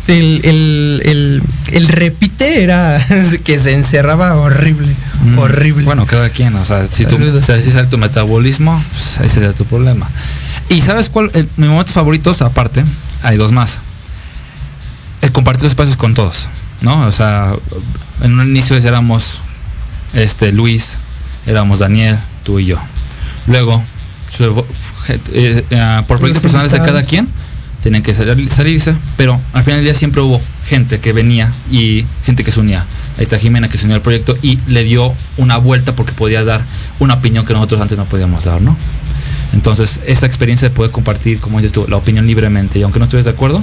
el, 0.08 0.40
el, 0.44 1.02
el, 1.04 1.42
el 1.72 1.88
repite 1.88 2.64
era 2.64 2.98
que 3.44 3.58
se 3.58 3.72
encerraba 3.72 4.34
horrible, 4.36 4.88
Mm, 5.22 5.38
horrible. 5.38 5.84
Bueno, 5.84 6.06
cada 6.06 6.28
quien, 6.30 6.54
o 6.56 6.64
sea, 6.64 6.86
si 6.88 7.04
tú 7.04 7.16
Saludos. 7.16 7.44
si 7.44 7.52
así 7.52 7.72
sale 7.72 7.86
tu 7.88 7.96
metabolismo, 7.98 8.82
pues, 8.90 9.30
ese 9.30 9.40
era 9.40 9.52
tu 9.52 9.64
problema. 9.64 10.08
Y 10.68 10.82
sabes 10.82 11.08
cuál, 11.08 11.30
el, 11.34 11.48
mis 11.56 11.68
momentos 11.68 11.94
favoritos, 11.94 12.42
aparte, 12.42 12.84
hay 13.22 13.36
dos 13.36 13.50
más. 13.50 13.78
Compartir 15.36 15.66
espacios 15.66 15.98
con 15.98 16.14
todos, 16.14 16.46
¿no? 16.80 17.06
O 17.06 17.12
sea, 17.12 17.52
en 18.22 18.38
un 18.40 18.48
inicio 18.48 18.74
éramos 18.78 19.34
este 20.14 20.50
Luis, 20.50 20.94
éramos 21.46 21.80
Daniel, 21.80 22.16
tú 22.42 22.58
y 22.58 22.64
yo. 22.64 22.78
Luego, 23.46 23.82
su- 24.30 24.64
eh, 25.34 25.62
eh, 25.70 26.02
por 26.08 26.18
proyectos 26.18 26.40
personales 26.42 26.72
de 26.72 26.78
cada 26.78 27.02
quien, 27.02 27.28
tenían 27.82 28.02
que 28.02 28.14
salir- 28.14 28.48
salirse, 28.48 28.94
pero 29.18 29.38
al 29.52 29.62
final 29.62 29.80
del 29.80 29.84
día 29.84 29.94
siempre 29.94 30.22
hubo 30.22 30.40
gente 30.66 31.00
que 31.00 31.12
venía 31.12 31.52
y 31.70 32.06
gente 32.24 32.42
que 32.42 32.50
se 32.50 32.60
unía. 32.60 32.86
Ahí 33.18 33.22
está 33.24 33.38
Jimena 33.38 33.68
que 33.68 33.76
se 33.76 33.84
unió 33.84 33.96
al 33.96 34.02
proyecto 34.02 34.38
y 34.40 34.58
le 34.68 34.84
dio 34.84 35.12
una 35.36 35.58
vuelta 35.58 35.94
porque 35.94 36.12
podía 36.12 36.44
dar 36.44 36.62
una 36.98 37.12
opinión 37.12 37.44
que 37.44 37.52
nosotros 37.52 37.78
antes 37.82 37.98
no 37.98 38.06
podíamos 38.06 38.44
dar, 38.44 38.62
¿no? 38.62 38.74
Entonces, 39.52 40.00
esa 40.06 40.24
experiencia 40.24 40.70
de 40.70 40.74
poder 40.74 40.90
compartir, 40.92 41.40
como 41.40 41.58
dices 41.58 41.72
tú, 41.72 41.84
la 41.88 41.96
opinión 41.96 42.26
libremente 42.26 42.78
y 42.78 42.82
aunque 42.82 42.98
no 42.98 43.04
estuvieras 43.04 43.26
de 43.26 43.32
acuerdo, 43.32 43.62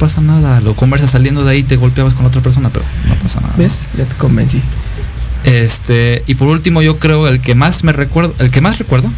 pasa 0.00 0.20
nada, 0.20 0.60
lo 0.60 0.74
conversas 0.74 1.12
saliendo 1.12 1.44
de 1.44 1.52
ahí, 1.52 1.62
te 1.62 1.76
golpeabas 1.76 2.14
con 2.14 2.26
otra 2.26 2.40
persona, 2.40 2.70
pero 2.70 2.84
no 3.06 3.14
pasa 3.16 3.40
nada. 3.40 3.54
¿Ves? 3.56 3.86
Ya 3.96 4.04
te 4.04 4.16
convencí. 4.16 4.60
Este, 5.44 6.22
y 6.26 6.34
por 6.34 6.48
último, 6.48 6.82
yo 6.82 6.98
creo 6.98 7.28
el 7.28 7.40
que 7.40 7.54
más 7.54 7.84
me 7.84 7.92
recuerdo, 7.92 8.34
el 8.40 8.50
que 8.50 8.60
más 8.60 8.78
recuerdo 8.78 9.08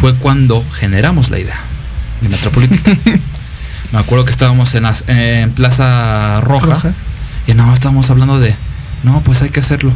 fue 0.00 0.14
cuando 0.14 0.64
generamos 0.78 1.30
la 1.30 1.38
idea 1.40 1.58
de 2.20 2.28
Metropolítica. 2.28 2.96
me 3.92 3.98
acuerdo 3.98 4.24
que 4.24 4.30
estábamos 4.30 4.74
en, 4.74 4.84
las- 4.84 5.04
en 5.08 5.50
Plaza 5.52 6.40
Roja, 6.40 6.66
Roja. 6.66 6.92
y 7.46 7.54
no, 7.54 7.72
estábamos 7.74 8.08
hablando 8.10 8.38
de, 8.40 8.54
no, 9.02 9.20
pues 9.22 9.42
hay 9.42 9.50
que 9.50 9.60
hacerlo. 9.60 9.92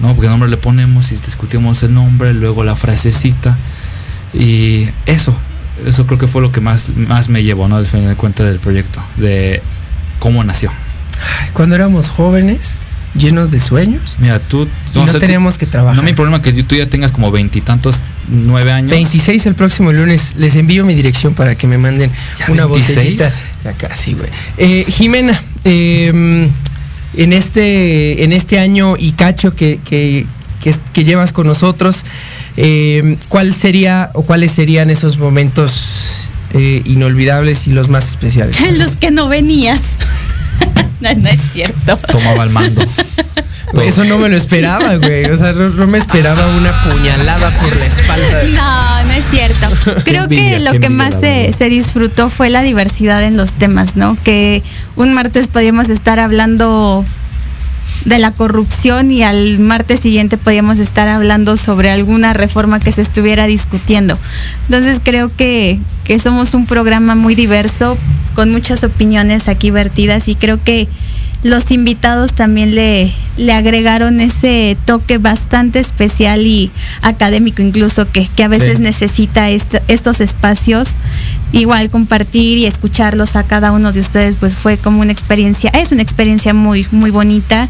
No, 0.00 0.14
porque 0.14 0.28
nombre 0.28 0.48
le 0.48 0.56
ponemos 0.56 1.10
y 1.10 1.16
discutimos 1.16 1.82
el 1.82 1.92
nombre, 1.92 2.32
luego 2.32 2.62
la 2.64 2.76
frasecita. 2.76 3.56
Y 4.32 4.88
eso, 5.06 5.34
eso 5.86 6.06
creo 6.06 6.18
que 6.18 6.26
fue 6.26 6.42
lo 6.42 6.52
que 6.52 6.60
más, 6.60 6.90
más 6.96 7.28
me 7.28 7.42
llevó, 7.42 7.68
¿no? 7.68 7.76
Al 7.76 7.86
final 7.86 8.08
de 8.08 8.14
cuentas 8.14 8.46
del 8.46 8.58
proyecto, 8.58 9.00
de 9.16 9.62
cómo 10.18 10.42
nació. 10.44 10.70
Ay, 11.42 11.50
Cuando 11.52 11.74
éramos 11.74 12.08
jóvenes, 12.08 12.74
llenos 13.14 13.50
de 13.50 13.58
sueños, 13.60 14.16
Mira, 14.18 14.38
tú 14.38 14.68
no 14.94 15.06
sé 15.06 15.14
si- 15.14 15.18
teníamos 15.20 15.58
que 15.58 15.66
trabajar. 15.66 15.96
No 15.96 16.02
mi 16.02 16.12
problema 16.12 16.40
que 16.42 16.52
tú 16.62 16.74
ya 16.76 16.86
tengas 16.86 17.10
como 17.12 17.30
veintitantos, 17.30 17.96
nueve 18.28 18.70
años. 18.72 18.90
26 18.90 19.46
el 19.46 19.54
próximo 19.54 19.92
lunes. 19.92 20.34
Les 20.36 20.54
envío 20.56 20.84
mi 20.84 20.94
dirección 20.94 21.34
para 21.34 21.54
que 21.54 21.66
me 21.66 21.78
manden 21.78 22.10
¿Ya 22.38 22.46
una 22.52 22.66
26? 22.66 22.96
botellita. 22.96 23.30
Ya 23.64 23.72
casi, 23.72 24.12
güey. 24.14 24.28
Eh, 24.58 24.84
Jimena, 24.88 25.42
eh, 25.64 26.48
en 27.16 27.32
este 27.32 28.22
en 28.22 28.32
este 28.32 28.58
año 28.60 28.94
y 28.98 29.12
cacho 29.12 29.54
que, 29.56 29.80
que, 29.84 30.26
que 30.62 30.74
que 30.92 31.04
llevas 31.04 31.32
con 31.32 31.46
nosotros, 31.46 32.04
eh, 32.60 33.16
¿cuál 33.28 33.54
sería 33.54 34.10
o 34.14 34.22
cuáles 34.22 34.50
serían 34.50 34.90
esos 34.90 35.16
momentos 35.18 36.26
eh, 36.54 36.82
inolvidables 36.86 37.68
y 37.68 37.70
los 37.70 37.88
más 37.88 38.08
especiales? 38.08 38.60
En 38.60 38.78
los 38.80 38.96
que 38.96 39.12
no 39.12 39.28
venías. 39.28 39.80
no, 41.00 41.14
no 41.14 41.28
es 41.28 41.40
cierto. 41.52 41.96
Tomaba 41.96 42.42
el 42.42 42.50
mando. 42.50 42.82
Güey, 43.70 43.88
Eso 43.88 44.02
no 44.04 44.16
me 44.16 44.30
lo 44.30 44.36
esperaba, 44.38 44.96
güey. 44.96 45.26
O 45.26 45.36
sea, 45.36 45.52
no, 45.52 45.68
no 45.68 45.86
me 45.86 45.98
esperaba 45.98 46.46
una 46.56 46.72
puñalada 46.84 47.50
por 47.60 47.76
la 47.76 47.84
espalda. 47.84 48.42
No, 48.54 49.04
no 49.04 49.12
es 49.12 49.24
cierto. 49.30 50.02
Creo 50.04 50.22
envidia, 50.22 50.52
que 50.52 50.60
lo 50.60 50.80
que 50.80 50.88
más 50.88 51.20
se, 51.20 51.52
se 51.52 51.68
disfrutó 51.68 52.30
fue 52.30 52.48
la 52.48 52.62
diversidad 52.62 53.22
en 53.22 53.36
los 53.36 53.52
temas, 53.52 53.94
¿no? 53.94 54.16
Que 54.24 54.62
un 54.96 55.12
martes 55.12 55.48
podíamos 55.48 55.90
estar 55.90 56.18
hablando 56.18 57.04
de 58.04 58.18
la 58.18 58.30
corrupción 58.30 59.10
y 59.10 59.22
al 59.22 59.58
martes 59.58 60.00
siguiente 60.00 60.38
podíamos 60.38 60.78
estar 60.78 61.08
hablando 61.08 61.56
sobre 61.56 61.90
alguna 61.90 62.32
reforma 62.32 62.80
que 62.80 62.92
se 62.92 63.02
estuviera 63.02 63.46
discutiendo. 63.46 64.18
Entonces 64.64 65.00
creo 65.02 65.30
que, 65.34 65.78
que 66.04 66.18
somos 66.18 66.54
un 66.54 66.66
programa 66.66 67.14
muy 67.14 67.34
diverso, 67.34 67.98
con 68.34 68.52
muchas 68.52 68.84
opiniones 68.84 69.48
aquí 69.48 69.70
vertidas 69.70 70.28
y 70.28 70.34
creo 70.34 70.62
que 70.62 70.88
los 71.44 71.70
invitados 71.70 72.32
también 72.32 72.74
le, 72.74 73.12
le 73.36 73.52
agregaron 73.52 74.20
ese 74.20 74.76
toque 74.86 75.18
bastante 75.18 75.78
especial 75.78 76.46
y 76.46 76.70
académico 77.02 77.62
incluso 77.62 78.10
que, 78.10 78.26
que 78.34 78.42
a 78.42 78.48
veces 78.48 78.78
Sí. 78.78 78.82
necesita 78.82 79.48
est- 79.50 79.76
estos 79.88 80.20
espacios. 80.20 80.94
Igual 81.52 81.90
compartir 81.90 82.58
y 82.58 82.66
escucharlos 82.66 83.36
a 83.36 83.44
cada 83.44 83.70
uno 83.72 83.92
de 83.92 84.00
ustedes 84.00 84.36
pues 84.36 84.54
fue 84.54 84.76
como 84.78 85.00
una 85.00 85.12
experiencia, 85.12 85.70
es 85.72 85.92
una 85.92 86.02
experiencia 86.02 86.52
muy, 86.54 86.86
muy 86.90 87.10
bonita. 87.10 87.68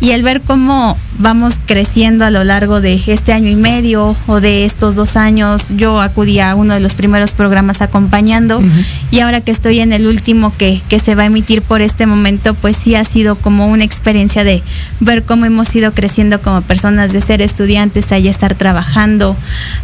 Y 0.00 0.10
el 0.10 0.22
ver 0.22 0.42
cómo 0.42 0.96
vamos 1.18 1.58
creciendo 1.64 2.26
a 2.26 2.30
lo 2.30 2.44
largo 2.44 2.82
de 2.82 3.00
este 3.06 3.32
año 3.32 3.48
y 3.48 3.56
medio 3.56 4.14
o 4.26 4.40
de 4.40 4.66
estos 4.66 4.94
dos 4.94 5.16
años, 5.16 5.70
yo 5.76 6.02
acudí 6.02 6.38
a 6.38 6.54
uno 6.54 6.74
de 6.74 6.80
los 6.80 6.92
primeros 6.94 7.32
programas 7.32 7.80
acompañando 7.80 8.62
y 9.10 9.20
ahora 9.20 9.40
que 9.40 9.50
estoy 9.50 9.80
en 9.80 9.94
el 9.94 10.06
último 10.06 10.52
que, 10.56 10.82
que 10.90 10.98
se 10.98 11.14
va 11.14 11.22
a 11.22 11.26
emitir 11.26 11.62
por 11.62 11.80
este 11.80 12.04
momento, 12.04 12.52
pues 12.52 12.76
sí 12.76 12.94
ha 12.94 13.04
sido 13.04 13.36
como 13.36 13.68
una 13.68 13.84
experiencia 13.84 14.44
de 14.44 14.62
ver 15.00 15.22
cómo 15.22 15.46
hemos 15.46 15.74
ido 15.74 15.92
creciendo 15.92 16.42
como 16.42 16.60
personas, 16.60 17.12
de 17.12 17.22
ser 17.22 17.40
estudiantes 17.40 18.12
a 18.12 18.18
ya 18.18 18.30
estar 18.30 18.54
trabajando, 18.54 19.34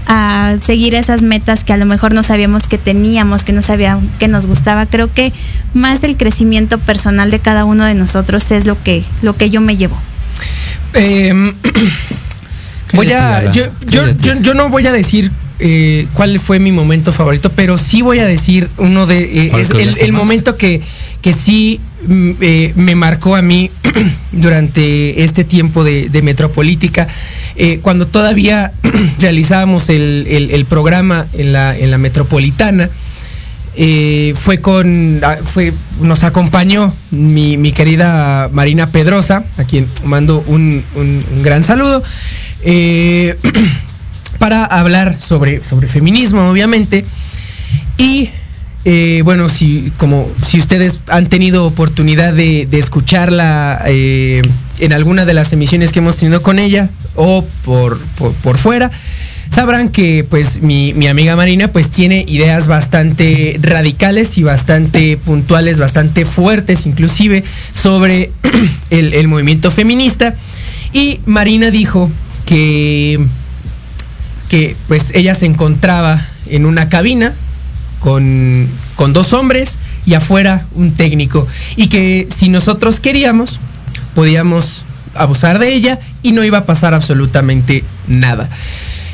a 0.06 0.56
seguir 0.62 0.94
esas 0.94 1.22
metas 1.22 1.64
que 1.64 1.72
a 1.72 1.78
lo 1.78 1.86
mejor 1.86 2.12
no 2.12 2.22
sabíamos 2.22 2.66
que 2.66 2.76
teníamos, 2.76 3.44
que 3.44 3.52
no 3.54 3.62
sabíamos 3.62 4.04
que 4.18 4.28
nos 4.28 4.44
gustaba. 4.44 4.84
Creo 4.84 5.12
que 5.12 5.32
más 5.74 6.02
el 6.04 6.16
crecimiento 6.16 6.78
personal 6.78 7.30
de 7.30 7.38
cada 7.38 7.64
uno 7.64 7.84
de 7.84 7.94
nosotros 7.94 8.50
es 8.50 8.66
lo 8.66 8.80
que, 8.82 9.02
lo 9.22 9.36
que 9.36 9.48
yo 9.48 9.60
me 9.60 9.76
llevo. 9.76 10.01
Eh, 10.94 11.52
voy 12.94 13.12
a. 13.12 13.50
Yo, 13.52 13.64
¿Qué 13.64 13.70
yo, 13.90 14.04
yo, 14.20 14.34
yo 14.40 14.54
no 14.54 14.68
voy 14.68 14.86
a 14.86 14.92
decir 14.92 15.30
eh, 15.58 16.06
cuál 16.14 16.38
fue 16.40 16.58
mi 16.58 16.72
momento 16.72 17.12
favorito, 17.12 17.50
pero 17.52 17.78
sí 17.78 18.02
voy 18.02 18.18
a 18.18 18.26
decir 18.26 18.68
uno 18.78 19.06
de. 19.06 19.46
eh, 19.46 19.48
¿Cuál 19.50 19.62
es 19.88 19.96
el, 19.96 20.12
más? 20.12 20.22
momento 20.22 20.56
que, 20.56 20.80
que 21.20 21.32
sí 21.32 21.80
mm, 22.06 22.30
eh, 22.40 22.72
me 22.76 22.94
marcó 22.94 23.36
a 23.36 23.42
mí 23.42 23.70
durante 24.32 25.24
este 25.24 25.44
tiempo 25.44 25.84
de, 25.84 26.08
de 26.08 26.22
Metropolítica. 26.22 27.06
eh, 27.56 27.78
cuando 27.82 28.06
todavía 28.06 28.72
realizábamos 29.20 29.88
el, 29.88 30.26
el- 30.28 30.50
el 30.50 30.64
programa 30.66 31.26
en 31.34 31.52
la, 31.52 31.76
en 31.76 31.90
la 31.90 31.98
metropolitana, 31.98 32.88
eh, 33.74 34.34
fue 34.36 34.60
con 34.60 35.20
ah, 35.24 35.38
fue 35.44 35.72
nos 36.00 36.24
acompañó 36.24 36.94
mi, 37.10 37.56
mi 37.56 37.72
querida 37.72 38.48
Marina 38.52 38.86
Pedrosa 38.88 39.44
a 39.56 39.64
quien 39.64 39.88
mando 40.04 40.44
un, 40.46 40.84
un- 40.94 41.24
gran 41.42 41.64
saludo 41.64 42.02
eh, 42.62 43.36
para 44.38 44.64
hablar 44.64 45.18
sobre 45.18 45.62
sobre 45.64 45.86
feminismo 45.88 46.48
obviamente. 46.50 47.04
Y 47.98 48.30
eh, 48.84 49.22
bueno 49.24 49.48
si 49.48 49.92
como 49.96 50.28
si 50.46 50.58
ustedes 50.58 51.00
han 51.08 51.28
tenido 51.28 51.64
oportunidad 51.64 52.32
de, 52.34 52.66
de 52.66 52.78
escucharla 52.78 53.80
en 53.86 54.92
alguna 54.92 55.24
de 55.24 55.34
las 55.34 55.52
emisiones 55.52 55.92
que 55.92 56.00
hemos 56.00 56.16
tenido 56.16 56.42
con 56.42 56.58
ella 56.58 56.90
o 57.14 57.44
por, 57.64 57.98
por 58.42 58.58
fuera 58.58 58.90
sabrán 59.52 59.90
que 59.90 60.24
pues 60.24 60.62
mi, 60.62 60.94
mi 60.94 61.08
amiga 61.08 61.36
Marina 61.36 61.68
pues 61.68 61.90
tiene 61.90 62.24
ideas 62.26 62.68
bastante 62.68 63.58
radicales 63.60 64.38
y 64.38 64.42
bastante 64.42 65.18
puntuales, 65.18 65.78
bastante 65.78 66.24
fuertes 66.24 66.86
inclusive 66.86 67.44
sobre 67.74 68.30
el, 68.90 69.12
el 69.12 69.28
movimiento 69.28 69.70
feminista. 69.70 70.34
Y 70.94 71.20
Marina 71.26 71.70
dijo 71.70 72.10
que, 72.46 73.20
que 74.48 74.74
pues 74.88 75.10
ella 75.14 75.34
se 75.34 75.46
encontraba 75.46 76.20
en 76.46 76.64
una 76.64 76.88
cabina 76.88 77.34
con, 78.00 78.66
con 78.96 79.12
dos 79.12 79.34
hombres 79.34 79.78
y 80.06 80.14
afuera 80.14 80.64
un 80.72 80.92
técnico. 80.92 81.46
Y 81.76 81.88
que 81.88 82.26
si 82.34 82.48
nosotros 82.48 83.00
queríamos, 83.00 83.60
podíamos 84.14 84.84
abusar 85.14 85.58
de 85.58 85.74
ella 85.74 85.98
y 86.22 86.32
no 86.32 86.42
iba 86.42 86.58
a 86.58 86.66
pasar 86.66 86.94
absolutamente 86.94 87.84
nada. 88.08 88.48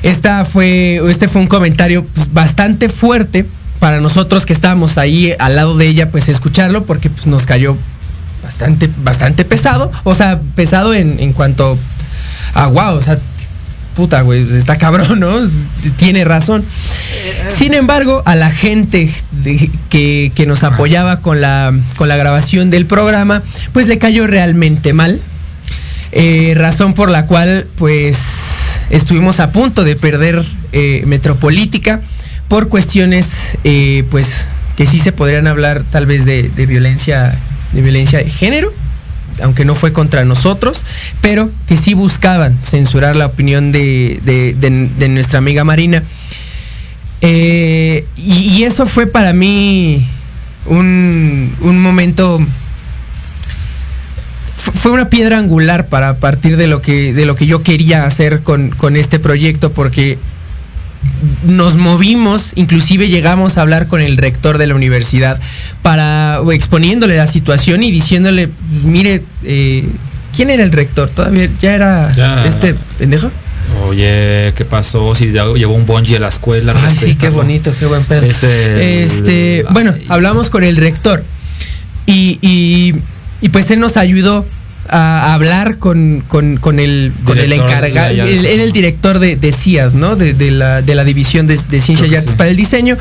Esta 0.03 0.44
fue, 0.44 1.01
este 1.11 1.28
fue 1.28 1.40
un 1.40 1.49
comentario 1.49 2.05
bastante 2.32 2.88
fuerte 2.88 3.44
para 3.78 4.01
nosotros 4.01 4.46
que 4.46 4.53
estábamos 4.53 4.99
ahí 4.99 5.34
al 5.38 5.57
lado 5.57 5.76
de 5.76 5.86
ella, 5.86 6.11
pues 6.11 6.28
escucharlo, 6.28 6.84
porque 6.84 7.11
pues, 7.11 7.26
nos 7.26 7.46
cayó 7.46 7.76
bastante, 8.42 8.88
bastante 9.03 9.44
pesado. 9.44 9.90
O 10.05 10.14
sea, 10.14 10.40
pesado 10.55 10.94
en, 10.94 11.18
en 11.20 11.32
cuanto 11.32 11.78
a 12.55 12.66
wow, 12.66 12.96
o 12.96 13.03
sea, 13.03 13.18
puta, 13.99 14.22
güey, 14.22 14.46
está 14.57 14.78
cabrón, 14.78 15.18
¿no? 15.18 15.34
Tiene 15.96 16.24
razón. 16.24 16.64
Sin 17.49 17.74
embargo, 17.74 18.22
a 18.26 18.36
la 18.36 18.51
gente 18.51 19.12
que, 19.90 20.30
que 20.34 20.46
nos 20.46 20.62
apoyaba 20.62 21.18
con 21.20 21.40
la, 21.40 21.72
con 21.96 22.09
la 22.09 22.16
grabación 22.16 22.70
del 22.70 22.86
programa, 22.86 23.42
pues 23.72 23.88
le 23.88 23.99
cayó 23.99 24.28
realmente 24.28 24.92
mal. 24.92 25.20
Eh, 26.12 26.55
razón 26.57 26.94
por 26.94 27.11
la 27.11 27.26
cual, 27.26 27.66
pues, 27.76 28.16
estuvimos 28.91 29.41
a 29.41 29.51
punto 29.53 29.84
de 29.84 29.97
perder 29.97 30.45
eh, 30.72 31.03
Metropolítica 31.07 32.01
por 32.49 32.68
cuestiones, 32.68 33.57
eh, 33.64 34.05
pues, 34.11 34.47
que 34.76 34.86
sí 34.86 34.99
se 34.99 35.12
podrían 35.12 35.47
hablar 35.47 35.82
tal 35.91 36.07
vez 36.07 36.24
de, 36.24 36.49
violencia, 36.66 37.34
de 37.72 37.82
violencia 37.82 38.18
de 38.20 38.30
género 38.30 38.72
aunque 39.41 39.64
no 39.64 39.76
fue 39.76 39.93
contra 39.93 40.24
nosotros, 40.24 40.84
pero 41.20 41.49
que 41.68 41.76
sí 41.76 41.95
buscaban 41.95 42.59
censurar 42.61 43.14
la 43.14 43.26
opinión 43.26 43.70
de, 43.70 44.20
de- 44.24 45.09
nuestra 45.09 45.39
amiga 45.39 45.62
Marina. 45.62 46.03
Eh, 47.20 48.05
y, 48.16 48.32
y 48.57 48.64
eso 48.64 48.86
fue 48.86 49.07
para 49.07 49.32
mí 49.32 50.05
un, 50.66 51.55
un 51.61 51.80
momento 51.80 52.41
fue 54.59 54.90
una 54.90 55.09
piedra 55.09 55.38
angular 55.38 55.86
para 55.86 56.16
partir 56.18 56.56
de 56.56 56.66
lo 56.66 56.82
que 56.82 57.12
de 57.14 57.24
lo 57.26 57.36
que 57.36 57.46
yo 57.46 57.62
quería 57.62 58.04
hacer 58.06 58.40
con, 58.40 58.70
con 58.70 58.96
este 58.96 59.18
proyecto 59.18 59.72
porque 59.72 60.18
nos 61.46 61.74
movimos, 61.76 62.52
inclusive 62.56 63.09
llegamos 63.09 63.56
a 63.56 63.62
hablar 63.62 63.86
con 63.86 64.00
el 64.02 64.16
rector 64.16 64.59
de 64.59 64.66
la 64.66 64.74
universidad 64.74 65.40
para 65.82 66.40
exponiéndole 66.52 67.16
la 67.16 67.26
situación 67.26 67.82
y 67.82 67.90
diciéndole, 67.90 68.48
mire, 68.84 69.22
eh, 69.44 69.88
¿quién 70.34 70.50
era 70.50 70.62
el 70.64 70.72
rector? 70.72 71.09
Todavía 71.11 71.48
ya 71.61 71.74
era 71.74 72.12
Ya. 72.16 72.44
este 72.46 72.74
pendejo. 72.98 73.30
Oye, 73.84 74.52
¿qué 74.56 74.64
pasó? 74.68 75.14
Si 75.14 75.30
ya 75.30 75.44
llevó 75.54 75.74
un 75.74 75.86
bungee 75.86 76.16
a 76.16 76.20
la 76.20 76.28
escuela. 76.28 76.74
Ay, 76.76 76.96
sí, 76.98 77.14
qué 77.16 77.28
bonito, 77.28 77.72
qué 77.78 77.86
buen 77.86 78.02
pedo. 78.04 78.22
Es 78.22 78.42
el- 78.42 78.78
Este, 78.80 79.64
bueno, 79.70 79.94
hablamos 80.09 80.50
con 80.50 80.64
el 80.64 80.76
rector 80.76 81.22
y, 82.06 82.38
y- 82.42 82.94
y 83.41 83.49
pues 83.51 83.70
él 83.70 83.80
nos 83.80 83.97
ayudó 83.97 84.47
a 84.91 85.34
hablar 85.34 85.76
con, 85.78 86.22
con- 86.28 86.57
con 86.57 86.80
el, 86.80 87.12
con 87.24 87.39
el 87.39 87.53
encargado, 87.53 88.24
era 88.24 88.62
el 88.62 88.72
director 88.72 89.18
de, 89.18 89.36
de 89.36 89.53
CIAS, 89.53 89.93
¿no? 89.95 90.16
De, 90.16 90.32
de 90.32 90.51
la, 90.51 90.80
de 90.80 90.95
la 90.95 91.05
división 91.05 91.47
de, 91.47 91.57
de 91.59 91.80
Ciencia 91.80 92.07
Creo 92.07 92.12
y 92.12 92.16
Artes 92.16 92.30
sí. 92.32 92.36
para 92.39 92.49
el 92.51 92.57
Diseño 92.57 92.97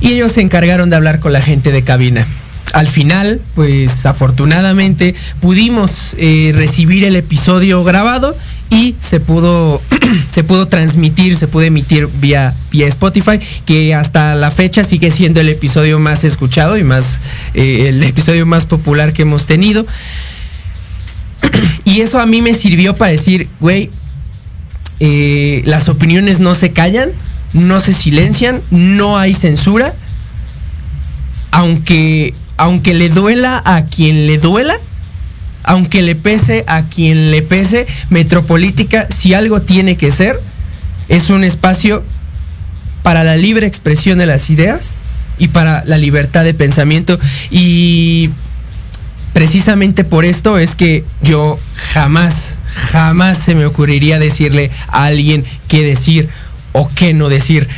y 0.00 0.12
ellos 0.12 0.32
se 0.32 0.40
encargaron 0.40 0.88
de 0.88 0.96
hablar 0.96 1.18
con 1.20 1.32
la 1.32 1.40
gente 1.40 1.72
de 1.72 1.82
cabina. 1.82 2.26
Al 2.72 2.88
final, 2.88 3.40
pues 3.54 4.06
afortunadamente 4.06 5.14
pudimos 5.40 6.14
eh, 6.18 6.52
recibir 6.54 7.04
el 7.04 7.16
episodio 7.16 7.82
grabado 7.84 8.36
y 8.70 8.94
se 9.00 9.20
pudo 9.20 9.80
se 10.32 10.44
pudo 10.44 10.68
transmitir, 10.68 11.36
se 11.36 11.48
pudo 11.48 11.64
emitir 11.64 12.08
vía 12.20 12.54
vía 12.70 12.86
Spotify, 12.88 13.38
que 13.64 13.94
hasta 13.94 14.34
la 14.34 14.50
fecha 14.50 14.84
sigue 14.84 15.10
siendo 15.10 15.40
el 15.40 15.48
episodio 15.48 15.98
más 15.98 16.24
escuchado 16.24 16.76
y 16.76 16.84
más 16.84 17.20
eh, 17.54 17.88
el 17.88 18.02
episodio 18.02 18.46
más 18.46 18.66
popular 18.66 19.12
que 19.12 19.22
hemos 19.22 19.46
tenido. 19.46 19.86
Y 21.84 22.00
eso 22.00 22.18
a 22.18 22.26
mí 22.26 22.42
me 22.42 22.52
sirvió 22.52 22.96
para 22.96 23.12
decir, 23.12 23.48
güey, 23.60 23.90
eh, 24.98 25.62
las 25.66 25.88
opiniones 25.88 26.40
no 26.40 26.54
se 26.54 26.72
callan, 26.72 27.10
no 27.52 27.80
se 27.80 27.92
silencian, 27.92 28.60
no 28.70 29.18
hay 29.18 29.34
censura. 29.34 29.94
Aunque, 31.52 32.34
aunque 32.56 32.92
le 32.92 33.08
duela 33.08 33.62
a 33.64 33.86
quien 33.86 34.26
le 34.26 34.38
duela, 34.38 34.76
aunque 35.66 36.00
le 36.00 36.14
pese 36.14 36.64
a 36.66 36.84
quien 36.84 37.30
le 37.30 37.42
pese, 37.42 37.86
Metropolítica, 38.08 39.06
si 39.10 39.34
algo 39.34 39.60
tiene 39.60 39.96
que 39.96 40.10
ser, 40.10 40.40
es 41.08 41.28
un 41.28 41.44
espacio 41.44 42.02
para 43.02 43.24
la 43.24 43.36
libre 43.36 43.66
expresión 43.66 44.18
de 44.18 44.26
las 44.26 44.48
ideas 44.48 44.92
y 45.38 45.48
para 45.48 45.84
la 45.84 45.98
libertad 45.98 46.44
de 46.44 46.54
pensamiento. 46.54 47.18
Y 47.50 48.30
precisamente 49.32 50.04
por 50.04 50.24
esto 50.24 50.56
es 50.56 50.74
que 50.74 51.04
yo 51.20 51.58
jamás, 51.92 52.54
jamás 52.92 53.38
se 53.38 53.54
me 53.54 53.66
ocurriría 53.66 54.18
decirle 54.18 54.70
a 54.88 55.04
alguien 55.04 55.44
qué 55.68 55.84
decir 55.84 56.28
o 56.72 56.88
qué 56.94 57.12
no 57.12 57.28
decir. 57.28 57.68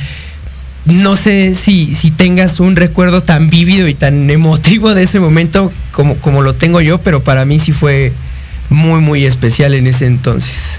No 0.88 1.16
sé 1.16 1.54
si, 1.54 1.94
si 1.94 2.10
tengas 2.10 2.60
un 2.60 2.74
recuerdo 2.74 3.22
tan 3.22 3.50
vívido 3.50 3.88
y 3.88 3.94
tan 3.94 4.30
emotivo 4.30 4.94
de 4.94 5.02
ese 5.02 5.20
momento 5.20 5.70
como, 5.92 6.16
como 6.16 6.40
lo 6.40 6.54
tengo 6.54 6.80
yo, 6.80 6.98
pero 6.98 7.22
para 7.22 7.44
mí 7.44 7.58
sí 7.58 7.72
fue 7.72 8.12
muy, 8.70 9.00
muy 9.00 9.26
especial 9.26 9.74
en 9.74 9.86
ese 9.86 10.06
entonces. 10.06 10.78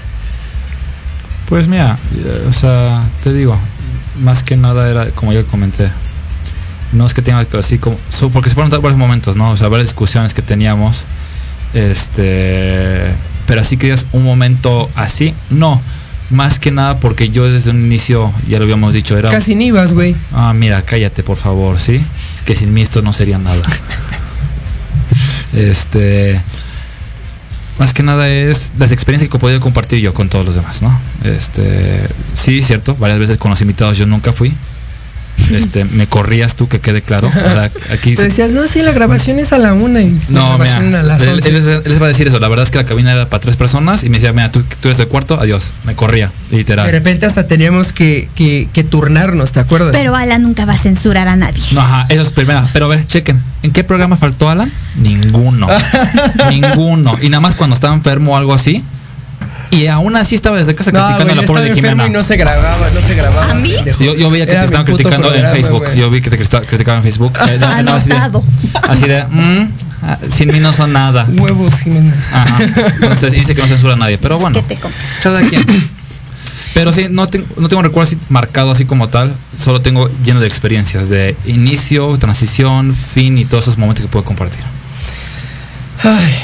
Pues 1.48 1.68
mira, 1.68 1.96
eh, 2.16 2.46
o 2.48 2.52
sea, 2.52 3.08
te 3.22 3.32
digo, 3.32 3.56
más 4.20 4.42
que 4.42 4.56
nada 4.56 4.90
era 4.90 5.06
como 5.10 5.32
yo 5.32 5.46
comenté. 5.46 5.90
No 6.92 7.06
es 7.06 7.14
que 7.14 7.22
tenga 7.22 7.44
que 7.44 7.56
así 7.56 7.78
como, 7.78 7.96
porque 8.32 8.50
se 8.50 8.54
fueron 8.56 8.70
varios 8.82 8.98
momentos, 8.98 9.36
¿no? 9.36 9.50
O 9.50 9.56
sea, 9.56 9.68
varias 9.68 9.90
discusiones 9.90 10.34
que 10.34 10.42
teníamos. 10.42 11.04
Este, 11.72 13.04
pero 13.46 13.60
así 13.60 13.76
que 13.76 13.86
digas 13.86 14.06
un 14.12 14.24
momento 14.24 14.90
así, 14.96 15.34
no. 15.50 15.80
Más 16.30 16.60
que 16.60 16.70
nada 16.70 16.96
porque 16.96 17.30
yo 17.30 17.50
desde 17.50 17.70
un 17.70 17.84
inicio, 17.84 18.32
ya 18.48 18.58
lo 18.58 18.64
habíamos 18.64 18.94
dicho, 18.94 19.18
era 19.18 19.30
Casi 19.30 19.56
ni 19.56 19.66
ibas, 19.66 19.92
güey. 19.92 20.14
Ah, 20.32 20.52
mira, 20.52 20.82
cállate, 20.82 21.22
por 21.22 21.36
favor, 21.36 21.78
¿sí? 21.78 22.00
Que 22.44 22.54
sin 22.54 22.72
mí 22.72 22.82
esto 22.82 23.02
no 23.02 23.12
sería 23.12 23.38
nada. 23.38 23.62
este. 25.56 26.40
Más 27.78 27.92
que 27.94 28.02
nada 28.02 28.28
es 28.28 28.70
las 28.78 28.92
experiencias 28.92 29.30
que 29.30 29.36
he 29.36 29.40
podido 29.40 29.60
compartir 29.60 30.00
yo 30.00 30.14
con 30.14 30.28
todos 30.28 30.44
los 30.44 30.54
demás, 30.54 30.82
¿no? 30.82 30.96
Este. 31.24 32.06
Sí, 32.34 32.62
cierto, 32.62 32.94
varias 32.94 33.18
veces 33.18 33.36
con 33.38 33.50
los 33.50 33.60
invitados 33.60 33.98
yo 33.98 34.06
nunca 34.06 34.32
fui. 34.32 34.52
Este, 35.54 35.84
me 35.84 36.06
corrías 36.06 36.54
tú, 36.56 36.68
que 36.68 36.80
quede 36.80 37.02
claro. 37.02 37.30
Ahora, 37.34 37.70
aquí 37.92 38.14
Te 38.14 38.24
decías, 38.24 38.50
no, 38.50 38.66
sí, 38.66 38.82
la 38.82 38.92
grabación 38.92 39.38
es 39.38 39.52
a 39.52 39.58
la 39.58 39.72
una 39.72 40.00
y 40.02 40.10
la 40.10 40.18
no, 40.28 40.58
mira, 40.58 40.64
grabación 40.66 40.94
a 40.94 41.02
las 41.02 41.22
él, 41.22 41.28
11". 41.30 41.48
él 41.48 41.54
les- 41.54 41.66
él 41.76 41.82
les 41.86 42.00
va 42.02 42.06
a 42.06 42.08
decir 42.08 42.28
eso. 42.28 42.38
La 42.40 42.48
verdad 42.48 42.64
es 42.64 42.70
que 42.70 42.78
la 42.78 42.86
cabina 42.86 43.12
era 43.12 43.28
para 43.28 43.40
tres 43.40 43.56
personas 43.56 44.04
y 44.04 44.08
me 44.10 44.18
decía, 44.18 44.32
mira, 44.32 44.50
tú, 44.52 44.62
tú 44.80 44.88
eres 44.88 44.98
el 45.00 45.08
cuarto, 45.08 45.38
adiós. 45.40 45.72
Me 45.84 45.94
corría, 45.94 46.30
literal. 46.50 46.86
De 46.86 46.92
repente 46.92 47.26
hasta 47.26 47.46
teníamos 47.46 47.92
que, 47.92 48.28
que, 48.34 48.68
que 48.72 48.84
turnarnos, 48.84 49.52
¿te 49.52 49.60
acuerdas? 49.60 49.90
Pero 49.92 50.14
Alan 50.16 50.42
nunca 50.42 50.64
va 50.66 50.74
a 50.74 50.78
censurar 50.78 51.28
a 51.28 51.36
nadie. 51.36 51.62
No, 51.72 51.80
ajá, 51.80 52.06
eso 52.08 52.22
es 52.22 52.30
primera. 52.30 52.66
Pero 52.72 52.86
a 52.86 52.88
ver, 52.88 53.06
chequen. 53.06 53.40
¿En 53.62 53.72
qué 53.72 53.84
programa 53.84 54.16
faltó 54.16 54.48
Alan? 54.48 54.70
Ninguno. 54.96 55.66
Ninguno. 56.50 57.18
Y 57.20 57.28
nada 57.28 57.40
más 57.40 57.54
cuando 57.54 57.74
estaba 57.74 57.94
enfermo 57.94 58.32
o 58.32 58.36
algo 58.36 58.54
así. 58.54 58.82
Y 59.70 59.86
aún 59.86 60.16
así 60.16 60.34
estaba 60.34 60.56
desde 60.58 60.74
casa 60.74 60.90
no, 60.90 60.98
criticando 60.98 61.24
güey, 61.26 61.38
a 61.38 61.40
la 61.42 61.46
pobre 61.46 61.62
de 61.62 61.74
Jimena. 61.74 62.06
y 62.06 62.10
no 62.10 62.22
se 62.24 62.36
grababa, 62.36 62.88
no 62.92 63.00
se 63.00 63.14
grababa. 63.14 63.52
¿A 63.52 63.54
mí? 63.54 63.72
Yo, 64.00 64.16
yo 64.16 64.28
veía 64.30 64.44
que 64.46 64.52
Era 64.52 64.62
te 64.62 64.66
estaban 64.66 64.86
criticando 64.86 65.32
en 65.34 65.50
Facebook. 65.52 65.84
güey. 65.84 65.96
Yo 65.96 66.10
vi 66.10 66.20
que 66.20 66.30
te 66.30 66.36
criticaban 66.38 66.98
en 66.98 67.04
Facebook. 67.04 67.38
Eh, 67.48 67.56
no, 67.60 67.82
no, 67.82 67.92
así 67.92 68.08
de- 68.08 68.16
Anotado. 68.16 68.42
Así 68.88 69.06
de, 69.06 69.24
mm, 69.24 69.68
ah, 70.02 70.18
sin 70.28 70.52
mí 70.52 70.58
no 70.58 70.72
son 70.72 70.92
nada. 70.92 71.24
Huevos, 71.36 71.74
Jimena. 71.82 72.12
Ajá. 72.32 72.58
Entonces 72.94 73.32
dice 73.32 73.54
que 73.54 73.62
no 73.62 73.68
censura 73.68 73.92
a 73.92 73.96
nadie. 73.96 74.18
Pero 74.18 74.38
bueno, 74.40 74.60
¿Qué 74.66 74.74
te 74.74 74.80
cada 75.22 75.40
quien. 75.42 75.64
Pero 76.74 76.92
sí, 76.92 77.06
no, 77.10 77.28
tengo 77.28 77.46
no 77.56 77.68
tengo 77.68 77.82
recuerdo 77.82 78.08
así 78.08 78.18
marcado 78.28 78.72
así 78.72 78.84
como 78.86 79.08
tal. 79.08 79.32
Solo 79.56 79.82
tengo 79.82 80.10
lleno 80.24 80.40
de 80.40 80.46
experiencias 80.48 81.08
de 81.08 81.36
inicio, 81.46 82.16
transición, 82.18 82.94
fin 82.96 83.38
y 83.38 83.44
todos 83.44 83.64
esos 83.64 83.78
momentos 83.78 84.04
que 84.04 84.10
puedo 84.10 84.24
compartir. 84.24 84.60
Ay, 86.02 86.34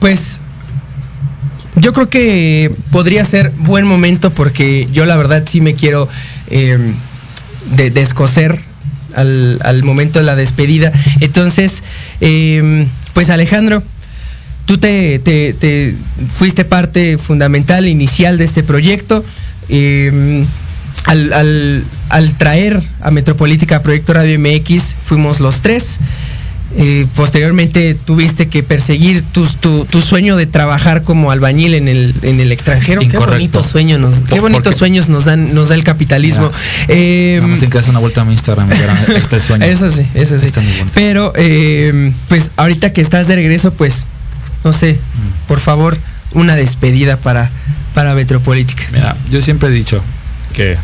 pues 0.00 0.40
yo 1.76 1.92
creo 1.92 2.08
que 2.08 2.70
podría 2.90 3.24
ser 3.24 3.50
buen 3.58 3.86
momento 3.86 4.30
porque 4.30 4.88
yo 4.92 5.04
la 5.04 5.16
verdad 5.16 5.44
sí 5.50 5.60
me 5.60 5.74
quiero 5.74 6.08
de- 7.76 7.90
descoser 7.90 8.60
al, 9.14 9.58
al 9.62 9.82
momento 9.82 10.18
de 10.18 10.24
la 10.24 10.36
despedida. 10.36 10.92
Entonces, 11.20 11.82
eh, 12.20 12.86
pues 13.12 13.30
Alejandro, 13.30 13.82
tú 14.66 14.78
te, 14.78 15.18
te- 15.18 15.52
te 15.54 15.94
fuiste 16.32 16.64
parte 16.64 17.18
fundamental, 17.18 17.86
inicial 17.86 18.38
de 18.38 18.44
este 18.44 18.62
proyecto. 18.62 19.24
Eh, 19.68 20.44
al, 21.04 21.32
al, 21.34 21.84
al 22.08 22.38
traer 22.38 22.82
a 23.02 23.10
Metropolítica 23.10 23.82
Proyecto 23.82 24.14
Radio 24.14 24.38
MX, 24.38 24.96
fuimos 25.02 25.38
los 25.40 25.60
tres. 25.60 25.98
Eh, 26.76 27.06
posteriormente 27.14 27.94
tuviste 27.94 28.48
que 28.48 28.64
perseguir 28.64 29.22
tu, 29.22 29.46
tu, 29.46 29.84
tu 29.84 30.02
sueño 30.02 30.34
de 30.36 30.46
trabajar 30.46 31.02
como 31.02 31.30
albañil 31.30 31.74
en 31.74 31.86
el, 31.86 32.12
en 32.22 32.40
el 32.40 32.50
extranjero. 32.50 33.00
Incorrecto. 33.00 33.26
Qué 33.26 33.32
bonitos 33.36 33.66
sueños 33.66 34.00
nos, 34.00 34.14
qué 34.16 34.22
¿Por 34.30 34.40
bonitos 34.40 34.74
sueños 34.76 35.08
nos 35.08 35.24
dan, 35.24 35.54
nos 35.54 35.68
da 35.68 35.76
el 35.76 35.84
capitalismo. 35.84 36.50
Mira, 36.50 36.60
Eh, 36.88 37.36
en 37.36 37.58
que 37.70 37.78
das 37.78 37.86
una 37.88 38.00
vuelta 38.00 38.22
a 38.22 38.24
mi 38.24 38.32
Instagram 38.32 38.68
este 39.16 39.38
sueño. 39.38 39.64
eso 39.64 39.90
sí, 39.90 40.04
eso 40.14 40.36
sí. 40.38 40.46
Está 40.46 40.60
muy 40.62 40.72
bonito. 40.72 40.90
Pero, 40.94 41.32
eh, 41.36 42.12
pues 42.28 42.50
ahorita 42.56 42.92
que 42.92 43.00
estás 43.02 43.28
de 43.28 43.36
regreso, 43.36 43.72
pues, 43.72 44.06
no 44.64 44.72
sé, 44.72 44.94
Mm. 44.94 45.46
por 45.46 45.60
favor, 45.60 45.96
una 46.32 46.56
despedida 46.56 47.16
para, 47.18 47.50
para 47.94 48.14
Metropolítica. 48.16 48.82
Mira, 48.92 49.16
yo 49.30 49.40
siempre 49.42 49.68
he 49.68 49.72
dicho 49.72 50.02
que 50.54 50.76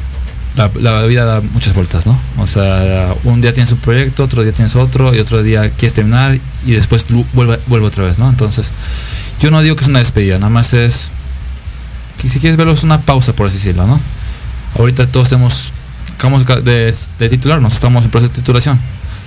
la, 0.81 0.93
la 1.01 1.07
vida 1.07 1.25
da 1.25 1.41
muchas 1.53 1.75
vueltas, 1.75 2.07
¿no? 2.07 2.19
O 2.39 2.47
sea, 2.47 3.15
un 3.25 3.41
día 3.41 3.53
tienes 3.53 3.73
un 3.73 3.79
proyecto, 3.79 4.25
otro 4.25 4.43
día 4.43 4.53
tienes 4.53 4.77
otro, 4.77 5.15
y 5.15 5.19
otro 5.19 5.43
día 5.43 5.71
quieres 5.71 5.95
terminar 5.95 6.39
y 6.67 6.73
después 6.73 7.05
vuelve, 7.33 7.59
vuelve 7.67 7.87
otra 7.87 8.05
vez, 8.05 8.19
¿no? 8.19 8.29
Entonces, 8.29 8.67
yo 9.41 9.51
no 9.51 9.61
digo 9.63 9.77
que 9.77 9.83
es 9.85 9.89
una 9.89 9.99
despedida, 10.01 10.35
nada 10.39 10.51
más 10.51 10.73
es 10.75 11.05
que 12.21 12.29
si 12.29 12.39
quieres 12.41 12.57
verlo 12.59 12.73
es 12.75 12.83
una 12.83 13.01
pausa, 13.01 13.33
por 13.33 13.47
así 13.47 13.57
decirlo, 13.57 13.87
¿no? 13.87 13.99
Ahorita 14.79 15.07
todos 15.07 15.29
tenemos, 15.31 15.73
acabamos 16.17 16.47
de, 16.65 16.95
de 17.19 17.29
titularnos, 17.29 17.73
estamos 17.73 18.05
en 18.05 18.11
proceso 18.11 18.33
de 18.33 18.37
titulación, 18.41 18.79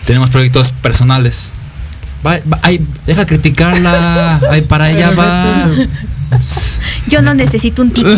tenemos 0.06 0.30
proyectos 0.30 0.70
personales. 0.82 1.50
Va, 2.26 2.40
va- 2.52 2.60
ay, 2.62 2.80
deja 3.06 3.26
criticarla, 3.26 4.40
ay, 4.50 4.62
para 4.62 4.86
allá 4.86 5.12
va. 5.12 5.66
Yo 7.08 7.22
no 7.22 7.34
necesito 7.34 7.82
un 7.82 7.92
título 7.92 8.18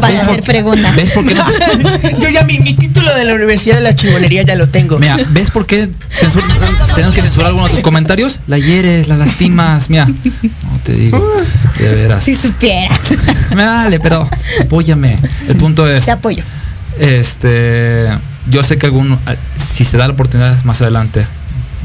para 0.00 0.20
hacer 0.22 0.42
fregona. 0.42 0.92
¿Ves 0.92 1.12
por 1.12 1.24
qué 1.26 1.34
no? 1.34 2.18
Yo 2.20 2.28
ya 2.28 2.44
mi, 2.44 2.58
mi 2.58 2.74
título 2.74 3.14
de 3.14 3.24
la 3.24 3.34
Universidad 3.34 3.76
de 3.76 3.80
la 3.82 3.94
Chingonería 3.96 4.42
ya 4.42 4.54
lo 4.56 4.68
tengo. 4.68 4.98
Mira, 4.98 5.16
¿ves 5.30 5.50
por 5.50 5.66
qué 5.66 5.88
censur- 6.12 6.42
tenemos 6.94 7.14
que 7.14 7.22
censurar 7.22 7.48
algunos 7.48 7.70
de 7.70 7.76
tus 7.76 7.82
comentarios? 7.84 8.38
La 8.46 8.58
hieres, 8.58 9.08
la 9.08 9.16
lastimas, 9.16 9.88
mira. 9.90 10.06
No 10.06 10.80
te 10.84 10.92
digo, 10.92 11.34
de 11.78 11.88
veras. 11.94 12.22
Si 12.22 12.34
supieras. 12.34 12.98
Me 13.54 13.64
vale, 13.64 13.98
pero 14.00 14.28
apóyame. 14.60 15.18
El 15.48 15.56
punto 15.56 15.88
es, 15.88 16.04
Te 16.04 16.10
apoyo. 16.10 16.42
este, 16.98 18.08
yo 18.50 18.62
sé 18.62 18.76
que 18.78 18.86
algún, 18.86 19.18
si 19.74 19.84
se 19.84 19.96
da 19.96 20.06
la 20.06 20.12
oportunidad 20.14 20.62
más 20.64 20.82
adelante, 20.82 21.26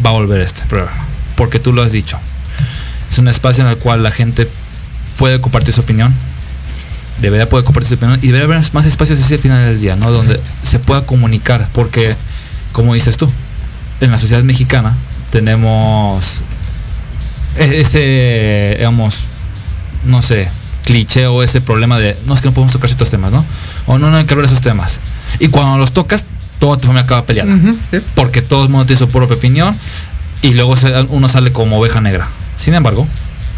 va 0.05 0.09
a 0.09 0.13
volver 0.13 0.41
este 0.41 0.63
programa, 0.65 1.05
porque 1.35 1.59
tú 1.59 1.71
lo 1.73 1.81
has 1.81 1.91
dicho. 1.91 2.17
Es 3.09 3.17
un 3.17 3.27
espacio 3.27 3.63
en 3.63 3.69
el 3.69 3.77
cual 3.77 4.03
la 4.03 4.11
gente 4.11 4.47
puede 5.21 5.39
compartir 5.39 5.71
su 5.71 5.81
opinión, 5.81 6.11
debería 7.21 7.47
poder 7.47 7.63
compartir 7.63 7.89
su 7.89 7.93
opinión 7.93 8.17
y 8.23 8.27
debería 8.31 8.45
haber 8.45 8.73
más 8.73 8.85
espacios 8.87 9.19
así 9.19 9.35
al 9.35 9.39
final 9.39 9.63
del 9.69 9.79
día, 9.79 9.95
¿no? 9.95 10.09
Donde 10.09 10.39
se 10.67 10.79
pueda 10.79 11.05
comunicar, 11.05 11.67
porque, 11.73 12.15
como 12.71 12.95
dices 12.95 13.17
tú, 13.17 13.29
en 13.99 14.09
la 14.09 14.17
sociedad 14.17 14.41
mexicana 14.41 14.95
tenemos 15.29 16.41
e- 17.55 17.81
ese, 17.81 18.77
digamos, 18.79 19.25
no 20.05 20.23
sé, 20.23 20.49
cliché 20.85 21.27
o 21.27 21.43
ese 21.43 21.61
problema 21.61 21.99
de, 21.99 22.17
no 22.25 22.33
es 22.33 22.41
que 22.41 22.47
no 22.47 22.55
podemos 22.55 22.73
tocar 22.73 22.89
ciertos 22.89 23.11
temas, 23.11 23.31
¿no? 23.31 23.45
O 23.85 23.99
no, 23.99 24.09
no 24.09 24.17
hay 24.17 24.25
que 24.25 24.33
hablar 24.33 24.47
de 24.49 24.53
esos 24.55 24.63
temas. 24.63 24.97
Y 25.39 25.49
cuando 25.49 25.77
los 25.77 25.91
tocas, 25.91 26.25
toda 26.57 26.77
tu 26.77 26.87
familia 26.87 27.03
acaba 27.03 27.27
peleada. 27.27 27.55
Sí. 27.91 27.99
Porque 28.15 28.41
todo 28.41 28.63
el 28.63 28.69
mundo 28.69 28.87
tiene 28.87 28.97
su 28.97 29.07
propia 29.07 29.37
opinión 29.37 29.77
y 30.41 30.55
luego 30.55 30.73
uno 31.09 31.29
sale 31.29 31.51
como 31.51 31.77
oveja 31.77 32.01
negra. 32.01 32.27
Sin 32.57 32.73
embargo, 32.73 33.07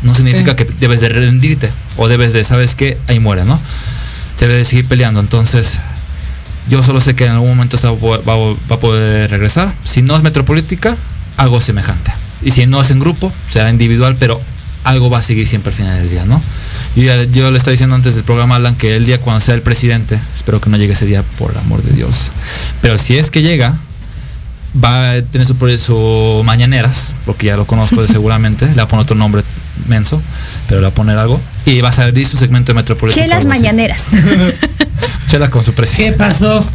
no 0.04 0.14
significa 0.14 0.51
Sí. 0.51 0.58
que 0.58 0.66
debes 0.80 1.01
de 1.01 1.10
rendirte 1.10 1.70
o 1.97 2.08
debes 2.08 2.34
de, 2.34 2.43
¿sabes 2.43 2.76
qué? 2.76 2.97
Ahí 3.08 3.20
muere, 3.20 3.45
¿no? 3.45 3.60
Se 4.38 4.47
debe 4.47 4.60
de 4.60 4.66
seguir 4.66 4.86
peleando. 4.88 5.20
Entonces, 5.20 5.78
yo 6.70 6.82
solo 6.84 7.01
sé 7.01 7.16
que 7.16 7.26
en 7.26 7.32
algún 7.32 7.49
momento 7.49 7.78
va, 7.84 7.89
a 7.89 7.95
po- 7.95 8.24
va 8.24 8.34
a- 8.34 8.56
va 8.72 8.76
a 8.76 8.80
poder 8.80 9.30
regresar. 9.32 9.72
Si 9.86 10.01
no 10.01 10.16
es 10.16 10.24
metropolítica, 10.24 10.95
algo 11.38 11.60
semejante. 11.62 12.12
Y 12.41 12.51
si 12.51 12.66
no 12.66 12.82
es 12.82 12.89
en 12.91 12.99
grupo, 12.99 13.32
será 13.49 13.70
individual, 13.70 14.16
pero 14.20 14.39
algo 14.84 15.10
va 15.10 15.20
a 15.20 15.22
seguir 15.22 15.47
siempre 15.47 15.72
al 15.72 15.78
final 15.78 15.99
del 15.99 16.10
día, 16.10 16.26
¿no? 16.26 16.41
Yo, 16.95 17.04
ya- 17.04 17.24
yo 17.24 17.49
le 17.51 17.58
estaba 17.58 17.72
diciendo 17.72 17.95
antes 17.95 18.16
del 18.16 18.24
programa, 18.24 18.56
Alan, 18.58 18.76
que 18.76 18.95
el 18.95 19.06
día 19.06 19.20
cuando 19.20 19.39
sea 19.39 19.56
el 19.56 19.62
presidente, 19.62 20.20
espero 20.36 20.60
que 20.62 20.70
no 20.70 20.78
llegue 20.78 20.93
ese 20.93 21.06
día, 21.06 21.24
por 21.38 21.51
el 21.51 21.58
amor 21.58 21.82
de 21.82 21.93
Dios. 21.93 22.32
Pero 22.82 22.97
si 22.97 23.18
es 23.18 23.30
que 23.32 23.41
llega, 23.41 23.76
va 24.82 25.11
a 25.11 25.21
tener 25.21 25.47
su, 25.47 25.55
su 25.78 26.41
mañaneras, 26.43 27.09
porque 27.26 27.47
ya 27.47 27.57
lo 27.57 27.65
conozco 27.65 28.01
de 28.01 28.07
seguramente, 28.11 28.67
le 28.67 28.76
va 28.76 28.84
a 28.84 28.88
poner 28.88 29.03
otro 29.03 29.15
nombre 29.15 29.43
menso, 29.88 30.21
pero 30.67 30.82
le 30.82 30.88
va 30.88 30.91
a 30.91 30.95
poner 30.95 31.17
algo. 31.17 31.39
Y 31.65 31.82
va 31.82 31.89
a 31.89 31.93
salir 31.93 32.28
su 32.28 32.38
segmento 32.38 32.71
de 32.71 32.76
Metropolitano. 32.76 33.26
Chelas 33.26 33.45
mañaneras. 33.45 34.03
Chelas 35.28 35.49
con 35.49 35.63
su 35.63 35.71
¿Qué 35.71 35.78
presidente. 35.78 36.17
pasó, 36.17 36.65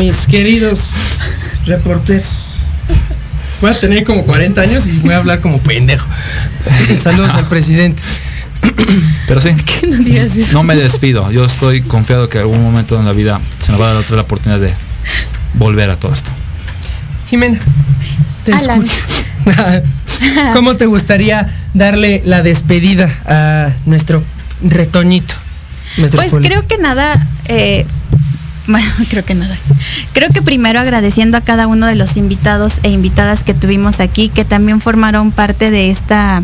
mis 0.00 0.26
queridos 0.26 0.90
reporteros? 1.66 2.54
Voy 3.60 3.70
a 3.70 3.80
tener 3.80 4.04
como 4.04 4.24
40 4.24 4.60
años 4.60 4.86
y 4.86 4.98
voy 4.98 5.14
a 5.14 5.18
hablar 5.18 5.40
como 5.40 5.58
pendejo. 5.58 6.06
Saludos 7.00 7.34
al 7.34 7.48
presidente. 7.48 8.02
Pero 9.26 9.40
sí, 9.40 9.50
no 9.88 9.96
digas 9.98 10.36
eso. 10.36 10.52
no 10.52 10.62
me 10.62 10.76
despido. 10.76 11.30
Yo 11.30 11.44
estoy 11.44 11.82
confiado 11.82 12.28
que 12.28 12.38
algún 12.38 12.62
momento 12.62 12.98
en 12.98 13.06
la 13.06 13.12
vida 13.12 13.40
se 13.60 13.72
nos 13.72 13.80
va 13.80 13.86
a 13.86 13.94
dar 13.94 14.02
otra 14.02 14.16
la 14.16 14.22
oportunidad 14.22 14.60
de 14.60 14.72
volver 15.54 15.90
a 15.90 15.96
todo 15.96 16.12
esto. 16.12 16.30
Jimena, 17.34 17.58
te 18.44 18.52
Alan. 18.52 18.84
escucho. 18.84 19.02
¿Cómo 20.54 20.76
te 20.76 20.86
gustaría 20.86 21.52
darle 21.74 22.22
la 22.24 22.42
despedida 22.42 23.10
a 23.26 23.72
nuestro 23.86 24.22
retoñito? 24.62 25.34
Pues 26.12 26.30
creo 26.30 26.64
que 26.68 26.78
nada, 26.78 27.26
eh, 27.46 27.86
bueno, 28.68 28.86
creo 29.10 29.24
que 29.24 29.34
nada. 29.34 29.58
Creo 30.12 30.28
que 30.28 30.42
primero 30.42 30.78
agradeciendo 30.78 31.36
a 31.36 31.40
cada 31.40 31.66
uno 31.66 31.88
de 31.88 31.96
los 31.96 32.16
invitados 32.16 32.74
e 32.84 32.90
invitadas 32.90 33.42
que 33.42 33.52
tuvimos 33.52 33.98
aquí, 33.98 34.28
que 34.28 34.44
también 34.44 34.80
formaron 34.80 35.32
parte 35.32 35.72
de 35.72 35.90
esta 35.90 36.40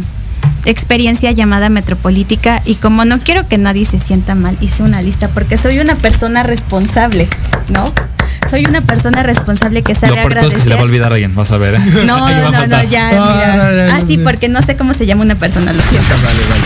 experiencia 0.64 1.30
llamada 1.30 1.68
Metropolítica 1.68 2.60
y 2.64 2.74
como 2.74 3.04
no 3.04 3.20
quiero 3.20 3.46
que 3.46 3.58
nadie 3.58 3.86
se 3.86 4.00
sienta 4.00 4.34
mal, 4.34 4.58
hice 4.60 4.82
una 4.82 5.02
lista 5.02 5.28
porque 5.28 5.56
soy 5.56 5.78
una 5.78 5.94
persona 5.94 6.42
responsable, 6.42 7.28
¿no? 7.68 7.94
Soy 8.48 8.64
una 8.66 8.80
persona 8.80 9.22
responsable 9.22 9.82
que 9.82 9.94
Lo 9.94 10.00
sabe 10.00 10.16
de 10.16 10.22
todo 10.34 10.48
es 10.48 10.54
que 10.54 10.60
se 10.60 10.68
le 10.68 10.74
va 10.74 10.80
a 10.80 10.84
agradecer. 10.84 10.84
olvidar 10.84 11.12
a 11.12 11.14
alguien, 11.14 11.34
vas 11.34 11.50
a 11.52 11.58
ver. 11.58 11.74
¿eh? 11.74 11.78
No, 12.06 12.24
Ahí 12.26 12.34
va 12.34 12.48
a 12.48 12.50
no, 12.50 12.66
no, 12.66 12.82
ya, 12.84 13.08
Ah, 13.12 13.70
mira. 13.72 13.96
Ah, 13.96 14.00
sí, 14.06 14.18
porque 14.18 14.48
no 14.48 14.62
sé 14.62 14.76
cómo 14.76 14.94
se 14.94 15.06
llama 15.06 15.22
una 15.22 15.34
persona, 15.34 15.72
lo 15.72 15.80
siento. 15.80 16.08
Vale, 16.24 16.40
vale. 16.48 16.62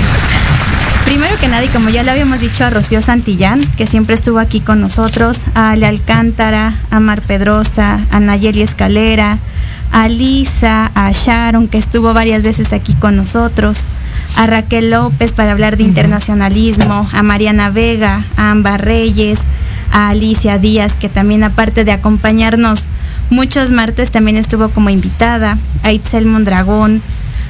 Primero 1.04 1.36
que 1.38 1.48
nada, 1.48 1.62
y 1.64 1.68
como 1.68 1.90
ya 1.90 2.02
le 2.02 2.10
habíamos 2.12 2.40
dicho 2.40 2.64
a 2.64 2.70
Rocío 2.70 3.02
Santillán, 3.02 3.62
que 3.76 3.86
siempre 3.86 4.14
estuvo 4.14 4.38
aquí 4.38 4.60
con 4.60 4.80
nosotros, 4.80 5.38
a 5.54 5.72
Ale 5.72 5.86
Alcántara, 5.86 6.72
a 6.90 6.98
Mar 7.00 7.20
Pedrosa, 7.20 8.00
a 8.10 8.20
Nayeli 8.20 8.62
Escalera, 8.62 9.38
a 9.92 10.08
Lisa, 10.08 10.90
a 10.94 11.10
Sharon, 11.12 11.68
que 11.68 11.76
estuvo 11.76 12.14
varias 12.14 12.42
veces 12.42 12.72
aquí 12.72 12.94
con 12.94 13.16
nosotros, 13.16 13.80
a 14.36 14.46
Raquel 14.46 14.90
López 14.90 15.32
para 15.34 15.52
hablar 15.52 15.76
de 15.76 15.82
internacionalismo, 15.84 17.08
a 17.12 17.22
Mariana 17.22 17.68
Vega, 17.70 18.22
a 18.38 18.50
Amba 18.50 18.78
Reyes, 18.78 19.40
a 19.94 20.08
Alicia 20.08 20.58
Díaz, 20.58 20.92
que 20.98 21.08
también 21.08 21.44
aparte 21.44 21.84
de 21.84 21.92
acompañarnos 21.92 22.88
muchos 23.30 23.70
martes 23.70 24.10
también 24.10 24.36
estuvo 24.36 24.68
como 24.68 24.90
invitada, 24.90 25.56
a 25.84 25.92
Itzel 25.92 26.26
Mondragón, 26.26 27.00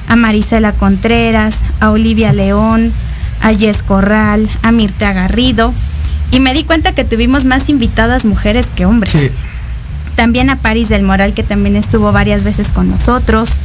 a 0.09 0.15
Marisela 0.15 0.73
Contreras, 0.73 1.65
a 1.81 1.91
Olivia 1.91 2.35
León, 2.35 2.93
a 3.41 3.53
Jess 3.55 3.83
Corral, 3.83 4.47
a 4.63 4.73
Mirta 4.73 5.15
Garrido. 5.15 5.73
Y 6.33 6.41
me 6.41 6.53
di 6.53 6.65
cuenta 6.65 6.93
que 6.93 7.05
tuvimos 7.05 7.47
más 7.47 7.71
invitadas 7.71 8.27
mujeres 8.27 8.67
que 8.67 8.85
hombres. 8.85 9.13
Sí. 9.13 9.31
También 10.15 10.51
a 10.51 10.57
Paris 10.57 10.91
del 10.91 11.03
Moral, 11.03 11.33
que 11.33 11.43
también 11.43 11.77
estuvo 11.77 12.13
varias 12.13 12.45
veces 12.45 12.71
con 12.71 12.91
nosotros. 12.91 13.59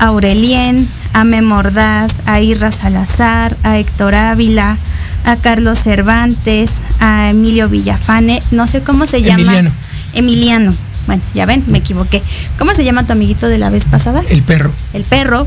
A 0.00 0.06
Aurelien, 0.06 0.88
a 1.16 1.24
Memordaz, 1.24 2.20
a 2.26 2.42
Irra 2.42 2.70
Salazar, 2.70 3.56
a 3.62 3.78
Héctor 3.78 4.14
Ávila, 4.14 4.76
a 5.24 5.36
Carlos 5.36 5.78
Cervantes, 5.78 6.82
a 7.00 7.30
Emilio 7.30 7.70
Villafane, 7.70 8.42
no 8.50 8.66
sé 8.66 8.82
cómo 8.82 9.06
se 9.06 9.22
llama. 9.22 9.44
Emiliano. 9.44 9.70
Emiliano. 10.12 10.74
Bueno, 11.06 11.22
ya 11.34 11.46
ven, 11.46 11.62
me 11.68 11.78
equivoqué. 11.78 12.22
¿Cómo 12.58 12.74
se 12.74 12.84
llama 12.84 13.04
tu 13.06 13.12
amiguito 13.12 13.46
de 13.48 13.58
la 13.58 13.70
vez 13.70 13.84
pasada? 13.84 14.22
El 14.28 14.42
perro. 14.42 14.70
el 14.92 15.04
perro 15.04 15.46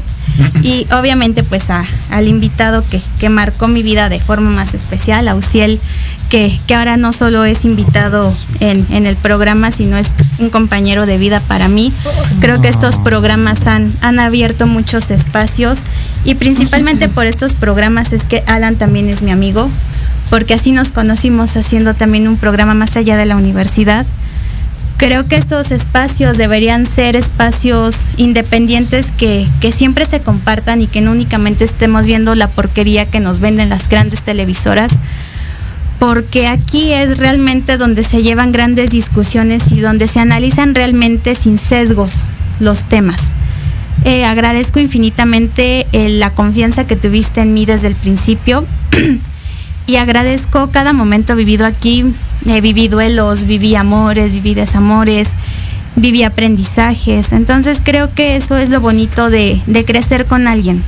y 0.64 0.88
obviamente 0.94 1.44
pues 1.44 1.70
a- 1.70 1.86
al 2.12 2.28
invitado 2.30 2.84
que, 2.90 3.02
que 3.20 3.30
marcó 3.30 3.68
mi 3.68 3.84
vida 3.84 4.08
de 4.10 4.20
forma 4.22 4.50
más 4.52 4.74
especial, 4.74 5.28
a 5.28 5.36
Uciel, 5.36 5.82
que, 6.30 6.58
que 6.68 6.76
ahora 6.76 6.96
no 6.96 7.12
solo 7.12 7.44
es 7.44 7.66
invitado 7.66 8.34
en, 8.62 8.86
en 8.92 9.06
el 9.06 9.16
programa, 9.18 9.72
sino 9.72 9.98
es 9.98 10.14
un 10.38 10.50
compañero 10.50 11.06
de 11.06 11.18
vida 11.18 11.42
para 11.42 11.68
mí. 11.68 11.92
Creo 12.40 12.62
que 12.62 12.68
estos 12.70 12.98
programas 13.00 13.66
han, 13.68 13.92
han 14.02 14.20
abierto 14.20 14.66
muchos 14.68 15.10
espacios 15.12 15.80
y 16.24 16.36
principalmente 16.36 17.10
por 17.10 17.26
estos 17.26 17.54
programas 17.54 18.14
es 18.14 18.24
que 18.24 18.44
Alan 18.48 18.76
también 18.76 19.10
es 19.10 19.22
mi 19.24 19.32
amigo, 19.32 19.70
porque 20.30 20.54
así 20.54 20.72
nos 20.72 20.90
conocimos 20.92 21.58
haciendo 21.58 21.96
también 21.96 22.28
un 22.28 22.38
programa 22.38 22.76
más 22.76 22.96
allá 22.96 23.18
de 23.18 23.26
la 23.26 23.36
universidad. 23.36 24.06
Creo 25.00 25.26
que 25.26 25.38
estos 25.38 25.72
espacios 25.72 26.36
deberían 26.36 26.86
ser 26.86 27.16
espacios 27.16 28.10
independientes 28.18 29.12
que, 29.12 29.48
que 29.62 29.72
siempre 29.72 30.04
se 30.04 30.20
compartan 30.20 30.82
y 30.82 30.88
que 30.88 31.00
no 31.00 31.12
únicamente 31.12 31.64
estemos 31.64 32.06
viendo 32.06 32.36
la 32.36 32.50
porquería 32.50 33.06
que 33.06 33.22
nos 33.22 33.40
venden 33.40 33.70
las 33.70 33.88
grandes 33.88 34.24
televisoras, 34.24 34.92
porque 36.00 36.48
aquí 36.48 36.92
es 36.92 37.18
realmente 37.18 37.78
donde 37.78 38.04
se 38.04 38.24
llevan 38.24 38.52
grandes 38.52 38.90
discusiones 38.90 39.72
y 39.72 39.80
donde 39.80 40.06
se 40.10 40.20
analizan 40.20 40.76
realmente 40.76 41.34
sin 41.34 41.60
sesgos 41.60 42.26
los 42.60 42.84
temas. 42.84 43.22
Eh, 44.04 44.26
agradezco 44.26 44.82
infinitamente 44.82 45.88
eh, 45.94 46.10
la 46.10 46.32
confianza 46.32 46.86
que 46.86 46.98
tuviste 46.98 47.40
en 47.40 47.54
mí 47.54 47.66
desde 47.66 47.88
el 47.88 47.96
principio 47.96 48.66
y 49.90 49.98
agradezco 49.98 50.70
cada 50.70 50.94
momento 50.94 51.36
vivido 51.36 51.66
aquí. 51.66 52.06
Viví 52.46 52.88
duelos, 52.88 53.46
viví 53.46 53.74
amores, 53.74 54.32
viví 54.34 54.54
desamores, 54.54 55.30
viví 55.96 56.22
aprendizajes. 56.22 57.34
Entonces 57.34 57.82
creo 57.84 58.14
que 58.14 58.36
eso 58.36 58.56
es 58.58 58.70
lo 58.70 58.82
bonito 58.82 59.32
de, 59.32 59.60
de 59.66 59.86
crecer 59.86 60.28
con 60.28 60.48
alguien, 60.48 60.84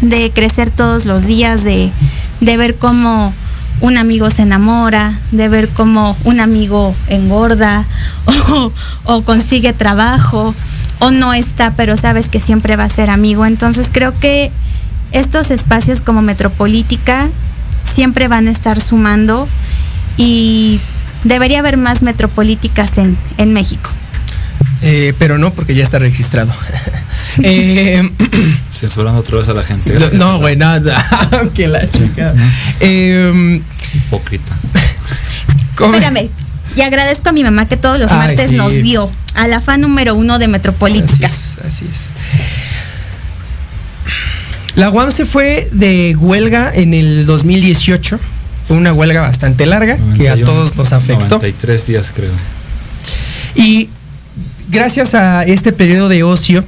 de 0.00 0.32
crecer 0.32 0.70
todos 0.70 1.04
los 1.04 1.24
días, 1.24 1.62
de, 1.62 1.92
de 2.40 2.56
ver 2.56 2.74
cómo 2.74 3.32
un 3.80 3.96
amigo 3.96 4.28
se 4.30 4.42
enamora, 4.42 5.12
de 5.30 5.48
ver 5.48 5.68
cómo 5.68 6.16
un 6.24 6.40
amigo 6.40 6.96
engorda 7.06 7.84
o 9.04 9.22
consigue 9.22 9.72
trabajo 9.72 10.52
o 10.98 11.12
no 11.12 11.32
está, 11.32 11.74
pero 11.76 11.96
sabes 11.96 12.28
que 12.28 12.40
siempre 12.40 12.74
va 12.74 12.84
a 12.84 12.88
ser 12.88 13.08
amigo. 13.08 13.46
Entonces 13.46 13.88
creo 13.92 14.18
que 14.18 14.50
estos 15.12 15.52
espacios 15.52 16.00
como 16.00 16.22
Metropolítica 16.22 17.28
siempre 17.86 18.28
van 18.28 18.48
a 18.48 18.50
estar 18.50 18.80
sumando 18.80 19.48
y 20.16 20.80
debería 21.24 21.60
haber 21.60 21.76
más 21.76 22.02
metropolíticas 22.02 22.98
en, 22.98 23.16
en 23.38 23.52
México. 23.52 23.90
Eh, 24.82 25.14
pero 25.18 25.38
no, 25.38 25.50
porque 25.52 25.74
ya 25.74 25.84
está 25.84 25.98
registrado. 25.98 26.52
Eh, 27.42 28.08
Censurando 28.72 29.20
otra 29.20 29.36
vez 29.38 29.48
a 29.48 29.52
la 29.52 29.62
gente. 29.62 29.92
no, 29.92 30.08
no, 30.12 30.38
güey, 30.38 30.56
nada. 30.56 30.96
que 31.54 31.66
la 31.66 31.86
chica. 31.90 32.32
Eh, 32.80 33.60
Hipócrita. 33.94 34.54
¿cómo? 35.76 35.92
Espérame. 35.94 36.30
Y 36.76 36.80
agradezco 36.80 37.28
a 37.28 37.32
mi 37.32 37.42
mamá 37.42 37.66
que 37.66 37.76
todos 37.76 37.98
los 37.98 38.10
Ay, 38.12 38.18
martes 38.18 38.50
sí. 38.50 38.56
nos 38.56 38.76
vio 38.76 39.10
a 39.34 39.48
la 39.48 39.60
fan 39.60 39.82
número 39.82 40.14
uno 40.14 40.38
de 40.38 40.44
Así 40.46 40.52
Metropolítica. 40.52 41.26
es, 41.26 41.58
así 41.66 41.84
es. 41.90 42.06
La 44.76 44.90
UAM 44.90 45.10
se 45.10 45.24
fue 45.24 45.68
de 45.72 46.14
huelga 46.16 46.70
en 46.74 46.92
el 46.92 47.24
2018. 47.26 48.20
Fue 48.68 48.76
una 48.76 48.92
huelga 48.92 49.22
bastante 49.22 49.64
larga 49.64 49.96
que 50.16 50.28
a 50.28 50.36
91, 50.36 50.46
todos 50.46 50.76
nos 50.76 50.92
afectó. 50.92 51.36
93 51.36 51.86
días 51.86 52.12
creo. 52.14 52.30
Y 53.54 53.88
gracias 54.68 55.14
a 55.14 55.44
este 55.44 55.72
periodo 55.72 56.08
de 56.08 56.22
ocio 56.24 56.62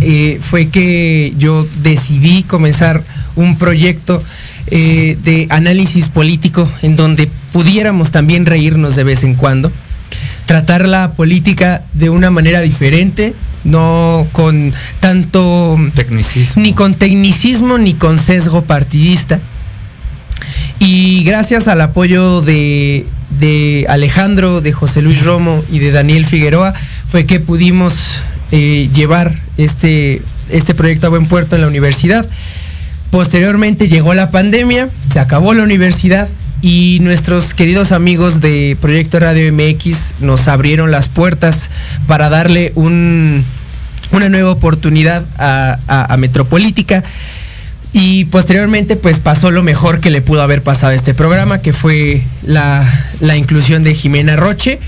eh, 0.00 0.38
fue 0.40 0.68
que 0.68 1.34
yo 1.38 1.66
decidí 1.82 2.44
comenzar 2.44 3.02
un 3.34 3.58
proyecto 3.58 4.22
eh, 4.68 5.16
de 5.24 5.48
análisis 5.50 6.08
político 6.08 6.70
en 6.82 6.94
donde 6.94 7.28
pudiéramos 7.52 8.12
también 8.12 8.46
reírnos 8.46 8.94
de 8.94 9.02
vez 9.02 9.24
en 9.24 9.34
cuando, 9.34 9.72
tratar 10.48 10.88
la 10.88 11.10
política 11.10 11.82
de 11.92 12.08
una 12.08 12.30
manera 12.30 12.62
diferente, 12.62 13.34
no 13.64 14.26
con 14.32 14.72
tanto 14.98 15.78
Tecnicismo. 15.94 16.62
ni 16.62 16.72
con 16.72 16.94
tecnicismo 16.94 17.76
ni 17.76 17.92
con 17.92 18.18
sesgo 18.18 18.62
partidista. 18.62 19.40
Y 20.78 21.22
gracias 21.24 21.68
al 21.68 21.82
apoyo 21.82 22.40
de, 22.40 23.04
de 23.40 23.84
Alejandro, 23.90 24.62
de 24.62 24.72
José 24.72 25.02
Luis 25.02 25.22
Romo 25.22 25.62
y 25.70 25.80
de 25.80 25.92
Daniel 25.92 26.24
Figueroa 26.24 26.72
fue 27.08 27.26
que 27.26 27.40
pudimos 27.40 28.16
eh, 28.50 28.88
llevar 28.94 29.34
este, 29.58 30.22
este 30.48 30.74
proyecto 30.74 31.08
a 31.08 31.10
buen 31.10 31.26
puerto 31.26 31.56
en 31.56 31.60
la 31.60 31.68
universidad. 31.68 32.26
Posteriormente 33.10 33.88
llegó 33.88 34.14
la 34.14 34.30
pandemia, 34.30 34.88
se 35.12 35.20
acabó 35.20 35.52
la 35.52 35.62
universidad 35.62 36.26
y 36.60 36.98
nuestros 37.02 37.54
queridos 37.54 37.92
amigos 37.92 38.40
de 38.40 38.76
Proyecto 38.80 39.20
Radio 39.20 39.52
MX 39.52 40.14
nos 40.20 40.48
abrieron 40.48 40.90
las 40.90 41.08
puertas 41.08 41.70
para 42.06 42.28
darle 42.28 42.72
un, 42.74 43.44
una 44.10 44.28
nueva 44.28 44.50
oportunidad 44.50 45.24
a, 45.38 46.16
Metropolítica. 46.18 47.04
Y 47.92 48.26
posteriormente 48.26 48.96
pues 48.96 49.18
pasó 49.18 49.50
lo 49.50 49.62
mejor 49.62 50.00
que 50.00 50.10
le 50.10 50.20
pudo 50.20 50.42
haber 50.42 50.62
pasado 50.62 50.92
a 50.92 50.96
este 50.96 51.14
programa, 51.14 51.62
que 51.62 51.72
fue 51.72 52.22
la, 52.44 52.86
la 53.20 53.36
inclusión 53.36 53.84
de 53.84 53.94
Jimena 53.94 54.36
Roche. 54.36 54.78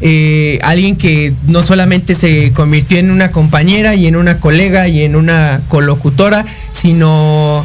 eh, 0.00 0.58
alguien 0.62 0.96
que 0.96 1.32
no 1.46 1.62
solamente 1.62 2.14
se 2.14 2.52
convirtió 2.52 2.98
en 2.98 3.10
una 3.10 3.30
compañera 3.30 3.94
y 3.94 4.06
en 4.06 4.16
una 4.16 4.40
colega 4.40 4.86
y 4.88 5.02
en 5.02 5.16
una 5.16 5.62
colocutora, 5.68 6.44
sino, 6.72 7.64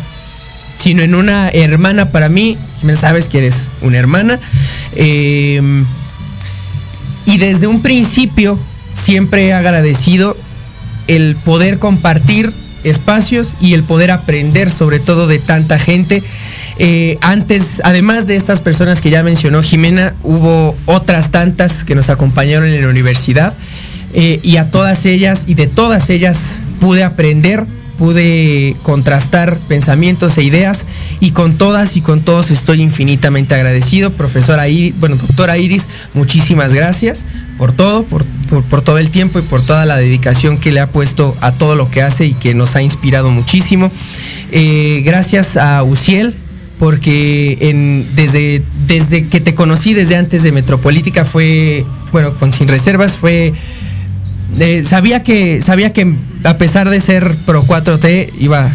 sino 0.80 1.04
en 1.04 1.14
una 1.14 1.50
hermana 1.50 2.12
para 2.12 2.30
mí. 2.30 2.58
Sabes 3.00 3.28
que 3.28 3.40
eres 3.40 3.66
una 3.82 3.98
hermana. 3.98 4.40
Eh, 4.96 5.62
y 7.26 7.38
desde 7.38 7.68
un 7.68 7.82
principio 7.82 8.58
siempre 8.92 9.48
he 9.48 9.54
agradecido 9.54 10.36
el 11.08 11.36
poder 11.36 11.78
compartir 11.78 12.52
espacios 12.84 13.54
y 13.62 13.74
el 13.74 13.84
poder 13.84 14.10
aprender 14.12 14.72
sobre 14.72 15.00
todo 15.00 15.28
de 15.28 15.40
tanta 15.40 15.78
gente. 15.78 16.24
Eh, 16.78 17.18
antes, 17.22 17.82
además 17.84 18.26
de 18.26 18.36
estas 18.36 18.62
personas 18.62 19.02
que 19.02 19.10
ya 19.10 19.22
mencionó 19.22 19.62
Jimena, 19.62 20.16
hubo 20.24 20.76
otras 20.86 21.30
tantas 21.30 21.84
que 21.84 21.94
nos 21.94 22.10
acompañaron 22.10 22.70
en 22.70 22.82
la 22.82 22.88
universidad 22.88 23.54
eh, 24.14 24.40
y 24.44 24.58
a 24.58 24.72
todas 24.72 25.06
ellas 25.06 25.44
y 25.46 25.56
de 25.56 25.68
todas 25.68 26.10
ellas 26.10 26.56
pude 26.80 27.04
aprender, 27.04 27.66
pude 28.00 28.78
contrastar 28.82 29.60
pensamientos 29.68 30.38
e 30.38 30.44
ideas 30.44 30.86
y 31.20 31.32
con 31.32 31.58
todas 31.58 31.98
y 31.98 32.02
con 32.02 32.22
todos 32.22 32.50
estoy 32.50 32.82
infinitamente 32.82 33.54
agradecido. 33.54 34.10
Profesora 34.12 34.70
Iris, 34.70 34.98
bueno, 35.00 35.18
doctora 35.18 35.58
Iris, 35.58 35.88
muchísimas 36.14 36.74
gracias 36.74 37.26
por 37.58 37.74
todo, 37.74 38.04
por, 38.04 38.24
por, 38.64 38.82
todo 38.82 38.98
el 39.00 39.10
tiempo 39.10 39.38
y 39.38 39.42
por 39.42 39.62
toda 39.62 39.86
la 39.86 39.98
dedicación 39.98 40.58
que 40.58 40.72
le 40.72 40.80
ha 40.80 40.88
puesto 40.88 41.36
a 41.42 41.52
todo 41.52 41.76
lo 41.76 41.92
que 41.92 42.02
hace 42.02 42.26
y 42.26 42.34
que 42.34 42.54
nos 42.54 42.78
ha 42.78 42.82
inspirado 42.82 43.30
muchísimo. 43.32 43.92
Eh, 44.54 45.02
gracias 45.04 45.58
a 45.58 45.84
Uciel, 45.84 46.34
porque 46.80 48.08
desde, 48.16 48.64
desde 48.88 49.28
que 49.28 49.42
te 49.42 49.54
conocí, 49.54 49.94
desde 49.94 50.16
antes 50.16 50.42
de 50.44 50.54
Metropolítica, 50.54 51.26
fue, 51.26 51.86
bueno, 52.14 52.34
con 52.36 52.54
Sin 52.54 52.70
Reservas, 52.70 53.18
fue 53.18 53.54
eh, 54.58 54.84
sabía 54.88 55.24
que 55.24 55.62
sabía 55.62 55.94
que 55.94 56.12
a 56.44 56.58
pesar 56.58 56.90
de 56.90 57.02
ser 57.02 57.36
pro 57.46 57.64
4T 57.64 58.32
iba 58.40 58.70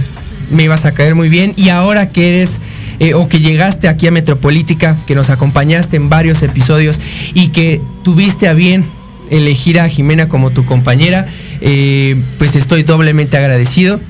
me 0.50 0.64
ibas 0.64 0.84
a 0.84 0.92
caer 0.92 1.14
muy 1.14 1.28
bien 1.28 1.54
y 1.56 1.70
ahora 1.70 2.10
que 2.10 2.28
eres 2.28 2.60
eh, 3.00 3.14
o 3.14 3.28
que 3.28 3.40
llegaste 3.40 3.88
aquí 3.88 4.06
a 4.06 4.12
Metropolítica, 4.12 4.96
que 5.06 5.14
nos 5.14 5.30
acompañaste 5.30 5.96
en 5.96 6.08
varios 6.08 6.42
episodios 6.42 7.00
y 7.32 7.48
que 7.48 7.80
tuviste 8.04 8.46
a 8.46 8.52
bien 8.52 8.84
elegir 9.30 9.80
a 9.80 9.88
Jimena 9.88 10.28
como 10.28 10.50
tu 10.50 10.64
compañera, 10.64 11.26
eh, 11.60 12.16
pues 12.38 12.54
estoy 12.54 12.82
doblemente 12.82 13.36
agradecido. 13.36 14.00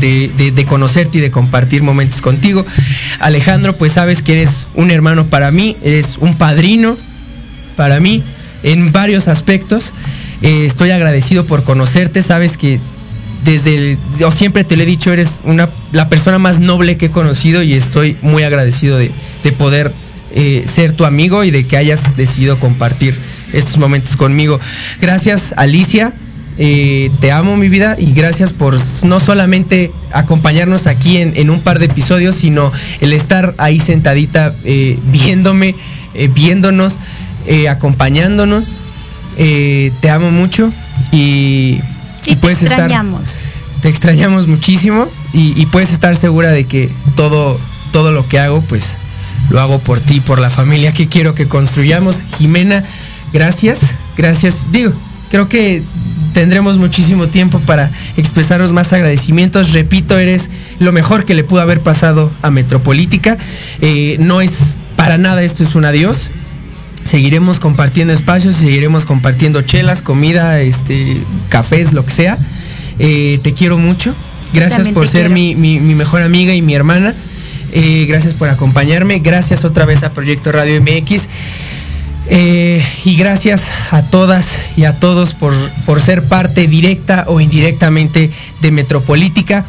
De, 0.00 0.64
conocerte 0.68 1.18
y 1.18 1.20
de 1.20 1.32
compartir 1.32 1.82
momentos 1.82 2.20
contigo. 2.20 2.64
Alejandro, 3.18 3.76
pues 3.76 3.94
sabes 3.94 4.22
que 4.22 4.34
eres 4.34 4.68
un 4.74 4.92
hermano 4.92 5.26
para 5.26 5.50
mí, 5.50 5.76
eres 5.82 6.16
un 6.18 6.36
padrino 6.36 6.96
para 7.76 7.98
mí 7.98 8.22
en 8.62 8.92
varios 8.92 9.26
aspectos. 9.26 9.92
Eh, 10.42 10.64
estoy 10.66 10.90
agradecido 10.90 11.44
por 11.44 11.62
conocerte, 11.64 12.22
sabes 12.22 12.56
que 12.56 12.80
desde 13.44 13.76
el, 13.76 13.98
yo 14.18 14.32
siempre 14.32 14.64
te 14.64 14.76
lo 14.76 14.82
he 14.82 14.86
dicho, 14.86 15.12
eres 15.12 15.40
una, 15.44 15.68
la 15.92 16.08
persona 16.08 16.38
más 16.38 16.60
noble 16.60 16.96
que 16.96 17.06
he 17.06 17.10
conocido 17.10 17.62
y 17.62 17.74
estoy 17.74 18.16
muy 18.22 18.42
agradecido 18.42 18.96
de, 18.96 19.10
de 19.44 19.52
poder 19.52 19.92
eh, 20.34 20.64
ser 20.72 20.92
tu 20.92 21.04
amigo 21.04 21.44
y 21.44 21.50
de 21.50 21.64
que 21.64 21.76
hayas 21.76 22.16
decidido 22.16 22.58
compartir 22.58 23.14
estos 23.52 23.76
momentos 23.76 24.16
conmigo. 24.16 24.58
Gracias 25.00 25.52
Alicia, 25.58 26.12
eh, 26.56 27.10
te 27.20 27.32
amo 27.32 27.58
mi 27.58 27.68
vida 27.68 27.96
y 27.98 28.14
gracias 28.14 28.52
por 28.52 28.78
no 29.04 29.20
solamente 29.20 29.90
acompañarnos 30.12 30.86
aquí 30.86 31.18
en, 31.18 31.34
en 31.36 31.50
un 31.50 31.60
par 31.60 31.80
de 31.80 31.86
episodios, 31.86 32.36
sino 32.36 32.72
el 33.00 33.12
estar 33.12 33.54
ahí 33.58 33.78
sentadita 33.78 34.54
viéndome, 35.12 35.74
viéndonos, 36.34 36.94
acompañándonos. 37.68 38.70
Eh, 39.36 39.92
te 40.00 40.10
amo 40.10 40.30
mucho 40.30 40.72
y, 41.12 41.80
Y 42.26 42.30
te 42.30 42.36
puedes 42.36 42.62
estar 42.62 42.78
extrañamos. 42.80 43.38
te 43.80 43.88
extrañamos 43.88 44.46
muchísimo 44.48 45.06
y, 45.32 45.60
y 45.60 45.66
puedes 45.66 45.90
estar 45.92 46.16
segura 46.16 46.50
de 46.50 46.64
que 46.64 46.90
todo, 47.16 47.58
todo 47.92 48.12
lo 48.12 48.26
que 48.28 48.38
hago, 48.38 48.60
pues 48.62 48.94
lo 49.50 49.60
hago 49.60 49.78
por 49.78 50.00
ti, 50.00 50.20
por 50.20 50.38
la 50.38 50.50
familia 50.50 50.92
que 50.92 51.08
quiero 51.08 51.34
que 51.34 51.46
construyamos. 51.46 52.24
Jimena, 52.38 52.84
gracias, 53.32 53.80
gracias. 54.16 54.66
Digo, 54.72 54.92
creo 55.30 55.48
que 55.48 55.82
tendremos 56.34 56.78
muchísimo 56.78 57.26
tiempo 57.26 57.58
para 57.60 57.90
expresarnos 58.16 58.72
más 58.72 58.92
agradecimientos. 58.92 59.72
Repito, 59.72 60.18
eres 60.18 60.50
lo 60.78 60.92
mejor 60.92 61.24
que 61.24 61.34
le 61.34 61.44
pudo 61.44 61.60
haber 61.62 61.80
pasado 61.80 62.30
a 62.42 62.50
Metropolítica. 62.50 63.36
Eh, 63.80 64.16
no 64.20 64.40
es 64.40 64.52
para 64.96 65.18
nada, 65.18 65.42
esto 65.42 65.64
es 65.64 65.74
un 65.74 65.84
adiós 65.84 66.30
seguiremos 67.10 67.58
compartiendo 67.58 68.12
espacios, 68.14 68.56
seguiremos 68.56 69.04
compartiendo 69.04 69.62
chelas, 69.62 70.00
comida, 70.02 70.60
este, 70.60 71.16
cafés, 71.48 71.92
lo 71.92 72.04
que 72.04 72.12
sea. 72.12 72.38
Eh, 72.98 73.40
te 73.42 73.52
quiero 73.54 73.78
mucho. 73.78 74.14
Gracias 74.52 74.88
por 74.88 75.08
ser 75.08 75.30
mi, 75.30 75.54
mi- 75.54 75.80
mi 75.80 75.94
mejor 75.94 76.22
amiga 76.22 76.54
y 76.54 76.62
mi 76.62 76.74
hermana. 76.74 77.14
Eh, 77.72 78.06
gracias 78.08 78.34
por 78.34 78.48
acompañarme. 78.48 79.18
Gracias 79.20 79.64
otra 79.64 79.84
vez 79.86 80.02
a 80.02 80.10
Proyecto 80.12 80.52
Radio 80.52 80.80
MX. 80.80 81.28
Eh, 82.32 82.84
y 83.04 83.16
gracias 83.16 83.62
a 83.90 84.02
todas 84.02 84.46
y 84.76 84.84
a 84.84 85.00
todos 85.00 85.34
por, 85.34 85.52
por 85.84 86.00
ser 86.00 86.22
parte 86.24 86.68
directa 86.68 87.24
o 87.26 87.40
indirectamente 87.40 88.30
de 88.60 88.70
Metropolítica. 88.70 89.64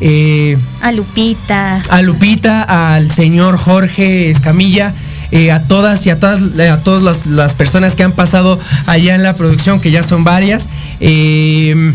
Eh, 0.00 0.56
A 0.82 0.92
Lupita. 0.92 1.80
a 1.88 2.02
Lupita, 2.02 2.94
al 2.94 3.10
señor 3.10 3.56
Jorge 3.56 4.30
Escamilla, 4.30 4.92
eh, 5.32 5.50
a 5.50 5.66
todas 5.66 6.06
y 6.06 6.10
a 6.10 6.20
todas 6.20 6.40
a 6.58 6.76
todas 6.82 7.02
las, 7.02 7.26
las 7.26 7.54
personas 7.54 7.96
que 7.96 8.02
han 8.02 8.12
pasado 8.12 8.60
allá 8.86 9.14
en 9.14 9.22
la 9.22 9.34
producción, 9.34 9.80
que 9.80 9.90
ya 9.90 10.02
son 10.02 10.24
varias. 10.24 10.68
Eh, 11.00 11.94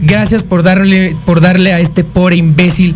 gracias 0.00 0.42
por 0.42 0.62
darle, 0.62 1.14
por 1.24 1.40
darle 1.40 1.72
a 1.72 1.80
este 1.80 2.04
pobre 2.04 2.36
imbécil 2.36 2.94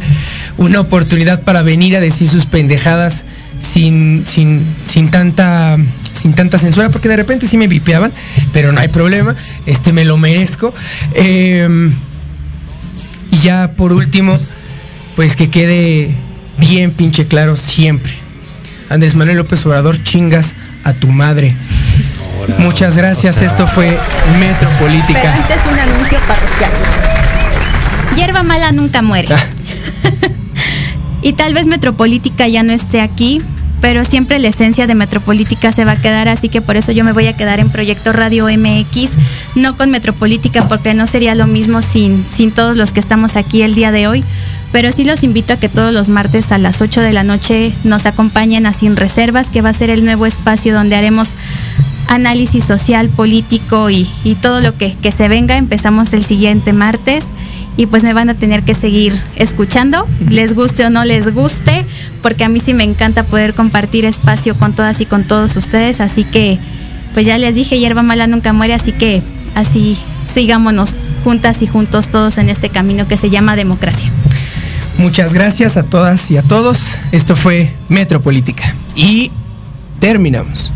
una 0.57 0.80
oportunidad 0.80 1.42
para 1.42 1.62
venir 1.62 1.96
a 1.96 2.00
decir 2.00 2.28
sus 2.28 2.46
pendejadas 2.46 3.24
sin, 3.61 4.24
sin, 4.26 4.64
sin 4.86 5.11
tanta 5.11 5.76
sin 6.18 6.32
tanta 6.32 6.59
censura, 6.59 6.88
porque 6.88 7.09
de 7.11 7.16
repente 7.16 7.46
sí 7.46 7.59
me 7.59 7.68
vipeaban, 7.68 8.11
pero 8.54 8.72
no 8.72 8.80
hay 8.80 8.88
problema, 8.88 9.36
este 9.66 9.92
me 9.92 10.04
lo 10.04 10.16
merezco. 10.16 10.72
Eh, 11.14 11.90
y 13.30 13.38
ya 13.38 13.70
por 13.76 13.92
último, 13.92 14.36
pues 15.14 15.36
que 15.36 15.50
quede 15.50 16.11
bien 16.59 16.90
pinche 16.90 17.26
claro 17.26 17.59
siempre. 17.59 18.26
Andrés 18.89 19.14
Manuel 19.14 19.39
López 19.39 19.64
Obrador, 19.66 20.03
chingas 20.03 20.55
a 20.84 20.93
tu 20.93 21.09
madre. 21.09 21.55
Muchas 22.59 22.97
gracias, 22.97 23.43
esto 23.43 23.66
fue 23.66 23.89
Pero 23.89 24.39
Metropolítica. 24.39 25.34
antes 25.34 25.59
un 25.70 25.78
anuncio 25.78 26.18
parroquial. 26.28 26.70
Hierba 28.16 28.43
mala 28.43 28.72
nunca 28.72 29.03
muere. 29.03 29.34
Ah. 29.34 29.41
y 31.22 31.32
tal 31.32 31.55
vez 31.55 31.66
Metropolítica 31.66 32.47
ya 32.47 32.62
no 32.62 32.72
esté 32.72 33.01
aquí, 33.01 33.43
pero 33.80 34.05
siempre 34.05 34.39
la 34.39 34.49
esencia 34.49 34.87
de 34.87 34.95
Metropolítica 34.95 35.72
se 35.72 35.84
va 35.84 35.93
a 35.93 35.97
quedar, 35.97 36.28
así 36.28 36.49
que 36.49 36.61
por 36.61 36.76
eso 36.76 36.93
yo 36.93 37.05
me 37.05 37.12
voy 37.12 37.26
a 37.26 37.37
quedar 37.37 37.59
en 37.59 37.68
Proyecto 37.68 38.12
Radio 38.12 38.47
MX, 38.47 39.11
no 39.57 39.76
con 39.76 39.91
Metropolítica, 39.91 40.66
porque 40.68 40.95
no 40.95 41.07
sería 41.07 41.34
lo 41.34 41.47
mismo 41.47 41.82
sin, 41.82 42.24
sin 42.34 42.53
todos 42.53 42.76
los 42.76 42.93
que 42.93 43.01
estamos 43.01 43.34
aquí 43.37 43.62
el 43.62 43.74
día 43.74 43.91
de 43.91 44.07
hoy. 44.07 44.24
Pero 44.72 44.92
sí 44.92 45.04
los 45.04 45.22
invito 45.22 45.52
a 45.52 45.56
que 45.56 45.68
todos 45.68 45.92
los 45.92 46.08
martes 46.08 46.52
a 46.52 46.58
las 46.58 46.80
8 46.80 47.00
de 47.00 47.12
la 47.12 47.24
noche 47.24 47.72
nos 47.84 48.06
acompañen 48.06 48.66
a 48.66 48.72
Sin 48.72 48.96
Reservas, 48.96 49.48
que 49.48 49.62
va 49.62 49.70
a 49.70 49.74
ser 49.74 49.90
el 49.90 50.04
nuevo 50.04 50.26
espacio 50.26 50.74
donde 50.74 50.96
haremos 50.96 51.30
análisis 52.08 52.64
social, 52.64 53.08
político 53.08 53.90
y, 53.90 54.08
y 54.24 54.34
todo 54.34 54.60
lo 54.60 54.76
que, 54.76 54.94
que 54.94 55.12
se 55.12 55.28
venga. 55.28 55.56
Empezamos 55.56 56.12
el 56.12 56.24
siguiente 56.24 56.72
martes 56.72 57.24
y 57.76 57.86
pues 57.86 58.04
me 58.04 58.14
van 58.14 58.30
a 58.30 58.34
tener 58.34 58.62
que 58.62 58.74
seguir 58.74 59.12
escuchando, 59.36 60.06
les 60.30 60.54
guste 60.54 60.86
o 60.86 60.90
no 60.90 61.04
les 61.04 61.32
guste, 61.32 61.84
porque 62.22 62.44
a 62.44 62.48
mí 62.48 62.58
sí 62.58 62.72
me 62.74 62.84
encanta 62.84 63.22
poder 63.22 63.54
compartir 63.54 64.04
espacio 64.04 64.56
con 64.58 64.74
todas 64.74 65.00
y 65.00 65.06
con 65.06 65.24
todos 65.24 65.56
ustedes. 65.56 66.00
Así 66.00 66.24
que, 66.24 66.58
pues 67.12 67.26
ya 67.26 67.36
les 67.38 67.54
dije, 67.54 67.78
hierba 67.78 68.02
mala 68.02 68.26
nunca 68.26 68.52
muere, 68.52 68.74
así 68.74 68.92
que 68.92 69.22
así 69.54 69.96
sigámonos 70.32 71.00
juntas 71.22 71.62
y 71.62 71.66
juntos 71.66 72.08
todos 72.08 72.38
en 72.38 72.48
este 72.48 72.70
camino 72.70 73.06
que 73.06 73.16
se 73.16 73.30
llama 73.30 73.56
democracia. 73.56 74.10
Muchas 74.99 75.34
gracias 75.34 75.76
a 75.76 75.82
todas 75.82 76.30
y 76.30 76.38
a 76.38 76.42
todos. 76.42 76.97
Esto 77.12 77.36
fue 77.36 77.70
Metropolítica. 77.88 78.64
Y 78.94 79.30
terminamos. 80.01 80.72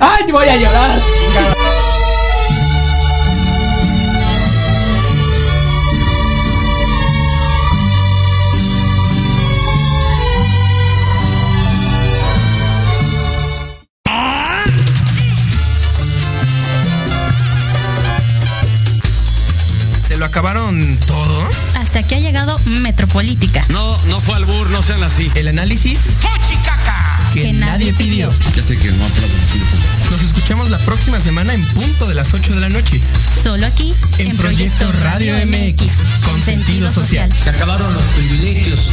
¡Ay, 0.00 0.32
voy 0.32 0.48
a 0.48 0.56
llorar! 0.56 1.83
Acabaron 20.34 20.98
todo? 21.06 21.48
Hasta 21.76 22.00
aquí 22.00 22.16
ha 22.16 22.18
llegado 22.18 22.58
Metropolítica. 22.66 23.64
No, 23.68 23.96
no 24.06 24.18
fue 24.18 24.34
albur, 24.34 24.68
no 24.70 24.82
sean 24.82 25.04
así. 25.04 25.30
El 25.36 25.46
análisis 25.46 26.00
Que 27.32 27.52
nadie 27.52 27.92
pidió. 27.92 28.28
Ya 28.56 28.60
sé 28.60 28.76
que 28.76 28.90
no 28.90 29.04
Nos 30.10 30.22
escuchamos 30.22 30.70
la 30.70 30.78
próxima 30.78 31.20
semana 31.20 31.54
en 31.54 31.64
punto 31.66 32.08
de 32.08 32.16
las 32.16 32.34
8 32.34 32.52
de 32.52 32.60
la 32.60 32.68
noche 32.68 33.00
Solo 33.44 33.64
aquí 33.64 33.94
en 34.18 34.36
Proyecto 34.36 34.90
Radio 35.04 35.36
MX 35.46 35.92
con 36.24 36.42
sentido 36.42 36.90
social. 36.90 37.32
Se 37.32 37.50
acabaron 37.50 37.94
los 37.94 38.02
privilegios. 38.02 38.90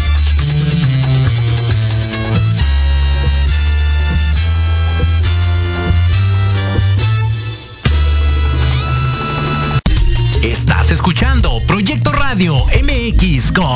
Escuchando 10.92 11.62
Proyecto 11.68 12.12
Radio 12.12 12.54
MX 12.84 13.54
con 13.54 13.72